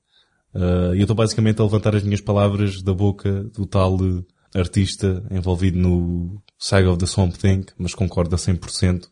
[0.53, 4.25] Uh, e eu estou basicamente a levantar as minhas palavras da boca do tal uh,
[4.53, 9.07] artista envolvido no Saga of the Swamp Thing, mas concordo a 100%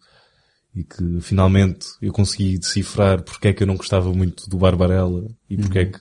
[0.73, 5.27] e que finalmente eu consegui decifrar porque é que eu não gostava muito do Barbarella
[5.49, 5.99] e porque é que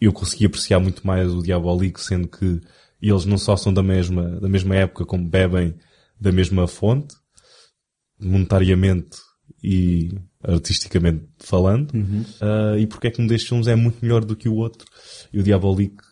[0.00, 2.60] eu consegui apreciar muito mais o Diabolique, sendo que
[3.02, 5.74] eles não só são da mesma, da mesma época, como bebem
[6.18, 7.14] da mesma fonte,
[8.22, 9.18] monetariamente
[9.62, 10.10] e
[10.42, 12.24] artisticamente falando, Uhum.
[12.40, 14.86] uh, e porque é que um destes filmes é muito melhor do que o outro.
[15.32, 16.02] E o Diabolique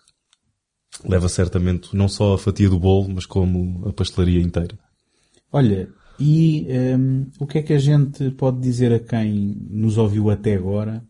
[1.04, 4.78] leva certamente não só a fatia do bolo, mas como a pastelaria inteira.
[5.52, 5.88] Olha,
[6.20, 6.66] e
[6.98, 11.02] hum, o que é que a gente pode dizer a quem nos ouviu até agora?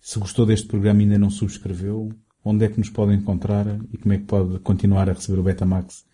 [0.00, 2.10] Se gostou deste programa e ainda não subscreveu,
[2.44, 5.42] onde é que nos pode encontrar e como é que pode continuar a receber o
[5.42, 6.04] Betamax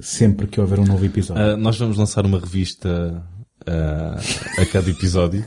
[0.00, 1.54] sempre que houver um novo episódio?
[1.54, 3.24] Uh, nós vamos lançar uma revista
[3.68, 5.44] uh, a cada episódio.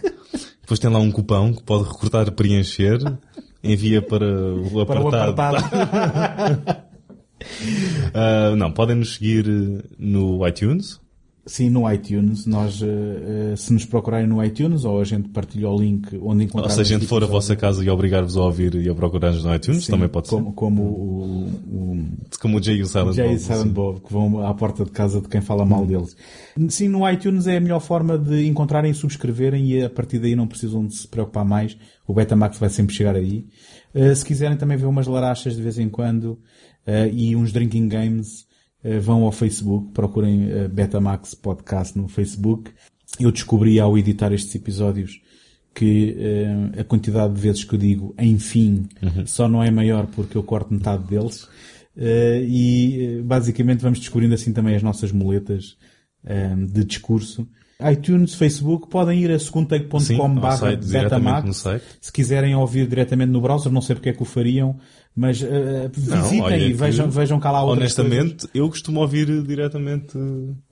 [0.61, 2.99] Depois tem lá um cupão que pode recortar, preencher,
[3.63, 5.31] envia para o Para o apartado.
[5.31, 6.85] apartado.
[8.13, 9.45] Uh, não, podem nos seguir
[9.99, 10.99] no iTunes.
[11.47, 12.47] Sim, no iTunes.
[12.47, 16.45] Nós, uh, uh, se nos procurarem no iTunes, ou a gente partilha o link onde
[16.45, 17.27] encontrar Ou se a gente for a episódio.
[17.27, 20.47] vossa casa e obrigar-vos a ouvir e a procurar-nos no iTunes, Sim, também pode como,
[20.47, 20.55] ser.
[20.55, 22.07] Como o, o,
[22.41, 23.67] Como o Jay e o Silent Jay Bob, e Silent.
[23.67, 26.17] Bob, que vão à porta de casa de quem fala mal deles.
[26.69, 30.35] Sim, no iTunes é a melhor forma de encontrarem e subscreverem e a partir daí
[30.35, 31.77] não precisam de se preocupar mais.
[32.07, 33.45] O Betamax vai sempre chegar aí.
[33.93, 36.39] Uh, se quiserem também ver umas larachas de vez em quando
[36.88, 38.44] uh, e uns drinking games,
[38.99, 42.72] vão ao Facebook, procurem uh, Betamax Podcast no Facebook.
[43.20, 45.22] Eu descobri ao editar estes episódios
[45.74, 48.88] que uh, a quantidade de vezes que eu digo enfim
[49.26, 51.48] só não é maior porque eu corto metade deles.
[51.98, 55.78] E basicamente vamos descobrindo assim também as nossas muletas
[56.68, 57.48] de discurso.
[57.90, 61.64] iTunes, Facebook, podem ir a ao barra Betamax.
[62.02, 64.78] Se quiserem ouvir diretamente no browser, não sei porque é que o fariam,
[65.15, 68.11] mas uh, Não, visitem olha e que, vejam, vejam cá lá outras coisas.
[68.13, 70.17] Honestamente, eu costumo ouvir diretamente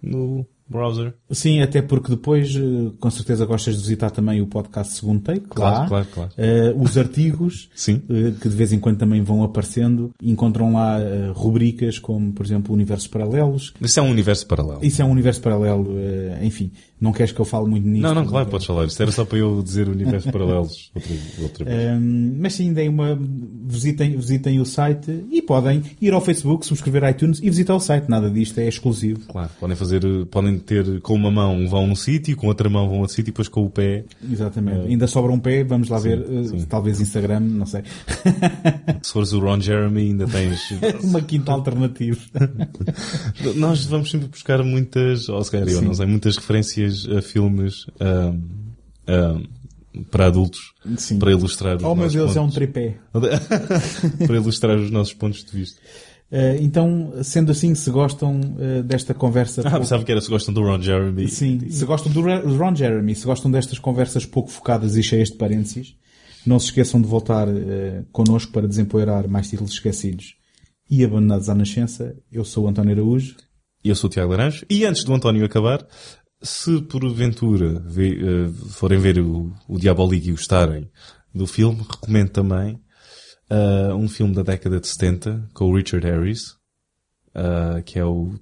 [0.01, 1.13] no browser.
[1.31, 5.41] Sim, até porque depois, eh, com certeza gostas de visitar também o podcast Segundo Take,
[5.49, 5.87] Claro, lá.
[5.87, 6.31] claro, claro.
[6.37, 8.01] Eh, os artigos, Sim.
[8.09, 12.45] eh, que de vez em quando também vão aparecendo, encontram lá eh, rubricas como, por
[12.45, 13.73] exemplo, Universos Paralelos.
[13.81, 14.79] Isso é um universo paralelo.
[14.83, 15.95] Isso é um universo paralelo,
[16.41, 18.03] enfim, não queres que eu fale muito nisto?
[18.03, 18.85] Não, não, claro, podes falar.
[18.85, 21.91] Isto era só para eu dizer universos paralelos outra, outra vez.
[22.01, 23.19] Um, mas sim, deem uma,
[23.65, 28.09] visitem, visitem o site e podem ir ao Facebook, subscrever iTunes e visitar o site.
[28.09, 29.21] Nada disto é exclusivo.
[29.27, 30.25] Claro, podem fazer, eh,
[30.59, 33.33] ter com uma mão vão num sítio, com outra mão vão a outro sítio e
[33.33, 34.05] depois com o pé.
[34.31, 34.87] Exatamente.
[34.87, 36.65] Ainda sobra um pé, vamos lá Sim, ver, uh, sim.
[36.65, 37.83] talvez Instagram, não sei.
[39.01, 40.71] Se fores o Ron Jeremy ainda tens...
[41.03, 42.19] uma quinta alternativa.
[43.55, 47.85] Nós vamos sempre buscar muitas, ou se calhar eu não sei, muitas referências a filmes
[47.99, 48.39] ahm,
[49.07, 49.43] ahm,
[50.09, 51.19] para adultos Sim.
[51.19, 52.55] para ilustrar os Oh meu Deus, é um pontos.
[52.55, 52.95] tripé.
[54.25, 55.79] para ilustrar os nossos pontos de vista.
[56.33, 59.61] Uh, então, sendo assim, se gostam uh, desta conversa...
[59.61, 61.27] Ah, pouco- pensava que era se gostam do Ron Jeremy.
[61.27, 62.21] Sim, se gostam do
[62.57, 65.95] Ron Jeremy, se gostam destas conversas pouco focadas e cheias de parênteses,
[66.43, 70.33] não se esqueçam de voltar uh, connosco para desempoeirar mais títulos esquecidos
[70.89, 72.15] e abandonados à nascença.
[72.31, 73.35] Eu sou o António Araújo.
[73.83, 74.65] Eu sou o Tiago Laranjo.
[74.67, 75.85] E antes do António acabar,
[76.41, 80.89] se porventura vê, uh, forem ver o, o Diabolique e gostarem
[81.31, 82.79] do filme, recomendo também
[83.53, 86.51] uh, um filme da década de 70 com o Richard Harris,
[87.35, 88.33] uh, que é o,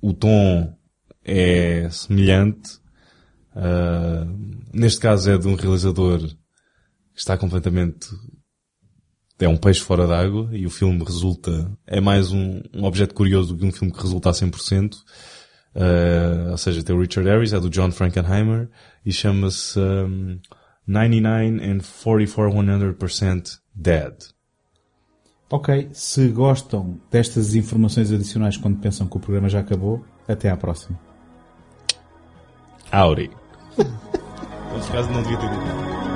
[0.00, 0.76] o tom
[1.24, 2.78] é semelhante.
[4.72, 8.08] neste caso é de um realizador que está completamente
[9.40, 13.54] é um peixe fora d'água e o filme resulta, é mais um, um objeto curioso
[13.54, 14.94] do que um filme que resulta a 100%.
[15.74, 18.68] Uh, ou seja, tem o Richard Harris, é do John Frankenheimer
[19.06, 20.40] e chama-se um,
[20.86, 24.37] 99 and 44 100% Dead.
[25.50, 30.56] Ok, se gostam destas informações adicionais quando pensam que o programa já acabou, até à
[30.56, 30.98] próxima.
[32.92, 33.30] Audi.
[34.74, 36.07] Nesse caso não devia ter dito.